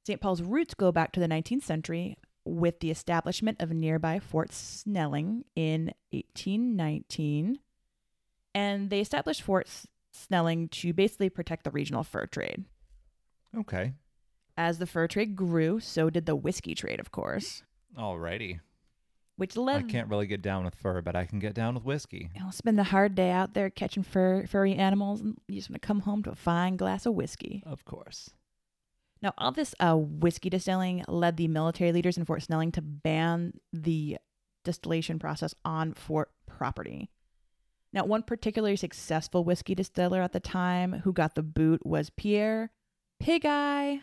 St. 0.08 0.20
Paul's 0.20 0.42
roots 0.42 0.74
go 0.74 0.92
back 0.92 1.12
to 1.12 1.20
the 1.20 1.28
19th 1.28 1.62
century 1.62 2.18
with 2.46 2.80
the 2.80 2.90
establishment 2.90 3.62
of 3.62 3.70
nearby 3.70 4.18
Fort 4.18 4.52
Snelling 4.52 5.46
in 5.56 5.94
1819. 6.10 7.60
And 8.56 8.90
they 8.90 9.00
established 9.00 9.44
Fort 9.44 9.70
Snelling 10.12 10.68
to 10.70 10.94
basically 10.94 11.30
protect 11.30 11.64
the 11.64 11.70
regional 11.70 12.04
fur 12.04 12.26
trade. 12.26 12.66
Okay. 13.56 13.94
As 14.58 14.80
the 14.80 14.88
fur 14.88 15.08
trade 15.08 15.36
grew, 15.36 15.80
so 15.80 16.10
did 16.10 16.26
the 16.26 16.36
whiskey 16.36 16.74
trade, 16.74 17.00
of 17.00 17.12
course, 17.12 17.62
Alrighty. 17.96 18.62
Which 19.42 19.58
I 19.58 19.82
can't 19.82 20.08
really 20.08 20.28
get 20.28 20.44
down 20.44 20.66
with 20.66 20.76
fur, 20.76 21.02
but 21.02 21.16
I 21.16 21.26
can 21.26 21.40
get 21.40 21.56
down 21.56 21.74
with 21.74 21.84
whiskey. 21.84 22.30
you 22.36 22.44
know, 22.44 22.52
spend 22.52 22.78
the 22.78 22.84
hard 22.84 23.16
day 23.16 23.32
out 23.32 23.56
there 23.56 23.72
catching 23.72 24.04
fur, 24.04 24.46
furry 24.46 24.76
animals, 24.76 25.20
and 25.22 25.36
you 25.48 25.56
just 25.56 25.72
want 25.72 25.82
to 25.82 25.88
come 25.88 26.02
home 26.02 26.22
to 26.26 26.30
a 26.30 26.36
fine 26.36 26.78
glass 26.78 27.08
of 27.08 27.16
whiskey. 27.16 27.64
Of 27.66 27.84
course. 27.84 28.30
Now, 29.20 29.34
all 29.40 29.52
this 29.52 29.74
uh, 29.80 29.96
whiskey 29.96 30.52
distilling 30.52 31.04
led 31.08 31.38
the 31.38 31.48
military 31.48 31.92
leaders 31.92 32.20
in 32.20 32.26
Fort 32.26 32.44
Snelling 32.44 32.72
to 32.74 32.84
ban 32.84 33.54
the 33.74 34.20
distillation 34.64 35.18
process 35.18 35.56
on 35.66 35.96
fort 35.96 36.30
property. 36.46 37.10
Now, 37.92 38.06
one 38.06 38.22
particularly 38.22 38.76
successful 38.76 39.44
whiskey 39.44 39.74
distiller 39.74 40.22
at 40.22 40.34
the 40.34 40.40
time 40.40 41.02
who 41.04 41.14
got 41.14 41.34
the 41.34 41.42
boot 41.42 41.84
was 41.84 42.12
Pierre 42.12 42.70
Pig 43.20 43.44
Eye 43.44 44.02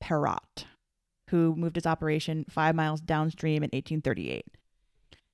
Perrot, 0.00 0.66
who 1.30 1.56
moved 1.56 1.74
his 1.74 1.86
operation 1.86 2.44
five 2.48 2.76
miles 2.76 3.00
downstream 3.00 3.64
in 3.64 3.70
1838. 3.72 4.46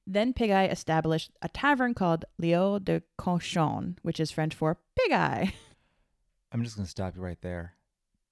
Then 0.07 0.33
Pig 0.33 0.51
Eye 0.51 0.67
established 0.67 1.31
a 1.43 1.49
tavern 1.49 1.95
called 1.95 2.25
Leo 2.39 2.79
de 2.79 3.03
Conchon, 3.19 3.97
which 4.03 4.19
is 4.19 4.31
French 4.31 4.55
for 4.55 4.79
pig 4.97 5.13
eye. 5.13 5.55
I'm 6.53 6.65
just 6.65 6.77
going 6.77 6.87
to 6.87 6.91
stop 6.91 7.15
you 7.17 7.23
right 7.23 7.41
there. 7.41 7.75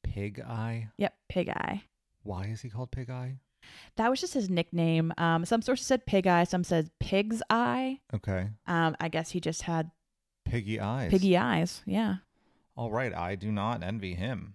Pig 0.03 0.41
Eye? 0.41 0.89
yep, 0.99 1.15
Pig 1.29 1.49
Eye. 1.49 1.85
Why 2.23 2.47
is 2.47 2.61
he 2.61 2.69
called 2.69 2.91
Pig 2.91 3.09
Eye? 3.09 3.39
That 3.97 4.11
was 4.11 4.21
just 4.21 4.35
his 4.35 4.51
nickname. 4.51 5.13
Um, 5.19 5.45
some 5.45 5.63
sources 5.63 5.87
said 5.87 6.07
pig 6.07 6.27
eye, 6.27 6.45
some 6.45 6.65
said 6.65 6.91
pig's 6.99 7.43
eye. 7.51 8.01
Okay. 8.15 8.49
Um, 8.67 8.97
I 9.01 9.09
guess 9.09 9.31
he 9.31 9.41
just 9.41 9.63
had 9.63 9.91
Piggy 10.45 10.81
Eyes. 10.81 11.11
piggy 11.11 11.37
eyes. 11.37 11.83
Yeah. 11.87 12.17
All 12.77 12.91
right. 12.91 13.15
I 13.15 13.35
do 13.37 13.53
not 13.53 13.83
envy 13.83 14.15
him. 14.15 14.53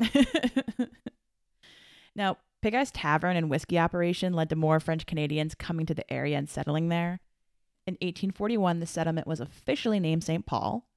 now, 2.16 2.38
Pig 2.66 2.74
Eye's 2.74 2.90
tavern 2.90 3.38
and 3.38 3.48
whiskey 3.48 3.78
operation 3.78 4.34
led 4.34 4.50
to 4.50 4.56
more 4.56 4.80
French 4.80 5.06
Canadians 5.06 5.54
coming 5.54 5.86
to 5.86 5.94
the 5.94 6.12
area 6.12 6.36
and 6.36 6.50
settling 6.50 6.90
there. 6.90 7.20
In 7.86 7.94
1841, 8.02 8.80
the 8.80 8.88
settlement 8.88 9.28
was 9.28 9.40
officially 9.40 10.00
named 10.00 10.24
St. 10.24 10.48
Paul. 10.48 10.88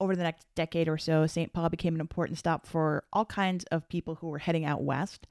Over 0.00 0.16
the 0.16 0.22
next 0.22 0.46
decade 0.54 0.88
or 0.88 0.96
so, 0.96 1.26
St. 1.26 1.52
Paul 1.52 1.68
became 1.68 1.94
an 1.94 2.00
important 2.00 2.38
stop 2.38 2.66
for 2.66 3.04
all 3.12 3.26
kinds 3.26 3.64
of 3.64 3.86
people 3.90 4.14
who 4.14 4.28
were 4.28 4.38
heading 4.38 4.64
out 4.64 4.82
west, 4.82 5.26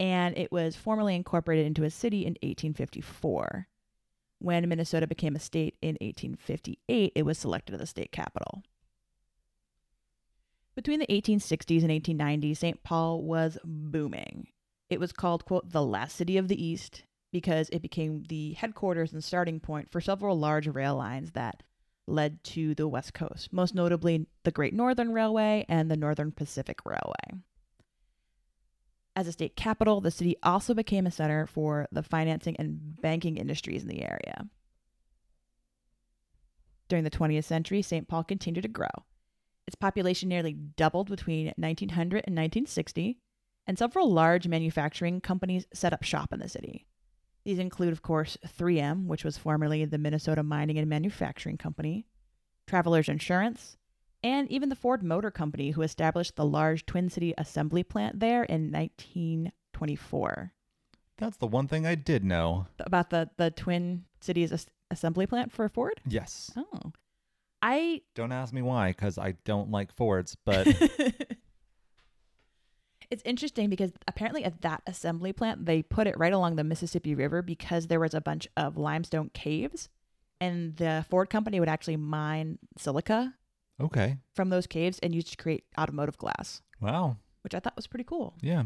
and 0.00 0.36
it 0.36 0.50
was 0.50 0.74
formally 0.74 1.14
incorporated 1.14 1.66
into 1.66 1.84
a 1.84 1.90
city 1.90 2.22
in 2.22 2.32
1854. 2.42 3.68
When 4.40 4.68
Minnesota 4.68 5.06
became 5.06 5.36
a 5.36 5.38
state 5.38 5.76
in 5.80 5.96
1858, 6.00 7.12
it 7.14 7.24
was 7.24 7.38
selected 7.38 7.76
as 7.76 7.80
the 7.80 7.86
state 7.86 8.10
capital. 8.10 8.64
Between 10.74 10.98
the 10.98 11.06
1860s 11.06 11.88
and 11.88 11.92
1890s, 11.92 12.56
St. 12.56 12.82
Paul 12.82 13.22
was 13.22 13.56
booming. 13.64 14.48
It 14.88 15.00
was 15.00 15.12
called, 15.12 15.44
quote, 15.44 15.70
the 15.70 15.84
last 15.84 16.16
city 16.16 16.36
of 16.36 16.48
the 16.48 16.62
East 16.62 17.02
because 17.32 17.68
it 17.70 17.82
became 17.82 18.24
the 18.28 18.52
headquarters 18.52 19.12
and 19.12 19.22
starting 19.22 19.60
point 19.60 19.90
for 19.90 20.00
several 20.00 20.38
large 20.38 20.68
rail 20.68 20.96
lines 20.96 21.32
that 21.32 21.62
led 22.06 22.42
to 22.44 22.74
the 22.74 22.86
West 22.86 23.14
Coast, 23.14 23.52
most 23.52 23.74
notably 23.74 24.26
the 24.44 24.52
Great 24.52 24.72
Northern 24.72 25.12
Railway 25.12 25.66
and 25.68 25.90
the 25.90 25.96
Northern 25.96 26.30
Pacific 26.30 26.78
Railway. 26.84 27.42
As 29.16 29.26
a 29.26 29.32
state 29.32 29.56
capital, 29.56 30.00
the 30.00 30.10
city 30.10 30.36
also 30.42 30.72
became 30.72 31.06
a 31.06 31.10
center 31.10 31.46
for 31.46 31.88
the 31.90 32.02
financing 32.02 32.54
and 32.58 33.00
banking 33.00 33.38
industries 33.38 33.82
in 33.82 33.88
the 33.88 34.02
area. 34.02 34.46
During 36.88 37.02
the 37.02 37.10
20th 37.10 37.44
century, 37.44 37.82
St. 37.82 38.06
Paul 38.06 38.22
continued 38.22 38.62
to 38.62 38.68
grow. 38.68 38.86
Its 39.66 39.74
population 39.74 40.28
nearly 40.28 40.52
doubled 40.52 41.08
between 41.08 41.52
1900 41.56 42.18
and 42.26 42.36
1960, 42.36 43.18
and 43.66 43.78
several 43.78 44.12
large 44.12 44.46
manufacturing 44.48 45.20
companies 45.20 45.66
set 45.72 45.92
up 45.92 46.02
shop 46.02 46.32
in 46.32 46.40
the 46.40 46.48
city. 46.48 46.86
These 47.44 47.58
include, 47.58 47.92
of 47.92 48.02
course, 48.02 48.36
3M, 48.58 49.06
which 49.06 49.24
was 49.24 49.38
formerly 49.38 49.84
the 49.84 49.98
Minnesota 49.98 50.42
Mining 50.42 50.78
and 50.78 50.88
Manufacturing 50.88 51.56
Company, 51.56 52.06
Travelers 52.66 53.08
Insurance, 53.08 53.76
and 54.24 54.50
even 54.50 54.68
the 54.68 54.74
Ford 54.74 55.02
Motor 55.02 55.30
Company, 55.30 55.70
who 55.70 55.82
established 55.82 56.34
the 56.34 56.44
large 56.44 56.86
Twin 56.86 57.08
City 57.08 57.34
assembly 57.38 57.84
plant 57.84 58.18
there 58.18 58.42
in 58.42 58.72
1924. 58.72 60.52
That's 61.18 61.36
the 61.36 61.46
one 61.46 61.68
thing 61.68 61.86
I 61.86 61.94
did 61.94 62.24
know. 62.24 62.66
About 62.80 63.10
the, 63.10 63.30
the 63.36 63.50
Twin 63.50 64.04
Cities 64.20 64.52
as- 64.52 64.66
assembly 64.90 65.26
plant 65.26 65.52
for 65.52 65.68
Ford? 65.68 66.00
Yes. 66.06 66.50
Oh. 66.56 66.92
I 67.62 68.02
Don't 68.14 68.32
ask 68.32 68.52
me 68.52 68.62
why, 68.62 68.90
because 68.90 69.18
I 69.18 69.34
don't 69.44 69.70
like 69.70 69.92
Fords, 69.92 70.36
but 70.44 70.66
it's 73.10 73.22
interesting 73.24 73.70
because 73.70 73.92
apparently 74.08 74.44
at 74.44 74.62
that 74.62 74.82
assembly 74.86 75.32
plant 75.32 75.66
they 75.66 75.82
put 75.82 76.06
it 76.06 76.18
right 76.18 76.32
along 76.32 76.56
the 76.56 76.64
Mississippi 76.64 77.14
River 77.14 77.42
because 77.42 77.86
there 77.86 78.00
was 78.00 78.14
a 78.14 78.20
bunch 78.20 78.48
of 78.56 78.76
limestone 78.76 79.30
caves 79.32 79.88
and 80.40 80.76
the 80.76 81.04
Ford 81.08 81.30
company 81.30 81.60
would 81.60 81.68
actually 81.68 81.96
mine 81.96 82.58
silica 82.76 83.34
okay. 83.80 84.18
from 84.34 84.50
those 84.50 84.66
caves 84.66 84.98
and 85.02 85.14
used 85.14 85.30
to 85.30 85.36
create 85.36 85.64
automotive 85.78 86.18
glass, 86.18 86.62
Wow. 86.80 87.16
which 87.42 87.54
I 87.54 87.60
thought 87.60 87.76
was 87.76 87.86
pretty 87.86 88.04
cool. 88.04 88.34
Yeah. 88.42 88.64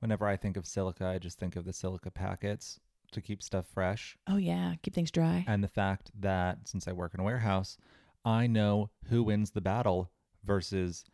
Whenever 0.00 0.26
I 0.26 0.36
think 0.36 0.56
of 0.56 0.66
silica, 0.66 1.06
I 1.06 1.18
just 1.18 1.38
think 1.38 1.56
of 1.56 1.64
the 1.64 1.72
silica 1.72 2.10
packets 2.10 2.78
to 3.12 3.20
keep 3.20 3.42
stuff 3.42 3.66
fresh. 3.72 4.16
Oh 4.26 4.36
yeah, 4.36 4.74
keep 4.82 4.94
things 4.94 5.10
dry. 5.10 5.44
And 5.48 5.62
the 5.64 5.68
fact 5.68 6.10
that 6.20 6.68
since 6.68 6.86
I 6.86 6.92
work 6.92 7.14
in 7.14 7.20
a 7.20 7.24
warehouse, 7.24 7.76
I 8.24 8.46
know 8.46 8.90
who 9.08 9.22
wins 9.22 9.50
the 9.50 9.60
battle 9.60 10.10
versus 10.44 11.04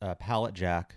a 0.00 0.14
pallet 0.14 0.54
jack 0.54 0.96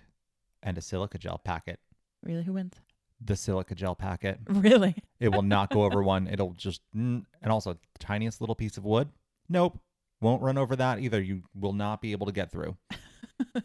and 0.67 0.77
a 0.77 0.81
silica 0.81 1.17
gel 1.17 1.37
packet. 1.37 1.79
Really, 2.21 2.43
who 2.43 2.53
wins? 2.53 2.73
The 3.21 3.37
silica 3.37 3.73
gel 3.73 3.95
packet. 3.95 4.39
Really? 4.49 4.95
It 5.19 5.29
will 5.29 5.41
not 5.41 5.71
go 5.71 5.83
over 5.83 6.03
one. 6.15 6.27
It'll 6.27 6.51
just, 6.51 6.81
and 6.93 7.25
also 7.47 7.73
the 7.73 7.79
tiniest 7.99 8.41
little 8.41 8.53
piece 8.53 8.77
of 8.77 8.83
wood. 8.83 9.09
Nope. 9.47 9.79
Won't 10.19 10.41
run 10.41 10.57
over 10.57 10.75
that 10.75 10.99
either. 10.99 11.21
You 11.21 11.43
will 11.55 11.73
not 11.73 12.01
be 12.01 12.11
able 12.11 12.25
to 12.25 12.33
get 12.33 12.51
through. 12.51 12.75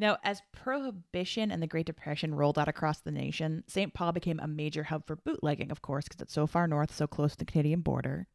Now, 0.00 0.18
as 0.22 0.42
Prohibition 0.52 1.50
and 1.50 1.60
the 1.60 1.66
Great 1.66 1.86
Depression 1.86 2.32
rolled 2.32 2.56
out 2.56 2.68
across 2.68 3.00
the 3.00 3.10
nation, 3.10 3.64
St. 3.66 3.92
Paul 3.92 4.12
became 4.12 4.38
a 4.38 4.46
major 4.46 4.84
hub 4.84 5.04
for 5.04 5.16
bootlegging, 5.16 5.72
of 5.72 5.82
course, 5.82 6.04
because 6.04 6.20
it's 6.20 6.32
so 6.32 6.46
far 6.46 6.68
north, 6.68 6.94
so 6.94 7.08
close 7.08 7.32
to 7.32 7.38
the 7.38 7.44
Canadian 7.44 7.80
border. 7.80 8.28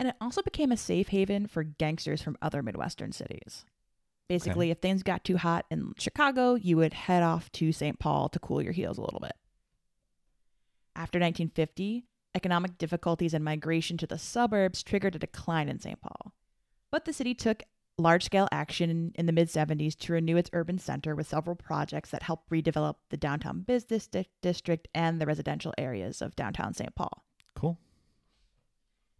And 0.00 0.08
it 0.08 0.16
also 0.20 0.42
became 0.42 0.72
a 0.72 0.76
safe 0.76 1.10
haven 1.10 1.46
for 1.46 1.62
gangsters 1.62 2.22
from 2.22 2.36
other 2.42 2.60
Midwestern 2.60 3.12
cities. 3.12 3.64
Basically, 4.32 4.70
if 4.70 4.78
things 4.78 5.02
got 5.02 5.24
too 5.24 5.36
hot 5.36 5.66
in 5.70 5.92
Chicago, 5.98 6.54
you 6.54 6.78
would 6.78 6.94
head 6.94 7.22
off 7.22 7.52
to 7.52 7.70
St. 7.70 7.98
Paul 7.98 8.30
to 8.30 8.38
cool 8.38 8.62
your 8.62 8.72
heels 8.72 8.96
a 8.96 9.02
little 9.02 9.20
bit. 9.20 9.34
After 10.96 11.18
1950, 11.18 12.06
economic 12.34 12.78
difficulties 12.78 13.34
and 13.34 13.44
migration 13.44 13.98
to 13.98 14.06
the 14.06 14.16
suburbs 14.16 14.82
triggered 14.82 15.14
a 15.14 15.18
decline 15.18 15.68
in 15.68 15.78
St. 15.78 16.00
Paul. 16.00 16.32
But 16.90 17.04
the 17.04 17.12
city 17.12 17.34
took 17.34 17.62
large 17.98 18.24
scale 18.24 18.48
action 18.50 19.12
in 19.14 19.26
the 19.26 19.32
mid 19.32 19.48
70s 19.48 19.98
to 19.98 20.14
renew 20.14 20.38
its 20.38 20.48
urban 20.54 20.78
center 20.78 21.14
with 21.14 21.28
several 21.28 21.54
projects 21.54 22.08
that 22.10 22.22
helped 22.22 22.48
redevelop 22.48 22.94
the 23.10 23.18
downtown 23.18 23.60
business 23.60 24.06
di- 24.06 24.26
district 24.40 24.88
and 24.94 25.20
the 25.20 25.26
residential 25.26 25.74
areas 25.76 26.22
of 26.22 26.34
downtown 26.36 26.72
St. 26.72 26.94
Paul. 26.94 27.22
Cool. 27.54 27.78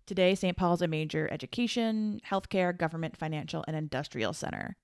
Today, 0.07 0.35
St. 0.35 0.57
Paul 0.57 0.73
is 0.73 0.83
a 0.83 0.89
major 0.89 1.29
education, 1.31 2.21
healthcare, 2.27 2.77
government, 2.77 3.17
financial, 3.17 3.63
and 3.69 3.77
industrial 3.77 4.33
center. 4.33 4.77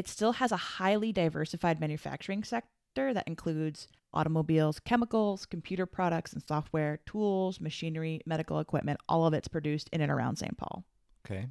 It 0.00 0.08
still 0.08 0.32
has 0.32 0.50
a 0.50 0.56
highly 0.56 1.12
diversified 1.12 1.78
manufacturing 1.78 2.42
sector 2.42 3.12
that 3.12 3.28
includes 3.28 3.86
automobiles, 4.14 4.80
chemicals, 4.80 5.44
computer 5.44 5.84
products 5.84 6.32
and 6.32 6.42
software, 6.42 7.00
tools, 7.04 7.60
machinery, 7.60 8.22
medical 8.24 8.60
equipment. 8.60 8.98
All 9.10 9.26
of 9.26 9.34
it's 9.34 9.46
produced 9.46 9.90
in 9.92 10.00
and 10.00 10.10
around 10.10 10.36
St. 10.36 10.56
Paul. 10.56 10.86
Okay. 11.26 11.48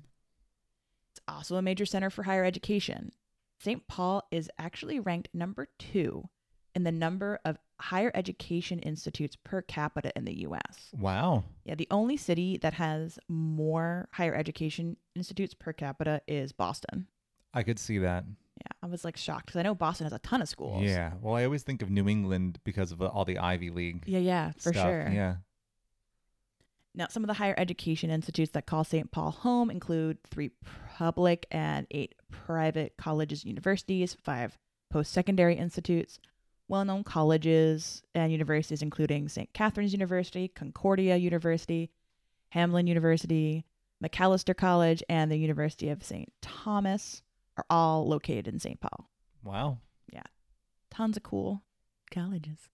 It's 1.12 1.22
also 1.28 1.58
a 1.58 1.62
major 1.62 1.86
center 1.86 2.10
for 2.10 2.24
higher 2.24 2.44
education. 2.44 3.12
St. 3.60 3.88
Paul 3.88 4.24
is 4.32 4.50
actually 4.58 5.00
ranked 5.00 5.30
number 5.32 5.68
two 5.78 6.28
in 6.74 6.84
the 6.84 6.92
number 6.92 7.40
of 7.46 7.60
higher 7.80 8.12
education 8.16 8.80
institutes 8.80 9.36
per 9.36 9.62
capita 9.62 10.12
in 10.16 10.26
the 10.26 10.40
US. 10.40 10.90
Wow. 10.98 11.44
Yeah, 11.66 11.76
the 11.76 11.88
only 11.92 12.18
city 12.18 12.58
that 12.64 12.74
has 12.74 13.20
more 13.28 14.10
higher 14.14 14.34
education 14.34 14.98
institutes 15.14 15.54
per 15.54 15.72
capita 15.72 16.24
is 16.28 16.52
Boston. 16.52 17.06
I 17.54 17.64
could 17.64 17.80
see 17.80 18.00
that. 18.00 18.26
Yeah, 18.58 18.72
I 18.84 18.88
was 18.88 19.06
like 19.06 19.18
shocked 19.18 19.48
because 19.48 19.60
I 19.60 19.64
know 19.64 19.76
Boston 19.76 20.06
has 20.06 20.14
a 20.14 20.20
ton 20.20 20.42
of 20.42 20.50
schools. 20.50 20.84
Yeah. 20.84 21.14
Well, 21.22 21.36
I 21.36 21.46
always 21.46 21.64
think 21.64 21.82
of 21.82 21.90
New 21.90 22.08
England 22.08 22.60
because 22.64 22.92
of 22.92 23.02
all 23.02 23.26
the 23.26 23.38
Ivy 23.38 23.70
League. 23.70 24.04
Yeah, 24.06 24.20
yeah, 24.20 24.52
for 24.58 24.74
stuff. 24.74 24.86
sure. 24.86 25.10
Yeah. 25.12 25.36
Now, 26.96 27.08
some 27.10 27.24
of 27.24 27.28
the 27.28 27.36
higher 27.36 27.56
education 27.58 28.10
institutes 28.10 28.52
that 28.52 28.66
call 28.66 28.84
St. 28.84 29.10
Paul 29.12 29.32
home 29.32 29.70
include 29.70 30.18
three 30.24 30.52
public 30.98 31.46
and 31.52 31.88
eight 31.92 32.16
private 32.32 32.96
colleges 32.98 33.44
and 33.44 33.50
universities, 33.50 34.18
five 34.24 34.58
post 34.90 35.12
secondary 35.14 35.56
institutes, 35.56 36.20
well 36.68 36.84
known 36.84 37.04
colleges 37.04 38.02
and 38.16 38.32
universities, 38.32 38.82
including 38.82 39.30
St. 39.30 39.54
Catherine's 39.54 39.94
University, 39.94 40.48
Concordia 40.48 41.16
University, 41.16 41.92
Hamline 42.54 42.88
University, 42.88 43.66
Macalester 44.04 44.56
College, 44.56 45.04
and 45.08 45.32
the 45.32 45.38
University 45.38 45.90
of 45.90 46.04
St. 46.04 46.32
Thomas, 46.42 47.22
are 47.60 47.66
all 47.70 48.08
located 48.08 48.48
in 48.48 48.60
St. 48.60 48.80
Paul. 48.80 49.10
Wow. 49.44 49.80
Yeah. 50.12 50.24
Tons 50.90 51.18
of 51.18 51.24
cool 51.24 51.64
colleges. 52.12 52.70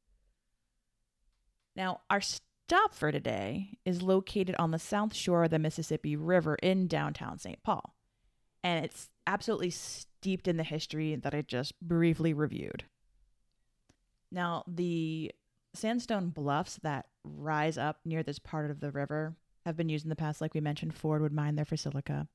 Now, 1.76 2.02
our 2.10 2.22
stop 2.22 2.94
for 2.94 3.12
today 3.12 3.78
is 3.84 4.02
located 4.02 4.56
on 4.58 4.72
the 4.72 4.80
south 4.80 5.14
shore 5.14 5.44
of 5.46 5.50
the 5.50 5.60
Mississippi 5.60 6.16
River 6.16 6.56
in 6.62 6.88
downtown 6.88 7.40
St. 7.40 7.62
Paul. 7.64 7.96
And 8.64 8.86
it's 8.86 9.10
absolutely 9.28 9.72
steeped 9.72 10.48
in 10.48 10.58
the 10.58 10.64
history 10.64 11.16
that 11.16 11.34
I 11.34 11.42
just 11.42 11.80
briefly 11.82 12.34
reviewed. 12.34 12.86
Now, 14.32 14.64
the 14.68 15.32
sandstone 15.74 16.30
bluffs 16.30 16.80
that 16.84 17.08
rise 17.24 17.78
up 17.78 18.00
near 18.06 18.24
this 18.24 18.40
part 18.40 18.72
of 18.72 18.80
the 18.80 18.92
river 18.92 19.36
have 19.66 19.76
been 19.76 19.90
used 19.90 20.06
in 20.06 20.10
the 20.10 20.16
past, 20.16 20.42
like 20.42 20.54
we 20.54 20.62
mentioned, 20.62 20.94
Ford 20.94 21.22
would 21.22 21.34
mine 21.34 21.56
there 21.56 21.66
for 21.66 21.78
silica. 21.78 22.28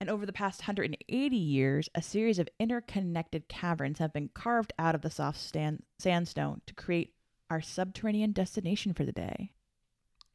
And 0.00 0.10
over 0.10 0.26
the 0.26 0.32
past 0.32 0.60
180 0.60 1.36
years, 1.36 1.88
a 1.94 2.02
series 2.02 2.38
of 2.38 2.48
interconnected 2.58 3.48
caverns 3.48 3.98
have 3.98 4.12
been 4.12 4.30
carved 4.34 4.72
out 4.78 4.94
of 4.94 5.02
the 5.02 5.10
soft 5.10 5.40
stan- 5.40 5.82
sandstone 5.98 6.60
to 6.66 6.74
create 6.74 7.14
our 7.48 7.60
subterranean 7.60 8.32
destination 8.32 8.92
for 8.92 9.04
the 9.04 9.12
day 9.12 9.52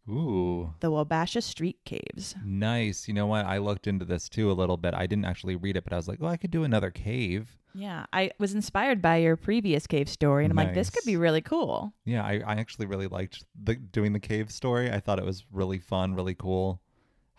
Ooh. 0.10 0.74
the 0.80 0.89
Wabasha 0.89 1.43
Street 1.43 1.78
Caves. 1.86 2.36
Nice. 2.43 3.07
You 3.07 3.14
know 3.14 3.28
what? 3.28 3.45
I 3.45 3.57
looked 3.57 3.88
into 3.88 4.05
this 4.05 4.28
too 4.30 4.51
a 4.51 4.53
little 4.53 4.78
bit. 4.78 4.93
I 4.93 5.05
didn't 5.05 5.26
actually 5.26 5.55
read 5.55 5.78
it, 5.78 5.84
but 5.84 5.93
I 5.93 5.97
was 5.97 6.07
like, 6.07 6.20
oh, 6.22 6.28
I 6.28 6.38
could 6.38 6.51
do 6.51 6.64
another 6.64 6.91
cave. 6.91 7.57
Yeah, 7.76 8.05
I 8.12 8.32
was 8.39 8.55
inspired 8.55 9.01
by 9.01 9.18
your 9.18 9.36
previous 9.36 9.86
cave 9.86 10.10
story, 10.10 10.43
and 10.43 10.51
I'm 10.51 10.57
like, 10.57 10.74
this 10.74 10.89
could 10.89 11.05
be 11.05 11.18
really 11.18 11.41
cool. 11.41 11.93
Yeah, 12.03 12.24
I, 12.24 12.39
I 12.39 12.53
actually 12.55 12.88
really 12.88 13.05
liked 13.05 13.45
the 13.62 13.76
doing 13.76 14.14
the 14.14 14.20
cave 14.20 14.51
story. 14.51 14.91
I 14.91 14.99
thought 14.99 15.20
it 15.20 15.26
was 15.26 15.45
really 15.51 15.78
fun, 15.78 16.16
really 16.16 16.34
cool. 16.34 16.82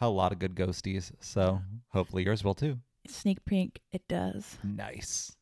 Had 0.00 0.06
a 0.06 0.08
lot 0.08 0.32
of 0.32 0.38
good 0.38 0.54
ghosties. 0.54 1.12
So 1.20 1.60
hopefully 1.88 2.24
yours 2.24 2.42
will 2.42 2.54
too. 2.54 2.78
Sneak 3.06 3.44
peek, 3.44 3.80
it 3.92 4.08
does. 4.08 4.56
Nice. 4.64 5.36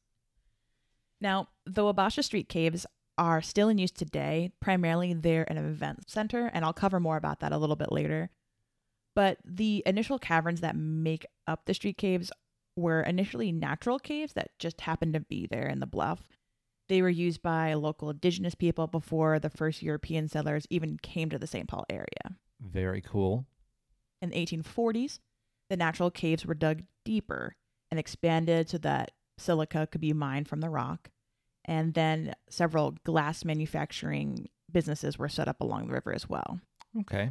Now, 1.20 1.48
the 1.64 1.82
Wabasha 1.82 2.24
Street 2.24 2.48
Caves 2.48 2.84
are 3.16 3.40
still 3.40 3.68
in 3.68 3.78
use 3.78 3.90
today. 3.90 4.50
Primarily, 4.61 5.12
they're 5.12 5.50
an 5.50 5.59
event 5.59 6.11
center, 6.11 6.50
and 6.52 6.64
I'll 6.64 6.72
cover 6.72 7.00
more 7.00 7.16
about 7.16 7.40
that 7.40 7.52
a 7.52 7.59
little 7.59 7.76
bit 7.76 7.92
later. 7.92 8.30
But 9.14 9.38
the 9.44 9.82
initial 9.86 10.18
caverns 10.18 10.61
that 10.61 10.76
make 10.76 11.26
up 11.46 11.66
the 11.66 11.74
street 11.74 11.98
caves 11.98 12.30
were 12.76 13.02
initially 13.02 13.50
natural 13.50 13.98
caves 13.98 14.32
that 14.34 14.56
just 14.59 14.80
happened 14.82 15.14
to 15.14 15.20
be 15.20 15.48
there 15.48 15.66
in 15.66 15.80
the 15.80 15.86
bluff. 15.86 16.28
They 16.88 17.02
were 17.02 17.09
used 17.09 17.42
by 17.42 17.74
local 17.74 18.11
indigenous 18.11 18.54
people 18.54 18.86
before 18.86 19.38
the 19.38 19.50
first 19.50 19.82
European 19.82 20.28
settlers 20.28 20.66
even 20.70 20.98
came 21.02 21.30
to 21.30 21.38
the 21.38 21.46
St. 21.46 21.68
Paul 21.68 21.84
area. 21.90 22.36
Very 22.61 23.00
cool. 23.00 23.46
In 24.20 24.30
the 24.30 24.36
1840s, 24.36 25.20
the 25.70 25.76
natural 25.76 26.10
caves 26.10 26.44
were 26.44 26.54
dug 26.54 26.82
deeper 27.04 27.56
and 27.90 27.98
expanded 27.98 28.68
so 28.68 28.78
that 28.78 29.12
silica 29.38 29.86
could 29.86 30.00
be 30.00 30.12
mined 30.12 30.48
from 30.48 30.60
the 30.60 30.70
rock. 30.70 31.10
And 31.64 31.94
then 31.94 32.34
several 32.48 32.92
glass 33.04 33.44
manufacturing 33.44 34.48
businesses 34.70 35.18
were 35.18 35.28
set 35.28 35.48
up 35.48 35.60
along 35.60 35.86
the 35.86 35.92
river 35.92 36.12
as 36.12 36.28
well. 36.28 36.60
Okay. 37.00 37.30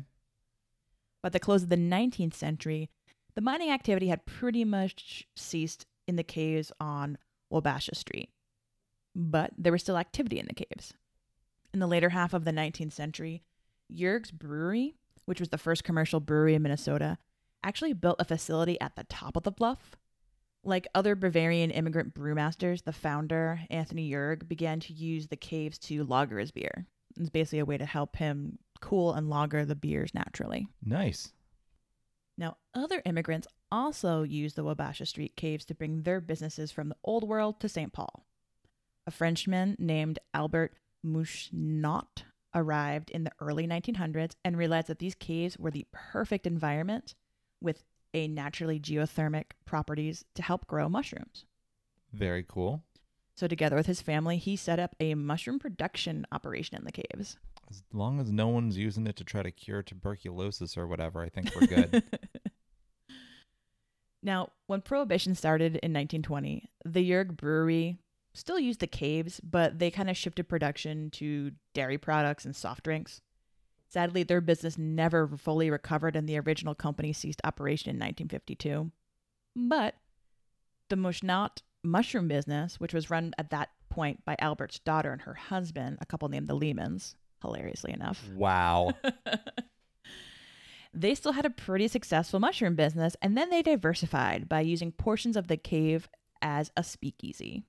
By 1.24 1.30
the 1.30 1.40
close 1.40 1.64
of 1.64 1.70
the 1.70 1.76
19th 1.76 2.34
century, 2.34 2.90
the 3.36 3.42
mining 3.42 3.72
activity 3.72 4.08
had 4.08 4.26
pretty 4.26 4.64
much 4.64 5.28
ceased 5.36 5.86
in 6.08 6.16
the 6.16 6.24
caves 6.24 6.72
on 6.80 7.18
Wabasha 7.52 7.96
Street. 7.96 8.30
But 9.16 9.52
there 9.58 9.72
was 9.72 9.82
still 9.82 9.98
activity 9.98 10.40
in 10.40 10.48
the 10.48 10.54
caves. 10.54 10.94
In 11.74 11.80
the 11.80 11.88
later 11.88 12.10
half 12.10 12.34
of 12.34 12.46
the 12.46 12.52
19th 12.52 12.94
century, 12.94 13.44
Yerg's 13.90 14.32
Brewery, 14.32 14.96
which 15.28 15.42
was 15.42 15.50
the 15.50 15.58
first 15.58 15.84
commercial 15.84 16.22
brewery 16.22 16.56
in 16.56 16.62
Minnesota, 16.62 17.18
actually 17.64 17.92
built 17.92 18.16
a 18.20 18.26
facility 18.26 18.80
at 18.80 18.96
the 18.96 19.04
top 19.04 19.36
of 19.36 19.44
the 19.44 19.52
bluff. 19.52 19.98
Like 20.64 20.88
other 20.96 21.16
Bavarian 21.16 21.70
immigrant 21.70 22.14
brewmasters, 22.14 22.84
the 22.84 22.94
founder, 22.94 23.60
Anthony 23.70 24.10
Yerg, 24.10 24.48
began 24.48 24.80
to 24.80 24.94
use 24.94 25.28
the 25.28 25.36
caves 25.36 25.78
to 25.80 26.06
lager 26.06 26.40
his 26.40 26.52
beer. 26.52 26.88
It's 27.18 27.30
basically 27.30 27.60
a 27.60 27.66
way 27.66 27.78
to 27.78 27.86
help 27.86 28.16
him 28.16 28.58
cool 28.80 29.14
and 29.14 29.30
lager 29.30 29.66
the 29.66 29.76
beers 29.76 30.14
naturally. 30.14 30.68
Nice. 30.82 31.34
Now, 32.38 32.56
other 32.74 33.02
immigrants 33.06 33.48
also 33.70 34.24
used 34.24 34.56
the 34.56 34.64
Wabasha 34.64 35.06
Street 35.08 35.36
caves 35.36 35.66
to 35.66 35.76
bring 35.76 36.04
their 36.04 36.22
businesses 36.22 36.72
from 36.72 36.90
the 36.90 36.96
Old 37.04 37.28
World 37.28 37.60
to 37.60 37.70
St. 37.70 37.92
Paul. 37.92 38.26
A 39.06 39.12
Frenchman 39.12 39.76
named 39.78 40.20
Albert 40.34 40.74
Mouchenet 41.06 42.24
arrived 42.54 43.10
in 43.10 43.24
the 43.24 43.32
early 43.40 43.68
1900s 43.68 44.34
and 44.44 44.58
realized 44.58 44.88
that 44.88 45.00
these 45.00 45.16
caves 45.16 45.58
were 45.58 45.72
the 45.72 45.86
perfect 45.92 46.48
environment 46.48 47.16
with 47.62 47.84
a 48.14 48.28
naturally 48.28 48.80
geothermic 48.80 49.52
properties 49.66 50.26
to 50.36 50.42
help 50.42 50.68
grow 50.68 50.90
mushrooms. 50.90 51.46
Very 52.14 52.46
cool. 52.48 52.84
So 53.36 53.48
together 53.48 53.76
with 53.76 53.86
his 53.86 54.02
family, 54.02 54.38
he 54.38 54.56
set 54.56 54.80
up 54.80 54.96
a 55.00 55.14
mushroom 55.14 55.60
production 55.60 56.26
operation 56.32 56.78
in 56.78 56.86
the 56.86 56.92
caves. 56.92 57.38
As 57.70 57.84
long 57.94 58.20
as 58.20 58.32
no 58.32 58.48
one's 58.48 58.78
using 58.78 59.06
it 59.06 59.16
to 59.18 59.24
try 59.24 59.44
to 59.44 59.52
cure 59.52 59.84
tuberculosis 59.84 60.78
or 60.78 60.88
whatever, 60.88 61.22
I 61.22 61.30
think 61.30 61.54
we're 61.54 61.68
good. 61.68 62.04
now, 64.24 64.50
when 64.66 64.82
Prohibition 64.82 65.36
started 65.36 65.76
in 65.84 65.94
1920, 65.94 66.70
the 66.86 67.08
Yerg 67.08 67.36
Brewery 67.36 68.00
still 68.38 68.60
used 68.60 68.80
the 68.80 68.88
caves, 68.88 69.40
but 69.42 69.80
they 69.80 69.92
kind 69.92 70.10
of 70.10 70.18
shifted 70.18 70.48
production 70.48 71.10
to 71.12 71.52
dairy 71.74 71.98
products 71.98 72.46
and 72.46 72.56
soft 72.56 72.84
drinks. 72.84 73.22
Sadly, 73.90 74.24
their 74.24 74.42
business 74.42 74.78
never 74.78 75.28
fully 75.28 75.70
recovered 75.70 76.16
and 76.16 76.28
the 76.28 76.40
original 76.40 76.76
company 76.76 77.14
ceased 77.14 77.42
operation 77.44 77.90
in 77.90 77.96
1952. 77.96 78.92
But 79.56 79.96
the 80.90 80.98
Mouchenet 80.98 81.62
mushroom 81.84 82.28
business, 82.28 82.80
which 82.80 82.94
was 82.94 83.10
run 83.10 83.34
at 83.38 83.50
that 83.52 83.70
point 83.90 84.24
by 84.26 84.36
Albert's 84.40 84.80
daughter 84.80 85.12
and 85.12 85.22
her 85.22 85.34
husband, 85.34 85.98
a 86.02 86.06
couple 86.06 86.28
named 86.30 86.48
the 86.48 86.58
Lehmans, 86.58 87.16
hilariously 87.42 87.94
enough. 87.94 88.28
Wow. 88.36 88.94
they 90.94 91.16
still 91.16 91.32
had 91.32 91.46
a 91.46 91.50
pretty 91.50 91.88
successful 91.88 92.40
mushroom 92.40 92.76
business, 92.76 93.16
and 93.22 93.38
then 93.38 93.50
they 93.50 93.62
diversified 93.62 94.50
by 94.50 94.62
using 94.62 94.92
portions 94.92 95.38
of 95.38 95.48
the 95.48 95.58
cave 95.58 96.10
as 96.42 96.72
a 96.76 96.84
speakeasy. 96.84 97.64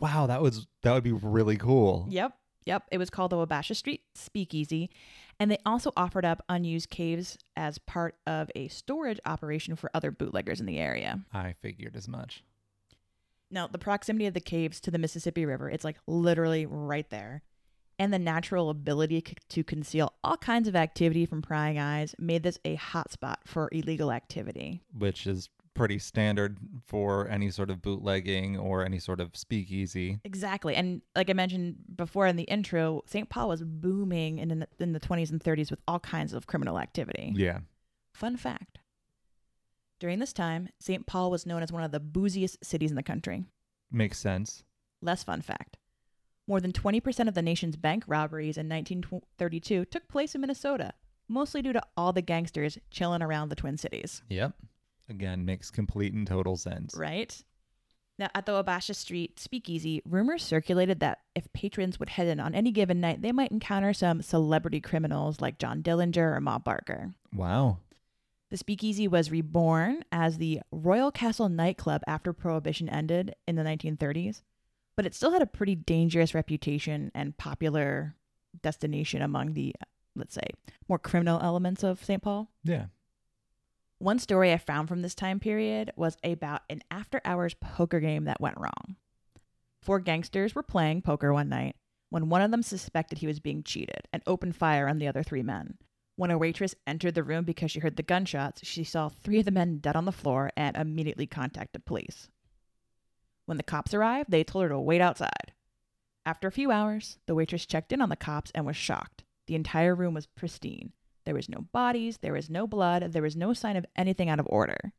Wow, 0.00 0.26
that 0.26 0.42
was 0.42 0.66
that 0.82 0.92
would 0.92 1.04
be 1.04 1.12
really 1.12 1.56
cool. 1.56 2.06
Yep. 2.08 2.32
Yep. 2.66 2.84
It 2.92 2.98
was 2.98 3.10
called 3.10 3.32
the 3.32 3.36
Wabasha 3.36 3.74
Street 3.74 4.02
Speakeasy. 4.14 4.90
And 5.38 5.50
they 5.50 5.58
also 5.64 5.92
offered 5.96 6.24
up 6.24 6.44
unused 6.48 6.90
caves 6.90 7.38
as 7.56 7.78
part 7.78 8.16
of 8.26 8.50
a 8.54 8.68
storage 8.68 9.18
operation 9.24 9.76
for 9.76 9.90
other 9.94 10.10
bootleggers 10.10 10.60
in 10.60 10.66
the 10.66 10.78
area. 10.78 11.20
I 11.32 11.54
figured 11.60 11.96
as 11.96 12.06
much. 12.06 12.44
Now, 13.50 13.66
the 13.66 13.78
proximity 13.78 14.26
of 14.26 14.34
the 14.34 14.40
caves 14.40 14.80
to 14.82 14.90
the 14.90 14.98
Mississippi 14.98 15.44
River, 15.44 15.68
it's 15.70 15.84
like 15.84 15.96
literally 16.06 16.66
right 16.66 17.08
there. 17.10 17.42
And 17.98 18.12
the 18.14 18.18
natural 18.18 18.70
ability 18.70 19.22
c- 19.26 19.34
to 19.50 19.64
conceal 19.64 20.14
all 20.22 20.36
kinds 20.36 20.68
of 20.68 20.76
activity 20.76 21.26
from 21.26 21.42
prying 21.42 21.78
eyes 21.78 22.14
made 22.18 22.42
this 22.42 22.58
a 22.64 22.76
hotspot 22.76 23.36
for 23.44 23.68
illegal 23.72 24.12
activity. 24.12 24.82
Which 24.96 25.26
is 25.26 25.48
pretty 25.74 25.98
standard 25.98 26.58
for 26.84 27.28
any 27.28 27.50
sort 27.50 27.70
of 27.70 27.80
bootlegging 27.80 28.58
or 28.58 28.84
any 28.84 28.98
sort 28.98 29.20
of 29.20 29.36
speakeasy. 29.36 30.20
Exactly. 30.24 30.74
And 30.74 31.02
like 31.14 31.30
I 31.30 31.32
mentioned 31.32 31.76
before 31.96 32.26
in 32.26 32.36
the 32.36 32.44
intro, 32.44 33.02
St. 33.06 33.28
Paul 33.28 33.48
was 33.48 33.62
booming 33.62 34.38
in 34.38 34.60
the, 34.60 34.68
in 34.78 34.92
the 34.92 35.00
20s 35.00 35.30
and 35.30 35.42
30s 35.42 35.70
with 35.70 35.80
all 35.86 36.00
kinds 36.00 36.32
of 36.32 36.46
criminal 36.46 36.78
activity. 36.78 37.32
Yeah. 37.36 37.60
Fun 38.12 38.36
fact 38.36 38.78
During 39.98 40.18
this 40.18 40.32
time, 40.32 40.68
St. 40.78 41.06
Paul 41.06 41.30
was 41.30 41.46
known 41.46 41.62
as 41.62 41.72
one 41.72 41.84
of 41.84 41.92
the 41.92 42.00
booziest 42.00 42.64
cities 42.64 42.90
in 42.90 42.96
the 42.96 43.02
country. 43.02 43.44
Makes 43.90 44.18
sense. 44.18 44.64
Less 45.00 45.24
fun 45.24 45.40
fact 45.40 45.76
more 46.50 46.60
than 46.60 46.72
20% 46.72 47.28
of 47.28 47.34
the 47.34 47.42
nation's 47.42 47.76
bank 47.76 48.02
robberies 48.08 48.58
in 48.58 48.68
1932 48.68 49.84
took 49.84 50.08
place 50.08 50.34
in 50.34 50.40
Minnesota, 50.40 50.92
mostly 51.28 51.62
due 51.62 51.72
to 51.72 51.82
all 51.96 52.12
the 52.12 52.20
gangsters 52.20 52.76
chilling 52.90 53.22
around 53.22 53.48
the 53.48 53.54
Twin 53.54 53.78
Cities. 53.78 54.22
Yep. 54.28 54.54
Again, 55.10 55.44
makes 55.44 55.70
complete 55.70 56.14
and 56.14 56.26
total 56.26 56.56
sense. 56.56 56.94
Right? 56.96 57.42
Now, 58.18 58.28
at 58.34 58.46
the 58.46 58.52
Wabasha 58.52 58.94
Street 58.94 59.40
Speakeasy, 59.40 60.02
rumors 60.04 60.42
circulated 60.44 61.00
that 61.00 61.20
if 61.34 61.52
patrons 61.52 61.98
would 61.98 62.10
head 62.10 62.28
in 62.28 62.38
on 62.38 62.54
any 62.54 62.70
given 62.70 63.00
night, 63.00 63.22
they 63.22 63.32
might 63.32 63.50
encounter 63.50 63.92
some 63.92 64.22
celebrity 64.22 64.80
criminals 64.80 65.40
like 65.40 65.58
John 65.58 65.82
Dillinger 65.82 66.36
or 66.36 66.40
Ma 66.40 66.58
Barker. 66.58 67.14
Wow. 67.34 67.78
The 68.50 68.56
Speakeasy 68.56 69.08
was 69.08 69.30
reborn 69.30 70.04
as 70.12 70.38
the 70.38 70.60
Royal 70.70 71.10
Castle 71.10 71.48
nightclub 71.48 72.02
after 72.06 72.32
Prohibition 72.32 72.88
ended 72.88 73.34
in 73.48 73.56
the 73.56 73.62
1930s, 73.62 74.42
but 74.96 75.06
it 75.06 75.14
still 75.14 75.32
had 75.32 75.42
a 75.42 75.46
pretty 75.46 75.74
dangerous 75.74 76.34
reputation 76.34 77.10
and 77.14 77.36
popular 77.36 78.16
destination 78.62 79.22
among 79.22 79.54
the, 79.54 79.74
let's 80.14 80.34
say, 80.34 80.46
more 80.88 80.98
criminal 80.98 81.40
elements 81.42 81.82
of 81.82 82.04
St. 82.04 82.22
Paul. 82.22 82.50
Yeah. 82.64 82.86
One 84.00 84.18
story 84.18 84.50
I 84.50 84.56
found 84.56 84.88
from 84.88 85.02
this 85.02 85.14
time 85.14 85.40
period 85.40 85.92
was 85.94 86.16
about 86.24 86.62
an 86.70 86.80
after 86.90 87.20
hours 87.22 87.52
poker 87.52 88.00
game 88.00 88.24
that 88.24 88.40
went 88.40 88.56
wrong. 88.56 88.96
Four 89.82 90.00
gangsters 90.00 90.54
were 90.54 90.62
playing 90.62 91.02
poker 91.02 91.34
one 91.34 91.50
night 91.50 91.76
when 92.08 92.30
one 92.30 92.40
of 92.40 92.50
them 92.50 92.62
suspected 92.62 93.18
he 93.18 93.26
was 93.26 93.40
being 93.40 93.62
cheated 93.62 94.08
and 94.10 94.22
opened 94.26 94.56
fire 94.56 94.88
on 94.88 95.00
the 95.00 95.06
other 95.06 95.22
three 95.22 95.42
men. 95.42 95.76
When 96.16 96.30
a 96.30 96.38
waitress 96.38 96.74
entered 96.86 97.14
the 97.14 97.22
room 97.22 97.44
because 97.44 97.72
she 97.72 97.80
heard 97.80 97.96
the 97.96 98.02
gunshots, 98.02 98.64
she 98.64 98.84
saw 98.84 99.10
three 99.10 99.40
of 99.40 99.44
the 99.44 99.50
men 99.50 99.80
dead 99.80 99.96
on 99.96 100.06
the 100.06 100.12
floor 100.12 100.50
and 100.56 100.78
immediately 100.78 101.26
contacted 101.26 101.84
police. 101.84 102.30
When 103.44 103.58
the 103.58 103.62
cops 103.62 103.92
arrived, 103.92 104.30
they 104.30 104.44
told 104.44 104.62
her 104.62 104.70
to 104.70 104.80
wait 104.80 105.02
outside. 105.02 105.52
After 106.24 106.48
a 106.48 106.52
few 106.52 106.70
hours, 106.70 107.18
the 107.26 107.34
waitress 107.34 107.66
checked 107.66 107.92
in 107.92 108.00
on 108.00 108.08
the 108.08 108.16
cops 108.16 108.50
and 108.54 108.64
was 108.64 108.76
shocked. 108.76 109.24
The 109.46 109.56
entire 109.56 109.94
room 109.94 110.14
was 110.14 110.24
pristine. 110.24 110.94
There 111.24 111.34
was 111.34 111.48
no 111.48 111.62
bodies, 111.72 112.18
there 112.18 112.32
was 112.32 112.48
no 112.50 112.66
blood, 112.66 113.12
there 113.12 113.22
was 113.22 113.36
no 113.36 113.52
sign 113.52 113.76
of 113.76 113.86
anything 113.96 114.28
out 114.28 114.40
of 114.40 114.46
order. 114.48 114.92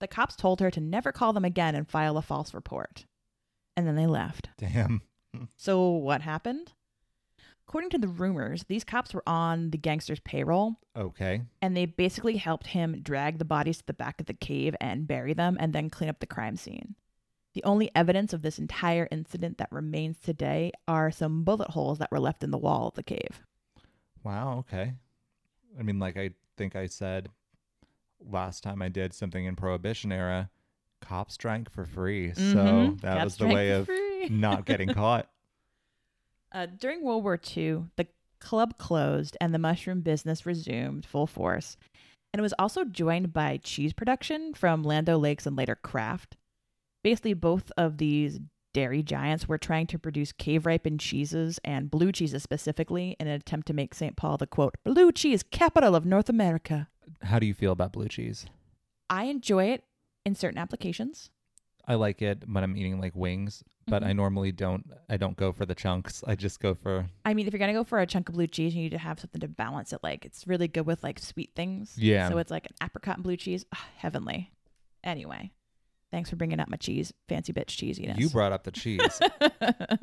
The 0.00 0.08
cops 0.08 0.36
told 0.36 0.60
her 0.60 0.70
to 0.70 0.80
never 0.80 1.12
call 1.12 1.32
them 1.32 1.44
again 1.44 1.74
and 1.74 1.88
file 1.88 2.16
a 2.16 2.22
false 2.22 2.52
report. 2.54 3.04
And 3.76 3.86
then 3.86 3.96
they 3.96 4.06
left. 4.06 4.50
Damn. 4.58 5.02
So, 5.56 5.90
what 5.90 6.20
happened? 6.22 6.74
According 7.66 7.90
to 7.90 7.98
the 7.98 8.06
rumors, 8.06 8.64
these 8.68 8.84
cops 8.84 9.12
were 9.12 9.28
on 9.28 9.70
the 9.70 9.78
gangster's 9.78 10.20
payroll, 10.20 10.76
Okay. 10.96 11.42
and 11.60 11.76
they 11.76 11.86
basically 11.86 12.36
helped 12.36 12.68
him 12.68 13.00
drag 13.02 13.38
the 13.38 13.44
bodies 13.44 13.78
to 13.78 13.86
the 13.86 13.94
back 13.94 14.20
of 14.20 14.26
the 14.26 14.34
cave 14.34 14.76
and 14.80 15.08
bury 15.08 15.32
them 15.32 15.56
and 15.58 15.72
then 15.72 15.90
clean 15.90 16.08
up 16.08 16.20
the 16.20 16.26
crime 16.28 16.54
scene. 16.56 16.94
The 17.54 17.64
only 17.64 17.90
evidence 17.96 18.32
of 18.32 18.42
this 18.42 18.60
entire 18.60 19.08
incident 19.10 19.58
that 19.58 19.72
remains 19.72 20.18
today 20.18 20.70
are 20.86 21.10
some 21.10 21.42
bullet 21.42 21.70
holes 21.70 21.98
that 21.98 22.12
were 22.12 22.20
left 22.20 22.44
in 22.44 22.52
the 22.52 22.58
wall 22.58 22.88
of 22.88 22.94
the 22.94 23.02
cave. 23.02 23.40
Wow. 24.22 24.58
Okay. 24.58 24.92
I 25.78 25.82
mean, 25.82 25.98
like 25.98 26.16
I 26.16 26.30
think 26.56 26.76
I 26.76 26.86
said 26.86 27.28
last 28.20 28.62
time 28.62 28.80
I 28.82 28.88
did 28.88 29.12
something 29.12 29.44
in 29.44 29.56
Prohibition 29.56 30.12
era, 30.12 30.50
cops 31.00 31.36
drank 31.36 31.70
for 31.70 31.84
free. 31.84 32.32
So 32.34 32.40
Mhm. 32.40 33.00
that 33.00 33.14
Cops 33.14 33.24
was 33.24 33.36
the 33.36 33.48
way 33.48 33.70
of 33.72 33.86
free. 33.86 34.28
not 34.30 34.64
getting 34.64 34.88
caught. 34.90 35.28
Uh, 36.52 36.66
during 36.66 37.02
World 37.02 37.24
War 37.24 37.38
II, 37.56 37.86
the 37.96 38.06
club 38.38 38.78
closed 38.78 39.36
and 39.40 39.52
the 39.52 39.58
mushroom 39.58 40.02
business 40.02 40.46
resumed 40.46 41.04
full 41.04 41.26
force. 41.26 41.76
And 42.32 42.38
it 42.38 42.42
was 42.42 42.54
also 42.58 42.84
joined 42.84 43.32
by 43.32 43.58
cheese 43.58 43.92
production 43.92 44.54
from 44.54 44.82
Land 44.82 45.08
Lakes 45.08 45.46
and 45.46 45.56
later 45.56 45.74
Kraft. 45.74 46.36
Basically, 47.02 47.34
both 47.34 47.70
of 47.76 47.98
these 47.98 48.40
dairy 48.74 49.02
giants 49.02 49.48
were 49.48 49.56
trying 49.56 49.86
to 49.86 49.98
produce 49.98 50.32
cave 50.32 50.66
ripened 50.66 51.00
cheeses 51.00 51.58
and 51.64 51.90
blue 51.90 52.12
cheeses 52.12 52.42
specifically 52.42 53.16
in 53.18 53.26
an 53.26 53.32
attempt 53.32 53.66
to 53.68 53.72
make 53.72 53.94
St. 53.94 54.16
Paul 54.16 54.36
the 54.36 54.46
quote, 54.46 54.74
blue 54.84 55.10
cheese 55.12 55.42
capital 55.42 55.94
of 55.94 56.04
North 56.04 56.28
America. 56.28 56.88
How 57.22 57.38
do 57.38 57.46
you 57.46 57.54
feel 57.54 57.72
about 57.72 57.92
blue 57.92 58.08
cheese? 58.08 58.44
I 59.08 59.24
enjoy 59.24 59.66
it 59.66 59.84
in 60.26 60.34
certain 60.34 60.58
applications. 60.58 61.30
I 61.86 61.94
like 61.94 62.20
it 62.20 62.44
when 62.48 62.64
I'm 62.64 62.76
eating 62.76 63.00
like 63.00 63.14
wings, 63.14 63.62
but 63.86 64.02
I 64.02 64.12
Mhm. 64.12 64.16
normally 64.16 64.52
don't. 64.52 64.90
I 65.10 65.18
don't 65.18 65.36
go 65.36 65.52
for 65.52 65.66
the 65.66 65.74
chunks. 65.74 66.24
I 66.26 66.34
just 66.34 66.58
go 66.60 66.74
for 66.74 67.06
I 67.26 67.34
mean, 67.34 67.46
if 67.46 67.52
you're 67.52 67.58
gonna 67.58 67.74
go 67.74 67.84
for 67.84 68.00
a 68.00 68.06
chunk 68.06 68.28
of 68.30 68.34
blue 68.34 68.46
cheese, 68.46 68.74
you 68.74 68.82
need 68.82 68.90
to 68.92 68.98
have 68.98 69.20
something 69.20 69.40
to 69.42 69.48
balance 69.48 69.92
it. 69.92 70.00
Like 70.02 70.24
it's 70.24 70.46
really 70.46 70.66
good 70.68 70.86
with 70.86 71.02
like 71.04 71.18
sweet 71.18 71.50
things. 71.54 71.94
Yeah. 71.98 72.28
So 72.30 72.38
it's 72.38 72.50
like 72.50 72.66
an 72.66 72.74
apricot 72.82 73.16
and 73.16 73.24
blue 73.24 73.36
cheese, 73.36 73.66
heavenly. 73.98 74.50
Anyway, 75.04 75.52
thanks 76.14 76.30
for 76.30 76.36
bringing 76.36 76.60
up 76.60 76.68
my 76.68 76.76
cheese, 76.76 77.12
fancy 77.28 77.52
bitch 77.52 77.66
cheesiness. 77.66 78.18
you 78.18 78.30
brought 78.30 78.52
up 78.52 78.62
the 78.62 78.70
cheese. 78.70 79.20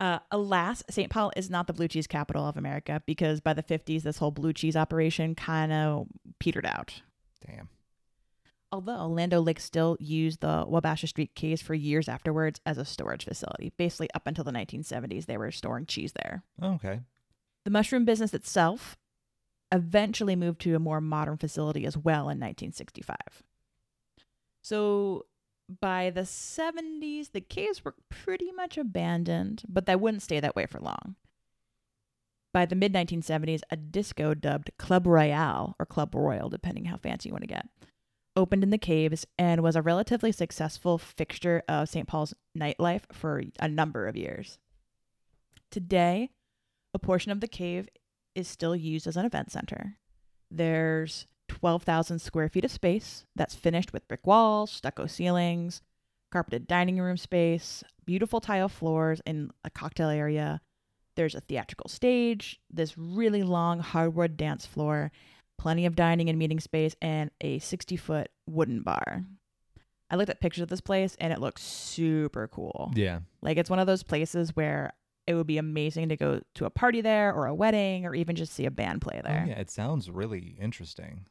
uh, 0.00 0.20
alas, 0.30 0.82
St. 0.88 1.10
Paul 1.10 1.30
is 1.36 1.50
not 1.50 1.66
the 1.66 1.74
blue 1.74 1.86
cheese 1.86 2.06
capital 2.06 2.48
of 2.48 2.56
America 2.56 3.02
because 3.04 3.42
by 3.42 3.52
the 3.52 3.62
50s, 3.62 4.04
this 4.04 4.16
whole 4.16 4.30
blue 4.30 4.54
cheese 4.54 4.74
operation 4.74 5.34
kind 5.34 5.70
of 5.70 6.06
petered 6.38 6.64
out. 6.64 7.02
Damn. 7.46 7.68
Although 8.72 9.06
Land 9.08 9.34
O'Lakes 9.34 9.64
still 9.64 9.98
used 10.00 10.40
the 10.40 10.64
Wabasha 10.66 11.08
Street 11.08 11.34
caves 11.34 11.60
for 11.60 11.74
years 11.74 12.08
afterwards 12.08 12.58
as 12.64 12.78
a 12.78 12.86
storage 12.86 13.26
facility. 13.26 13.74
Basically, 13.76 14.08
up 14.14 14.26
until 14.26 14.44
the 14.44 14.50
1970s, 14.50 15.26
they 15.26 15.36
were 15.36 15.50
storing 15.50 15.84
cheese 15.84 16.12
there. 16.12 16.42
Okay. 16.62 17.00
The 17.64 17.70
mushroom 17.70 18.06
business 18.06 18.32
itself 18.32 18.96
eventually 19.70 20.36
moved 20.36 20.62
to 20.62 20.74
a 20.74 20.78
more 20.78 21.02
modern 21.02 21.36
facility 21.36 21.84
as 21.84 21.98
well 21.98 22.30
in 22.30 22.40
1965. 22.40 23.42
So 24.68 25.24
by 25.80 26.10
the 26.10 26.22
70s, 26.22 27.32
the 27.32 27.40
caves 27.40 27.82
were 27.82 27.94
pretty 28.10 28.52
much 28.52 28.76
abandoned, 28.76 29.62
but 29.66 29.86
they 29.86 29.96
wouldn't 29.96 30.22
stay 30.22 30.40
that 30.40 30.54
way 30.54 30.66
for 30.66 30.78
long. 30.78 31.16
By 32.52 32.66
the 32.66 32.76
mid 32.76 32.92
1970s, 32.92 33.62
a 33.70 33.76
disco 33.76 34.34
dubbed 34.34 34.70
Club 34.76 35.06
Royale, 35.06 35.74
or 35.78 35.86
Club 35.86 36.14
Royal, 36.14 36.50
depending 36.50 36.84
how 36.84 36.98
fancy 36.98 37.30
you 37.30 37.32
want 37.32 37.44
to 37.44 37.48
get, 37.48 37.66
opened 38.36 38.62
in 38.62 38.68
the 38.68 38.76
caves 38.76 39.26
and 39.38 39.62
was 39.62 39.74
a 39.74 39.80
relatively 39.80 40.32
successful 40.32 40.98
fixture 40.98 41.62
of 41.66 41.88
St. 41.88 42.06
Paul's 42.06 42.34
nightlife 42.54 43.10
for 43.10 43.42
a 43.58 43.68
number 43.68 44.06
of 44.06 44.18
years. 44.18 44.58
Today, 45.70 46.28
a 46.92 46.98
portion 46.98 47.32
of 47.32 47.40
the 47.40 47.48
cave 47.48 47.88
is 48.34 48.46
still 48.46 48.76
used 48.76 49.06
as 49.06 49.16
an 49.16 49.24
event 49.24 49.50
center. 49.50 49.96
There's 50.50 51.26
12,000 51.48 52.18
square 52.20 52.48
feet 52.48 52.64
of 52.64 52.70
space 52.70 53.26
that's 53.34 53.54
finished 53.54 53.92
with 53.92 54.06
brick 54.08 54.26
walls, 54.26 54.70
stucco 54.70 55.06
ceilings, 55.06 55.82
carpeted 56.30 56.66
dining 56.66 57.00
room 57.00 57.16
space, 57.16 57.82
beautiful 58.04 58.40
tile 58.40 58.68
floors, 58.68 59.20
and 59.26 59.50
a 59.64 59.70
cocktail 59.70 60.08
area. 60.08 60.60
There's 61.16 61.34
a 61.34 61.40
theatrical 61.40 61.88
stage, 61.88 62.60
this 62.70 62.96
really 62.96 63.42
long 63.42 63.80
hardwood 63.80 64.36
dance 64.36 64.64
floor, 64.66 65.10
plenty 65.58 65.84
of 65.86 65.96
dining 65.96 66.28
and 66.28 66.38
meeting 66.38 66.60
space, 66.60 66.94
and 67.02 67.30
a 67.40 67.58
60 67.58 67.96
foot 67.96 68.30
wooden 68.46 68.82
bar. 68.82 69.24
I 70.10 70.16
looked 70.16 70.30
at 70.30 70.40
pictures 70.40 70.62
of 70.62 70.68
this 70.68 70.80
place 70.80 71.16
and 71.20 71.32
it 71.32 71.40
looks 71.40 71.62
super 71.62 72.48
cool. 72.48 72.92
Yeah. 72.94 73.20
Like 73.42 73.58
it's 73.58 73.68
one 73.68 73.78
of 73.78 73.86
those 73.86 74.02
places 74.02 74.54
where 74.54 74.92
it 75.26 75.34
would 75.34 75.46
be 75.46 75.58
amazing 75.58 76.08
to 76.08 76.16
go 76.16 76.40
to 76.54 76.64
a 76.64 76.70
party 76.70 77.02
there 77.02 77.34
or 77.34 77.46
a 77.46 77.54
wedding 77.54 78.06
or 78.06 78.14
even 78.14 78.34
just 78.34 78.54
see 78.54 78.64
a 78.64 78.70
band 78.70 79.02
play 79.02 79.20
there. 79.22 79.42
Oh, 79.44 79.48
yeah, 79.50 79.58
it 79.58 79.70
sounds 79.70 80.10
really 80.10 80.56
interesting. 80.58 81.26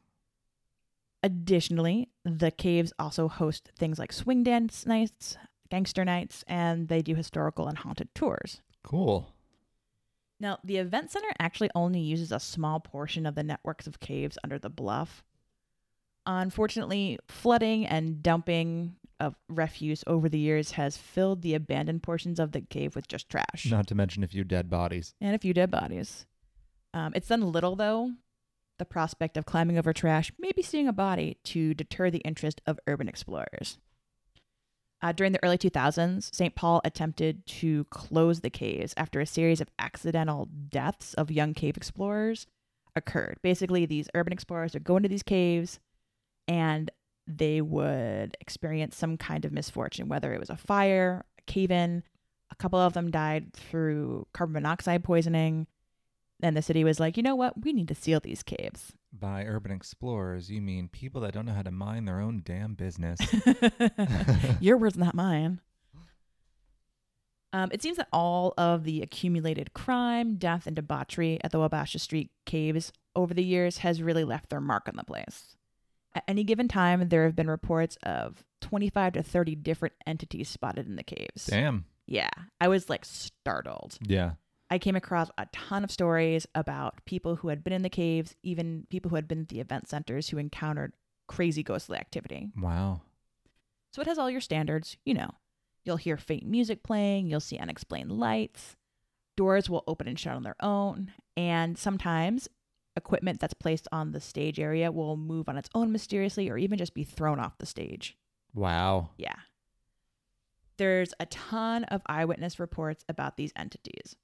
Additionally, 1.22 2.08
the 2.24 2.50
caves 2.50 2.92
also 2.98 3.28
host 3.28 3.70
things 3.76 3.98
like 3.98 4.12
swing 4.12 4.42
dance 4.44 4.86
nights, 4.86 5.36
gangster 5.70 6.04
nights, 6.04 6.44
and 6.46 6.88
they 6.88 7.02
do 7.02 7.14
historical 7.14 7.66
and 7.66 7.78
haunted 7.78 8.14
tours. 8.14 8.60
Cool. 8.84 9.32
Now, 10.40 10.58
the 10.62 10.76
event 10.76 11.10
center 11.10 11.28
actually 11.40 11.70
only 11.74 11.98
uses 12.00 12.30
a 12.30 12.38
small 12.38 12.78
portion 12.78 13.26
of 13.26 13.34
the 13.34 13.42
networks 13.42 13.88
of 13.88 13.98
caves 13.98 14.38
under 14.44 14.58
the 14.58 14.70
bluff. 14.70 15.24
Unfortunately, 16.26 17.18
flooding 17.26 17.86
and 17.86 18.22
dumping 18.22 18.94
of 19.18 19.34
refuse 19.48 20.04
over 20.06 20.28
the 20.28 20.38
years 20.38 20.72
has 20.72 20.96
filled 20.96 21.42
the 21.42 21.54
abandoned 21.54 22.02
portions 22.04 22.38
of 22.38 22.52
the 22.52 22.60
cave 22.60 22.94
with 22.94 23.08
just 23.08 23.28
trash 23.28 23.66
Not 23.68 23.88
to 23.88 23.96
mention 23.96 24.22
a 24.22 24.28
few 24.28 24.44
dead 24.44 24.70
bodies. 24.70 25.14
and 25.20 25.34
a 25.34 25.38
few 25.38 25.52
dead 25.52 25.70
bodies. 25.72 26.26
Um, 26.94 27.12
it's 27.16 27.26
done 27.28 27.40
little, 27.50 27.74
though, 27.74 28.12
the 28.78 28.84
prospect 28.84 29.36
of 29.36 29.46
climbing 29.46 29.78
over 29.78 29.92
trash, 29.92 30.32
maybe 30.38 30.62
seeing 30.62 30.88
a 30.88 30.92
body, 30.92 31.38
to 31.44 31.74
deter 31.74 32.10
the 32.10 32.18
interest 32.18 32.60
of 32.66 32.80
urban 32.86 33.08
explorers. 33.08 33.78
Uh, 35.00 35.12
during 35.12 35.32
the 35.32 35.42
early 35.44 35.58
2000s, 35.58 36.34
St. 36.34 36.54
Paul 36.54 36.80
attempted 36.84 37.46
to 37.46 37.84
close 37.84 38.40
the 38.40 38.50
caves 38.50 38.94
after 38.96 39.20
a 39.20 39.26
series 39.26 39.60
of 39.60 39.70
accidental 39.78 40.48
deaths 40.68 41.14
of 41.14 41.30
young 41.30 41.54
cave 41.54 41.76
explorers 41.76 42.46
occurred. 42.96 43.38
Basically, 43.42 43.86
these 43.86 44.08
urban 44.14 44.32
explorers 44.32 44.74
would 44.74 44.84
go 44.84 44.96
into 44.96 45.08
these 45.08 45.22
caves 45.22 45.78
and 46.48 46.90
they 47.28 47.60
would 47.60 48.36
experience 48.40 48.96
some 48.96 49.16
kind 49.16 49.44
of 49.44 49.52
misfortune, 49.52 50.08
whether 50.08 50.32
it 50.32 50.40
was 50.40 50.50
a 50.50 50.56
fire, 50.56 51.24
a 51.38 51.42
cave 51.42 51.70
in. 51.70 52.02
A 52.50 52.56
couple 52.56 52.78
of 52.78 52.94
them 52.94 53.10
died 53.10 53.52
through 53.52 54.26
carbon 54.32 54.54
monoxide 54.54 55.04
poisoning. 55.04 55.66
And 56.42 56.56
the 56.56 56.62
city 56.62 56.84
was 56.84 57.00
like, 57.00 57.16
you 57.16 57.22
know 57.22 57.34
what? 57.34 57.64
We 57.64 57.72
need 57.72 57.88
to 57.88 57.94
seal 57.94 58.20
these 58.20 58.42
caves. 58.42 58.92
By 59.12 59.44
urban 59.44 59.72
explorers, 59.72 60.50
you 60.50 60.60
mean 60.60 60.88
people 60.88 61.20
that 61.22 61.32
don't 61.32 61.46
know 61.46 61.52
how 61.52 61.62
to 61.62 61.70
mind 61.70 62.06
their 62.06 62.20
own 62.20 62.42
damn 62.44 62.74
business. 62.74 63.18
Your 64.60 64.76
words, 64.76 64.96
not 64.96 65.14
mine. 65.14 65.60
Um, 67.52 67.70
it 67.72 67.82
seems 67.82 67.96
that 67.96 68.08
all 68.12 68.52
of 68.58 68.84
the 68.84 69.02
accumulated 69.02 69.72
crime, 69.72 70.36
death, 70.36 70.66
and 70.66 70.76
debauchery 70.76 71.38
at 71.42 71.50
the 71.50 71.58
Wabasha 71.58 71.98
Street 71.98 72.30
caves 72.44 72.92
over 73.16 73.32
the 73.32 73.42
years 73.42 73.78
has 73.78 74.02
really 74.02 74.24
left 74.24 74.50
their 74.50 74.60
mark 74.60 74.86
on 74.88 74.96
the 74.96 75.04
place. 75.04 75.56
At 76.14 76.24
any 76.28 76.44
given 76.44 76.68
time, 76.68 77.08
there 77.08 77.24
have 77.24 77.34
been 77.36 77.50
reports 77.50 77.96
of 78.02 78.44
25 78.60 79.14
to 79.14 79.22
30 79.22 79.54
different 79.56 79.94
entities 80.06 80.48
spotted 80.48 80.86
in 80.86 80.96
the 80.96 81.02
caves. 81.02 81.46
Damn. 81.46 81.86
Yeah, 82.06 82.30
I 82.60 82.68
was 82.68 82.88
like 82.88 83.04
startled. 83.04 83.98
Yeah. 84.02 84.32
I 84.70 84.78
came 84.78 84.96
across 84.96 85.30
a 85.38 85.46
ton 85.52 85.82
of 85.82 85.90
stories 85.90 86.46
about 86.54 87.04
people 87.06 87.36
who 87.36 87.48
had 87.48 87.64
been 87.64 87.72
in 87.72 87.82
the 87.82 87.88
caves, 87.88 88.36
even 88.42 88.86
people 88.90 89.08
who 89.08 89.16
had 89.16 89.28
been 89.28 89.42
at 89.42 89.48
the 89.48 89.60
event 89.60 89.88
centers 89.88 90.28
who 90.28 90.38
encountered 90.38 90.92
crazy 91.26 91.62
ghostly 91.62 91.96
activity. 91.96 92.50
Wow. 92.60 93.00
So 93.92 94.02
it 94.02 94.08
has 94.08 94.18
all 94.18 94.30
your 94.30 94.40
standards, 94.40 94.96
you 95.04 95.14
know. 95.14 95.30
You'll 95.84 95.96
hear 95.96 96.18
faint 96.18 96.44
music 96.44 96.82
playing, 96.82 97.30
you'll 97.30 97.40
see 97.40 97.56
unexplained 97.56 98.12
lights, 98.12 98.76
doors 99.36 99.70
will 99.70 99.84
open 99.86 100.06
and 100.06 100.18
shut 100.18 100.34
on 100.34 100.42
their 100.42 100.56
own, 100.60 101.12
and 101.36 101.78
sometimes 101.78 102.48
equipment 102.94 103.40
that's 103.40 103.54
placed 103.54 103.88
on 103.90 104.12
the 104.12 104.20
stage 104.20 104.60
area 104.60 104.92
will 104.92 105.16
move 105.16 105.48
on 105.48 105.56
its 105.56 105.70
own 105.74 105.90
mysteriously 105.90 106.50
or 106.50 106.58
even 106.58 106.76
just 106.76 106.92
be 106.92 107.04
thrown 107.04 107.40
off 107.40 107.56
the 107.56 107.64
stage. 107.64 108.18
Wow. 108.52 109.10
Yeah. 109.16 109.36
There's 110.76 111.14
a 111.18 111.26
ton 111.26 111.84
of 111.84 112.02
eyewitness 112.06 112.58
reports 112.58 113.04
about 113.08 113.36
these 113.36 113.52
entities. 113.56 114.16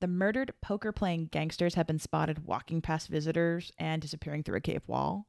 The 0.00 0.06
murdered 0.06 0.52
poker 0.60 0.92
playing 0.92 1.26
gangsters 1.32 1.74
have 1.74 1.86
been 1.86 1.98
spotted 1.98 2.44
walking 2.46 2.82
past 2.82 3.08
visitors 3.08 3.72
and 3.78 4.02
disappearing 4.02 4.42
through 4.42 4.58
a 4.58 4.60
cave 4.60 4.82
wall. 4.86 5.26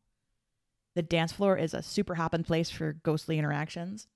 The 0.95 1.01
dance 1.03 1.31
floor 1.31 1.57
is 1.57 1.73
a 1.73 1.81
super 1.83 2.15
hopping 2.15 2.43
place 2.43 2.69
for 2.69 2.93
ghostly 2.93 3.37
interactions. 3.39 4.07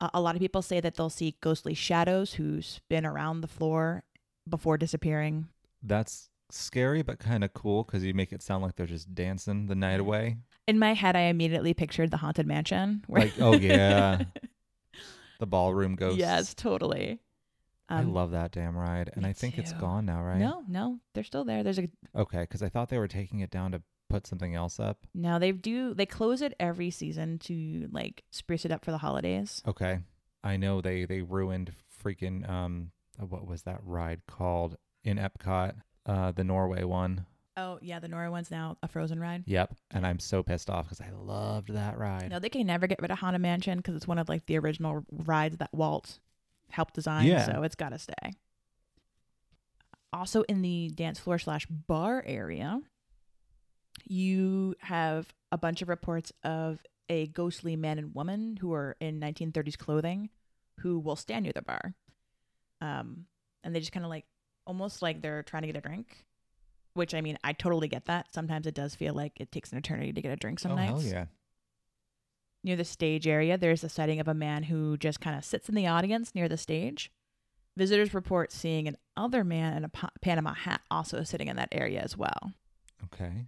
Uh, 0.00 0.10
a 0.12 0.20
lot 0.20 0.34
of 0.34 0.40
people 0.42 0.60
say 0.60 0.80
that 0.80 0.96
they'll 0.96 1.08
see 1.08 1.36
ghostly 1.40 1.72
shadows 1.72 2.34
who 2.34 2.60
spin 2.60 3.06
around 3.06 3.40
the 3.40 3.48
floor 3.48 4.02
before 4.46 4.76
disappearing. 4.76 5.48
That's 5.82 6.28
scary 6.50 7.02
but 7.02 7.18
kind 7.18 7.42
of 7.42 7.54
cool 7.54 7.82
because 7.84 8.04
you 8.04 8.12
make 8.12 8.32
it 8.32 8.42
sound 8.42 8.62
like 8.62 8.76
they're 8.76 8.86
just 8.86 9.14
dancing 9.14 9.66
the 9.66 9.74
night 9.74 9.98
away. 10.00 10.36
In 10.68 10.78
my 10.78 10.92
head, 10.94 11.16
I 11.16 11.22
immediately 11.22 11.72
pictured 11.74 12.10
the 12.10 12.18
haunted 12.18 12.46
mansion. 12.46 13.02
where- 13.06 13.22
Like, 13.22 13.40
oh 13.40 13.54
yeah, 13.54 14.24
the 15.40 15.46
ballroom 15.46 15.94
ghosts. 15.96 16.18
yes, 16.18 16.54
totally. 16.54 17.20
I 17.88 18.00
Um, 18.00 18.12
love 18.12 18.32
that 18.32 18.50
damn 18.52 18.76
ride, 18.76 19.10
and 19.14 19.24
I 19.26 19.32
think 19.32 19.58
it's 19.58 19.72
gone 19.74 20.06
now, 20.06 20.22
right? 20.22 20.38
No, 20.38 20.64
no, 20.68 20.98
they're 21.14 21.22
still 21.24 21.44
there. 21.44 21.62
There's 21.62 21.78
a 21.78 21.88
Okay, 22.14 22.40
because 22.40 22.62
I 22.62 22.68
thought 22.68 22.88
they 22.88 22.98
were 22.98 23.06
taking 23.08 23.40
it 23.40 23.50
down 23.50 23.72
to 23.72 23.82
put 24.08 24.26
something 24.26 24.54
else 24.54 24.78
up. 24.80 25.06
No, 25.14 25.38
they 25.38 25.52
do. 25.52 25.94
They 25.94 26.06
close 26.06 26.42
it 26.42 26.54
every 26.58 26.90
season 26.90 27.38
to 27.40 27.88
like 27.92 28.24
spruce 28.30 28.64
it 28.64 28.72
up 28.72 28.84
for 28.84 28.90
the 28.90 28.98
holidays. 28.98 29.62
Okay, 29.66 30.00
I 30.42 30.56
know 30.56 30.80
they 30.80 31.04
they 31.04 31.22
ruined 31.22 31.72
freaking 32.02 32.48
um 32.48 32.90
uh, 33.20 33.26
what 33.26 33.46
was 33.46 33.62
that 33.62 33.80
ride 33.82 34.22
called 34.26 34.76
in 35.04 35.16
Epcot, 35.18 35.74
uh 36.06 36.32
the 36.32 36.44
Norway 36.44 36.82
one. 36.84 37.26
Oh 37.56 37.78
yeah, 37.80 38.00
the 38.00 38.08
Norway 38.08 38.28
one's 38.28 38.50
now 38.50 38.76
a 38.82 38.88
frozen 38.88 39.18
ride. 39.20 39.44
Yep, 39.46 39.74
and 39.92 40.06
I'm 40.06 40.18
so 40.18 40.42
pissed 40.42 40.68
off 40.70 40.86
because 40.86 41.00
I 41.00 41.10
loved 41.10 41.72
that 41.72 41.96
ride. 41.98 42.30
No, 42.30 42.38
they 42.38 42.48
can 42.50 42.66
never 42.66 42.86
get 42.86 43.00
rid 43.00 43.10
of 43.10 43.18
Haunted 43.20 43.40
Mansion 43.42 43.78
because 43.78 43.94
it's 43.94 44.06
one 44.08 44.18
of 44.18 44.28
like 44.28 44.44
the 44.46 44.58
original 44.58 45.04
rides 45.10 45.56
that 45.58 45.72
Walt 45.72 46.18
helped 46.70 46.94
design. 46.94 47.26
Yeah. 47.26 47.44
So 47.46 47.62
it's 47.62 47.74
got 47.74 47.90
to 47.90 47.98
stay. 47.98 48.34
Also, 50.12 50.42
in 50.42 50.62
the 50.62 50.90
dance 50.94 51.18
floor 51.18 51.38
slash 51.38 51.66
bar 51.66 52.22
area, 52.26 52.80
you 54.04 54.74
have 54.80 55.32
a 55.52 55.58
bunch 55.58 55.82
of 55.82 55.88
reports 55.88 56.32
of 56.44 56.80
a 57.08 57.26
ghostly 57.28 57.76
man 57.76 57.98
and 57.98 58.14
woman 58.14 58.56
who 58.60 58.72
are 58.72 58.96
in 59.00 59.20
1930s 59.20 59.76
clothing 59.76 60.30
who 60.80 60.98
will 60.98 61.16
stand 61.16 61.44
near 61.44 61.52
the 61.54 61.62
bar. 61.62 61.94
Um, 62.80 63.26
and 63.64 63.74
they 63.74 63.80
just 63.80 63.92
kind 63.92 64.04
of 64.04 64.10
like 64.10 64.24
almost 64.66 65.02
like 65.02 65.22
they're 65.22 65.42
trying 65.42 65.62
to 65.62 65.66
get 65.68 65.76
a 65.76 65.80
drink, 65.80 66.24
which 66.94 67.14
I 67.14 67.20
mean, 67.20 67.38
I 67.42 67.52
totally 67.52 67.88
get 67.88 68.06
that. 68.06 68.32
Sometimes 68.32 68.66
it 68.66 68.74
does 68.74 68.94
feel 68.94 69.14
like 69.14 69.40
it 69.40 69.50
takes 69.50 69.72
an 69.72 69.78
eternity 69.78 70.12
to 70.12 70.20
get 70.20 70.32
a 70.32 70.36
drink 70.36 70.60
some 70.60 70.72
oh 70.72 70.76
nights. 70.76 70.90
hell 70.90 71.02
yeah! 71.02 71.24
Near 72.66 72.76
the 72.76 72.84
stage 72.84 73.26
area, 73.28 73.56
there's 73.56 73.82
a 73.84 73.88
sighting 73.88 74.18
of 74.20 74.26
a 74.28 74.34
man 74.34 74.64
who 74.64 74.96
just 74.98 75.20
kind 75.20 75.38
of 75.38 75.44
sits 75.44 75.68
in 75.68 75.74
the 75.76 75.86
audience 75.86 76.34
near 76.34 76.48
the 76.48 76.56
stage. 76.58 77.10
Visitors 77.76 78.12
report 78.12 78.50
seeing 78.52 78.88
an 78.88 78.96
other 79.16 79.44
man 79.44 79.74
in 79.76 79.84
a 79.84 79.88
pa- 79.88 80.10
Panama 80.20 80.52
hat 80.52 80.80
also 80.90 81.22
sitting 81.22 81.46
in 81.46 81.56
that 81.56 81.68
area 81.72 82.00
as 82.02 82.16
well. 82.16 82.52
Okay, 83.04 83.46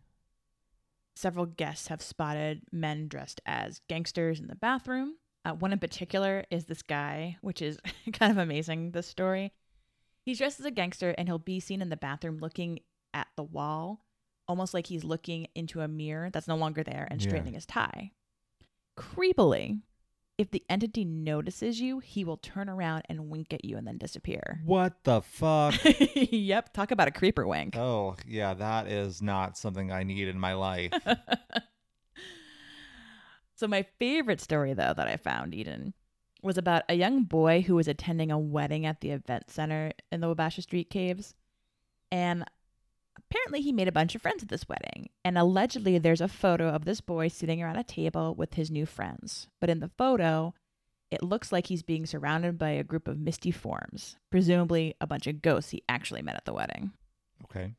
Several 1.17 1.47
guests 1.47 1.89
have 1.89 2.01
spotted 2.01 2.63
men 2.71 3.09
dressed 3.09 3.41
as 3.45 3.81
gangsters 3.89 4.39
in 4.39 4.47
the 4.47 4.55
bathroom. 4.55 5.17
Uh, 5.45 5.53
one 5.53 5.73
in 5.73 5.81
particular 5.81 6.45
is 6.49 6.67
this 6.67 6.83
guy, 6.83 7.37
which 7.41 7.61
is 7.61 7.77
kind 8.13 8.31
of 8.31 8.39
amazing, 8.39 8.93
this 8.93 9.09
story. 9.09 9.53
He's 10.25 10.39
dressed 10.39 10.61
as 10.61 10.67
a 10.67 10.71
gangster 10.71 11.17
and 11.19 11.27
he'll 11.29 11.39
be 11.41 11.59
seen 11.59 11.83
in 11.83 11.89
the 11.89 11.97
bathroom 11.97 12.39
looking 12.39 12.79
at 13.13 13.27
the 13.37 13.43
wall, 13.43 14.05
almost 14.47 14.75
like 14.75 14.87
he's 14.87 15.03
looking 15.03 15.49
into 15.57 15.81
a 15.81 15.89
mirror 15.89 16.31
that's 16.31 16.47
no 16.47 16.55
longer 16.57 16.85
there 16.85 17.09
and 17.11 17.21
Yeah. 17.21 17.27
straightening 17.29 17.55
his 17.55 17.67
tie. 17.67 18.13
Creepily, 18.99 19.81
if 20.37 20.51
the 20.51 20.65
entity 20.69 21.05
notices 21.05 21.81
you, 21.81 22.01
he 22.01 22.25
will 22.25 22.37
turn 22.37 22.69
around 22.69 23.03
and 23.09 23.31
wink 23.31 23.53
at 23.53 23.65
you 23.65 23.77
and 23.77 23.87
then 23.87 23.99
disappear. 23.99 24.61
what 24.65 25.05
the 25.05 25.21
fuck? 25.23 25.75
yep, 26.15 26.73
talk 26.73 26.91
about 26.91 27.09
a 27.09 27.13
creeper 27.13 27.47
wink. 27.47 27.77
oh 27.77 28.17
yeah, 28.27 28.55
that 28.55 28.89
is 28.89 29.23
not 29.23 29.57
something 29.57 29.91
I 29.93 30.03
need 30.03 30.29
in 30.29 30.39
my 30.39 30.55
life. 30.55 30.93
So 33.55 33.67
my 33.67 33.85
favorite 33.99 34.41
story 34.41 34.73
though 34.73 34.95
that 34.97 35.09
I 35.09 35.17
found, 35.17 35.53
Eden, 35.53 35.93
was 36.45 36.57
about 36.57 36.85
a 36.89 36.95
young 36.95 37.25
boy 37.25 37.63
who 37.63 37.75
was 37.75 37.89
attending 37.89 38.31
a 38.31 38.39
wedding 38.39 38.87
at 38.87 39.01
the 39.01 39.11
event 39.11 39.51
center 39.51 39.91
in 40.13 40.21
the 40.21 40.33
Wabasha 40.33 40.63
Street 40.63 40.91
Caves. 40.91 41.35
And 42.13 42.45
apparently 43.19 43.61
he 43.61 43.73
made 43.73 43.89
a 43.89 43.93
bunch 43.93 44.15
of 44.15 44.23
friends 44.23 44.43
at 44.43 44.49
this 44.49 44.69
wedding. 44.69 45.09
And 45.25 45.37
allegedly 45.37 45.99
there's 45.99 46.21
a 46.21 46.29
photo 46.29 46.69
of 46.69 46.85
this 46.85 47.01
boy 47.01 47.29
sitting 47.29 47.63
around 47.63 47.77
a 47.77 47.85
table 47.85 48.35
with 48.35 48.55
his 48.55 48.71
new 48.71 48.87
friends. 48.87 49.49
But 49.61 49.71
in 49.71 49.81
the 49.81 49.91
photo, 49.97 50.55
it 51.11 51.23
looks 51.23 51.53
like 51.53 51.67
he's 51.67 51.83
being 51.83 52.07
surrounded 52.07 52.59
by 52.59 52.71
a 52.71 52.85
group 52.85 53.09
of 53.09 53.19
misty 53.19 53.51
forms, 53.51 54.17
presumably 54.31 54.95
a 55.01 55.07
bunch 55.07 55.27
of 55.27 55.43
ghosts 55.43 55.71
he 55.71 55.83
actually 55.89 56.23
met 56.23 56.37
at 56.37 56.45
the 56.45 56.55
wedding. 56.55 56.93
Okay. 57.45 57.75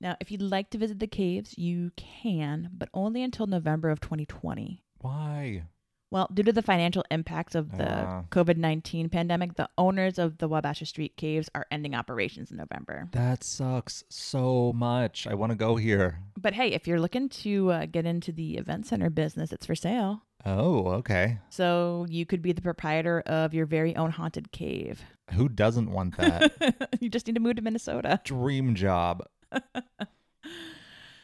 Now, 0.00 0.16
if 0.20 0.30
you'd 0.30 0.42
like 0.42 0.70
to 0.70 0.78
visit 0.78 1.00
the 1.00 1.06
caves, 1.06 1.56
you 1.58 1.90
can, 1.96 2.70
but 2.72 2.88
only 2.94 3.22
until 3.22 3.46
November 3.46 3.90
of 3.90 4.00
2020. 4.00 4.82
Why? 5.00 5.64
Well, 6.10 6.28
due 6.32 6.42
to 6.44 6.52
the 6.52 6.62
financial 6.62 7.04
impacts 7.10 7.54
of 7.54 7.76
the 7.76 7.90
Ah. 7.90 8.22
COVID 8.30 8.56
19 8.56 9.08
pandemic, 9.10 9.54
the 9.56 9.68
owners 9.76 10.18
of 10.18 10.38
the 10.38 10.48
Wabasha 10.48 10.86
Street 10.86 11.16
Caves 11.16 11.50
are 11.54 11.66
ending 11.70 11.94
operations 11.94 12.50
in 12.50 12.56
November. 12.56 13.08
That 13.12 13.44
sucks 13.44 14.04
so 14.08 14.72
much. 14.74 15.26
I 15.26 15.34
want 15.34 15.50
to 15.52 15.56
go 15.56 15.76
here. 15.76 16.20
But 16.40 16.54
hey, 16.54 16.68
if 16.68 16.88
you're 16.88 17.00
looking 17.00 17.28
to 17.30 17.70
uh, 17.72 17.86
get 17.86 18.06
into 18.06 18.32
the 18.32 18.56
event 18.56 18.86
center 18.86 19.10
business, 19.10 19.52
it's 19.52 19.66
for 19.66 19.74
sale. 19.74 20.22
Oh, 20.46 20.86
okay. 20.92 21.40
So 21.50 22.06
you 22.08 22.24
could 22.24 22.40
be 22.40 22.52
the 22.52 22.62
proprietor 22.62 23.20
of 23.26 23.52
your 23.52 23.66
very 23.66 23.94
own 23.96 24.12
haunted 24.12 24.50
cave. 24.52 25.02
Who 25.32 25.48
doesn't 25.48 25.90
want 25.90 26.16
that? 26.16 26.96
you 27.00 27.10
just 27.10 27.26
need 27.26 27.34
to 27.34 27.40
move 27.40 27.56
to 27.56 27.62
Minnesota. 27.62 28.20
Dream 28.24 28.74
job. 28.74 29.24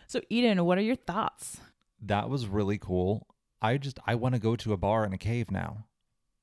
So, 0.07 0.21
Eden, 0.31 0.65
what 0.65 0.79
are 0.79 0.83
your 0.83 0.95
thoughts? 0.97 1.59
That 2.01 2.29
was 2.29 2.47
really 2.47 2.79
cool. 2.79 3.27
I 3.63 3.77
just 3.79 3.99
I 4.07 4.15
want 4.15 4.35
to 4.35 4.41
go 4.41 4.57
to 4.57 4.73
a 4.73 4.77
bar 4.77 5.05
in 5.05 5.13
a 5.13 5.19
cave 5.19 5.51
now. 5.51 5.87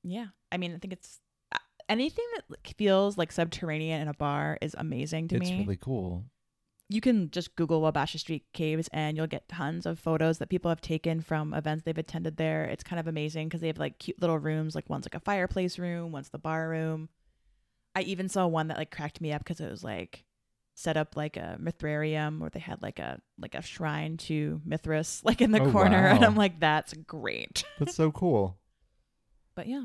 Yeah. 0.02 0.26
I 0.50 0.56
mean, 0.56 0.74
I 0.74 0.78
think 0.78 0.92
it's 0.92 1.20
uh, 1.52 1.58
anything 1.88 2.24
that 2.36 2.76
feels 2.76 3.16
like 3.16 3.30
subterranean 3.32 4.00
in 4.02 4.08
a 4.08 4.14
bar 4.14 4.58
is 4.60 4.74
amazing 4.76 5.28
to 5.28 5.36
it's 5.36 5.48
me. 5.48 5.58
It's 5.58 5.66
really 5.66 5.78
cool. 5.80 6.24
you 6.88 7.00
can 7.00 7.30
just 7.30 7.54
Google 7.56 7.80
Wabasha 7.80 8.18
Street 8.18 8.44
Caves 8.52 8.88
and 8.92 9.16
you'll 9.16 9.26
get 9.26 9.48
tons 9.48 9.86
of 9.86 9.98
photos 9.98 10.38
that 10.38 10.50
people 10.50 10.68
have 10.68 10.80
taken 10.80 11.20
from 11.20 11.54
events 11.54 11.84
they've 11.84 11.96
attended 11.96 12.36
there. 12.36 12.64
It's 12.64 12.84
kind 12.84 13.00
of 13.00 13.06
amazing 13.06 13.48
because 13.48 13.60
they 13.60 13.68
have 13.68 13.78
like 13.78 13.98
cute 13.98 14.20
little 14.20 14.38
rooms. 14.38 14.74
Like 14.74 14.90
one's 14.90 15.06
like 15.06 15.14
a 15.14 15.20
fireplace 15.20 15.78
room, 15.78 16.12
one's 16.12 16.30
the 16.30 16.38
bar 16.38 16.68
room. 16.68 17.08
I 17.94 18.02
even 18.02 18.28
saw 18.28 18.46
one 18.46 18.68
that 18.68 18.78
like 18.78 18.90
cracked 18.90 19.20
me 19.20 19.32
up 19.32 19.40
because 19.44 19.60
it 19.60 19.70
was 19.70 19.84
like 19.84 20.24
set 20.74 20.96
up 20.96 21.16
like 21.16 21.36
a 21.36 21.58
Mithrarium 21.60 22.38
where 22.40 22.50
they 22.50 22.60
had 22.60 22.82
like 22.82 22.98
a 22.98 23.20
like 23.38 23.54
a 23.54 23.62
shrine 23.62 24.16
to 24.16 24.60
Mithras 24.64 25.20
like 25.24 25.40
in 25.40 25.52
the 25.52 25.62
Oh, 25.62 25.70
corner, 25.70 26.06
and. 26.06 26.24
I'm 26.24 26.36
like, 26.36 26.60
that's 26.60 26.92
great. 26.94 27.64
That's 27.78 27.94
so 27.94 28.10
cool. 28.10 28.56
But 29.54 29.66
yeah, 29.66 29.84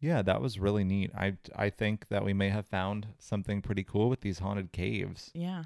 Yeah, 0.00 0.22
that 0.22 0.40
was 0.40 0.58
really 0.58 0.84
neat. 0.84 1.10
I 1.14 1.36
I 1.54 1.68
think 1.70 2.08
that 2.08 2.24
we 2.24 2.32
may 2.32 2.48
have 2.48 2.66
found 2.66 3.08
something 3.18 3.60
pretty 3.62 3.84
cool 3.84 4.08
with 4.08 4.20
these 4.22 4.38
haunted 4.38 4.72
caves. 4.72 5.30
yeah. 5.34 5.64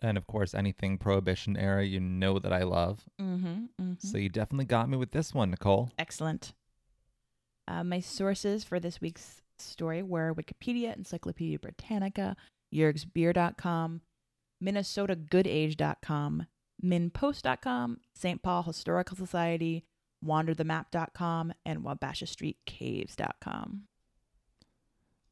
And 0.00 0.16
of 0.16 0.28
course, 0.28 0.54
anything 0.54 0.96
prohibition 0.96 1.56
era, 1.56 1.84
you 1.84 1.98
know 1.98 2.38
that 2.38 2.52
I 2.52 2.62
love. 2.62 3.04
Mm-hmm. 3.20 3.46
mm-hmm. 3.46 3.92
So 3.98 4.16
you 4.16 4.28
definitely 4.28 4.66
got 4.66 4.88
me 4.88 4.96
with 4.96 5.10
this 5.10 5.34
one, 5.34 5.50
Nicole. 5.50 5.90
Excellent. 5.98 6.52
Uh, 7.66 7.82
my 7.82 7.98
sources 7.98 8.62
for 8.62 8.78
this 8.78 9.00
week's 9.00 9.42
story 9.58 10.04
were 10.04 10.32
Wikipedia, 10.32 10.96
Encyclopedia 10.96 11.58
Britannica, 11.58 12.36
YergsBeer.com, 12.72 14.02
MinnesotaGoodAge.com, 14.62 16.46
MinnPost.com, 16.84 18.00
St. 18.14 18.42
Paul 18.42 18.62
Historical 18.64 19.16
Society, 19.16 19.84
WanderTheMap.com, 20.24 21.52
and 21.64 21.80
WabashaStreetCaves.com. 21.80 23.82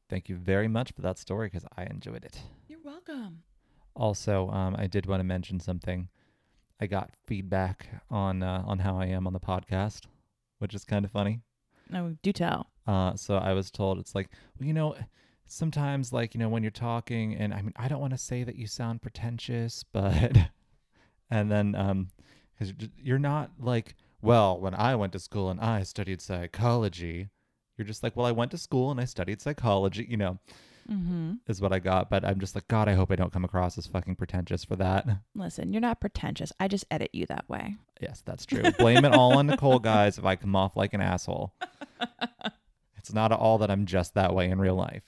Thank 0.09 0.29
you 0.29 0.37
very 0.37 0.69
much 0.69 0.93
for 0.93 1.01
that 1.01 1.17
story 1.17 1.47
because 1.47 1.65
I 1.77 1.83
enjoyed 1.83 2.23
it. 2.23 2.39
You're 2.67 2.79
welcome. 2.83 3.43
Also, 3.95 4.49
um, 4.51 4.75
I 4.77 4.87
did 4.87 5.05
want 5.05 5.19
to 5.19 5.25
mention 5.25 5.59
something. 5.59 6.07
I 6.79 6.87
got 6.87 7.11
feedback 7.25 7.89
on 8.09 8.41
uh, 8.43 8.63
on 8.65 8.79
how 8.79 8.97
I 8.99 9.07
am 9.07 9.27
on 9.27 9.33
the 9.33 9.39
podcast, 9.39 10.05
which 10.59 10.73
is 10.75 10.85
kind 10.85 11.03
of 11.03 11.11
funny. 11.11 11.41
No, 11.89 12.15
do 12.21 12.31
tell. 12.31 12.67
Uh, 12.85 13.15
so 13.15 13.37
I 13.37 13.53
was 13.53 13.71
told 13.71 13.97
it's 13.99 14.15
like, 14.15 14.29
well, 14.59 14.67
you 14.67 14.73
know, 14.73 14.95
sometimes 15.47 16.11
like 16.13 16.33
you 16.33 16.39
know 16.39 16.49
when 16.49 16.63
you're 16.63 16.71
talking, 16.71 17.35
and 17.35 17.53
I 17.53 17.61
mean, 17.61 17.73
I 17.75 17.87
don't 17.87 18.01
want 18.01 18.13
to 18.13 18.17
say 18.17 18.43
that 18.43 18.55
you 18.55 18.67
sound 18.67 19.01
pretentious, 19.01 19.83
but 19.91 20.37
and 21.29 21.51
then 21.51 21.75
um, 21.75 22.09
because 22.57 22.73
you're 22.97 23.19
not 23.19 23.51
like, 23.59 23.95
well, 24.21 24.59
when 24.59 24.73
I 24.73 24.95
went 24.95 25.13
to 25.13 25.19
school 25.19 25.49
and 25.49 25.59
I 25.59 25.83
studied 25.83 26.21
psychology, 26.21 27.29
you're 27.77 27.85
just 27.87 28.01
like, 28.03 28.15
well, 28.15 28.25
I 28.25 28.31
went 28.31 28.51
to 28.51 28.57
school 28.57 28.91
and 28.91 28.99
I 28.99 29.05
studied 29.05 29.41
psychology, 29.41 30.05
you 30.09 30.17
know, 30.17 30.39
Mm-hmm. 30.89 31.33
is 31.49 31.59
what 31.61 31.73
I 31.73 31.79
got. 31.79 32.09
But 32.09 32.23
I'm 32.23 32.39
just 32.39 32.55
like, 32.55 32.65
God, 32.69 32.87
I 32.87 32.93
hope 32.93 33.11
I 33.11 33.17
don't 33.17 33.33
come 33.33 33.43
across 33.43 33.77
as 33.77 33.85
fucking 33.87 34.15
pretentious 34.15 34.63
for 34.63 34.77
that. 34.77 35.05
Listen, 35.35 35.73
you're 35.73 35.81
not 35.81 35.99
pretentious. 35.99 36.53
I 36.61 36.69
just 36.69 36.85
edit 36.89 37.09
you 37.11 37.25
that 37.25 37.43
way. 37.49 37.75
Yes, 37.99 38.23
that's 38.25 38.45
true. 38.45 38.71
Blame 38.79 39.03
it 39.03 39.11
all 39.11 39.33
on 39.33 39.47
Nicole, 39.47 39.79
guys, 39.79 40.17
if 40.17 40.23
I 40.23 40.37
come 40.37 40.55
off 40.55 40.77
like 40.77 40.93
an 40.93 41.01
asshole. 41.01 41.53
It's 42.97 43.13
not 43.13 43.31
at 43.31 43.39
all 43.39 43.57
that 43.59 43.71
I'm 43.71 43.85
just 43.85 44.15
that 44.15 44.33
way 44.35 44.49
in 44.49 44.59
real 44.59 44.75
life. 44.75 45.03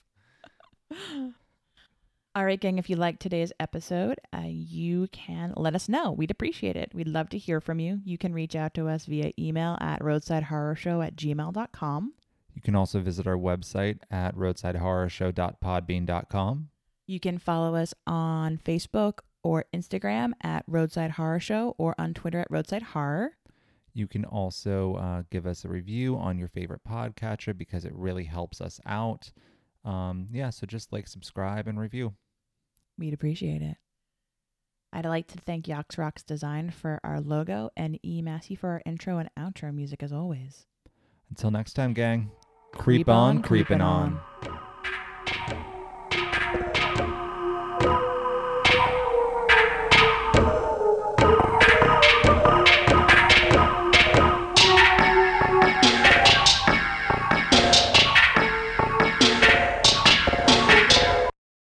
All 2.35 2.45
right, 2.45 2.59
gang, 2.59 2.77
if 2.77 2.89
you 2.89 2.95
liked 2.95 3.21
today's 3.21 3.51
episode, 3.59 4.19
uh, 4.33 4.43
you 4.45 5.07
can 5.11 5.53
let 5.57 5.75
us 5.75 5.89
know. 5.89 6.11
We'd 6.11 6.31
appreciate 6.31 6.75
it. 6.75 6.91
We'd 6.93 7.07
love 7.07 7.29
to 7.29 7.37
hear 7.37 7.59
from 7.59 7.79
you. 7.79 7.99
You 8.05 8.17
can 8.17 8.33
reach 8.33 8.55
out 8.55 8.73
to 8.75 8.87
us 8.87 9.05
via 9.05 9.31
email 9.37 9.77
at 9.81 10.01
roadsidehorrorshow 10.01 11.05
at 11.05 11.15
gmail.com. 11.15 12.13
You 12.53 12.61
can 12.61 12.75
also 12.75 12.99
visit 12.99 13.25
our 13.25 13.37
website 13.37 13.99
at 14.11 14.35
roadsidehorrorshow.podbean.com. 14.35 16.69
You 17.07 17.19
can 17.19 17.39
follow 17.39 17.75
us 17.75 17.93
on 18.05 18.57
Facebook 18.57 19.19
or 19.41 19.65
Instagram 19.73 20.33
at 20.41 20.65
Roadside 20.67 21.11
Horror 21.11 21.39
Show 21.39 21.73
or 21.77 21.95
on 21.97 22.13
Twitter 22.13 22.39
at 22.39 22.51
Roadside 22.51 22.83
Horror. 22.83 23.37
You 23.93 24.07
can 24.07 24.25
also 24.25 24.95
uh, 24.95 25.23
give 25.31 25.47
us 25.47 25.65
a 25.65 25.69
review 25.69 26.17
on 26.17 26.37
your 26.37 26.47
favorite 26.47 26.81
podcatcher 26.87 27.57
because 27.57 27.85
it 27.85 27.93
really 27.95 28.25
helps 28.25 28.61
us 28.61 28.79
out. 28.85 29.31
Um, 29.89 30.27
yeah, 30.31 30.51
so 30.51 30.67
just 30.67 30.93
like 30.93 31.07
subscribe 31.07 31.67
and 31.67 31.79
review. 31.79 32.13
We'd 32.99 33.13
appreciate 33.13 33.63
it. 33.63 33.77
I'd 34.93 35.05
like 35.05 35.27
to 35.27 35.39
thank 35.39 35.65
Yox 35.65 35.97
Rocks 35.97 36.21
Design 36.21 36.69
for 36.69 36.99
our 37.03 37.19
logo 37.19 37.71
and 37.75 37.99
E 38.05 38.21
Massey 38.21 38.53
for 38.53 38.69
our 38.69 38.81
intro 38.85 39.17
and 39.17 39.29
outro 39.37 39.73
music 39.73 40.03
as 40.03 40.13
always. 40.13 40.67
Until 41.29 41.49
next 41.49 41.73
time, 41.73 41.93
gang. 41.93 42.29
Creep 42.71 43.05
Creep 43.05 43.09
on, 43.09 43.37
on, 43.37 43.41
creeping 43.41 43.79
creepin' 43.79 43.81
on. 43.81 44.19
on. 44.43 45.75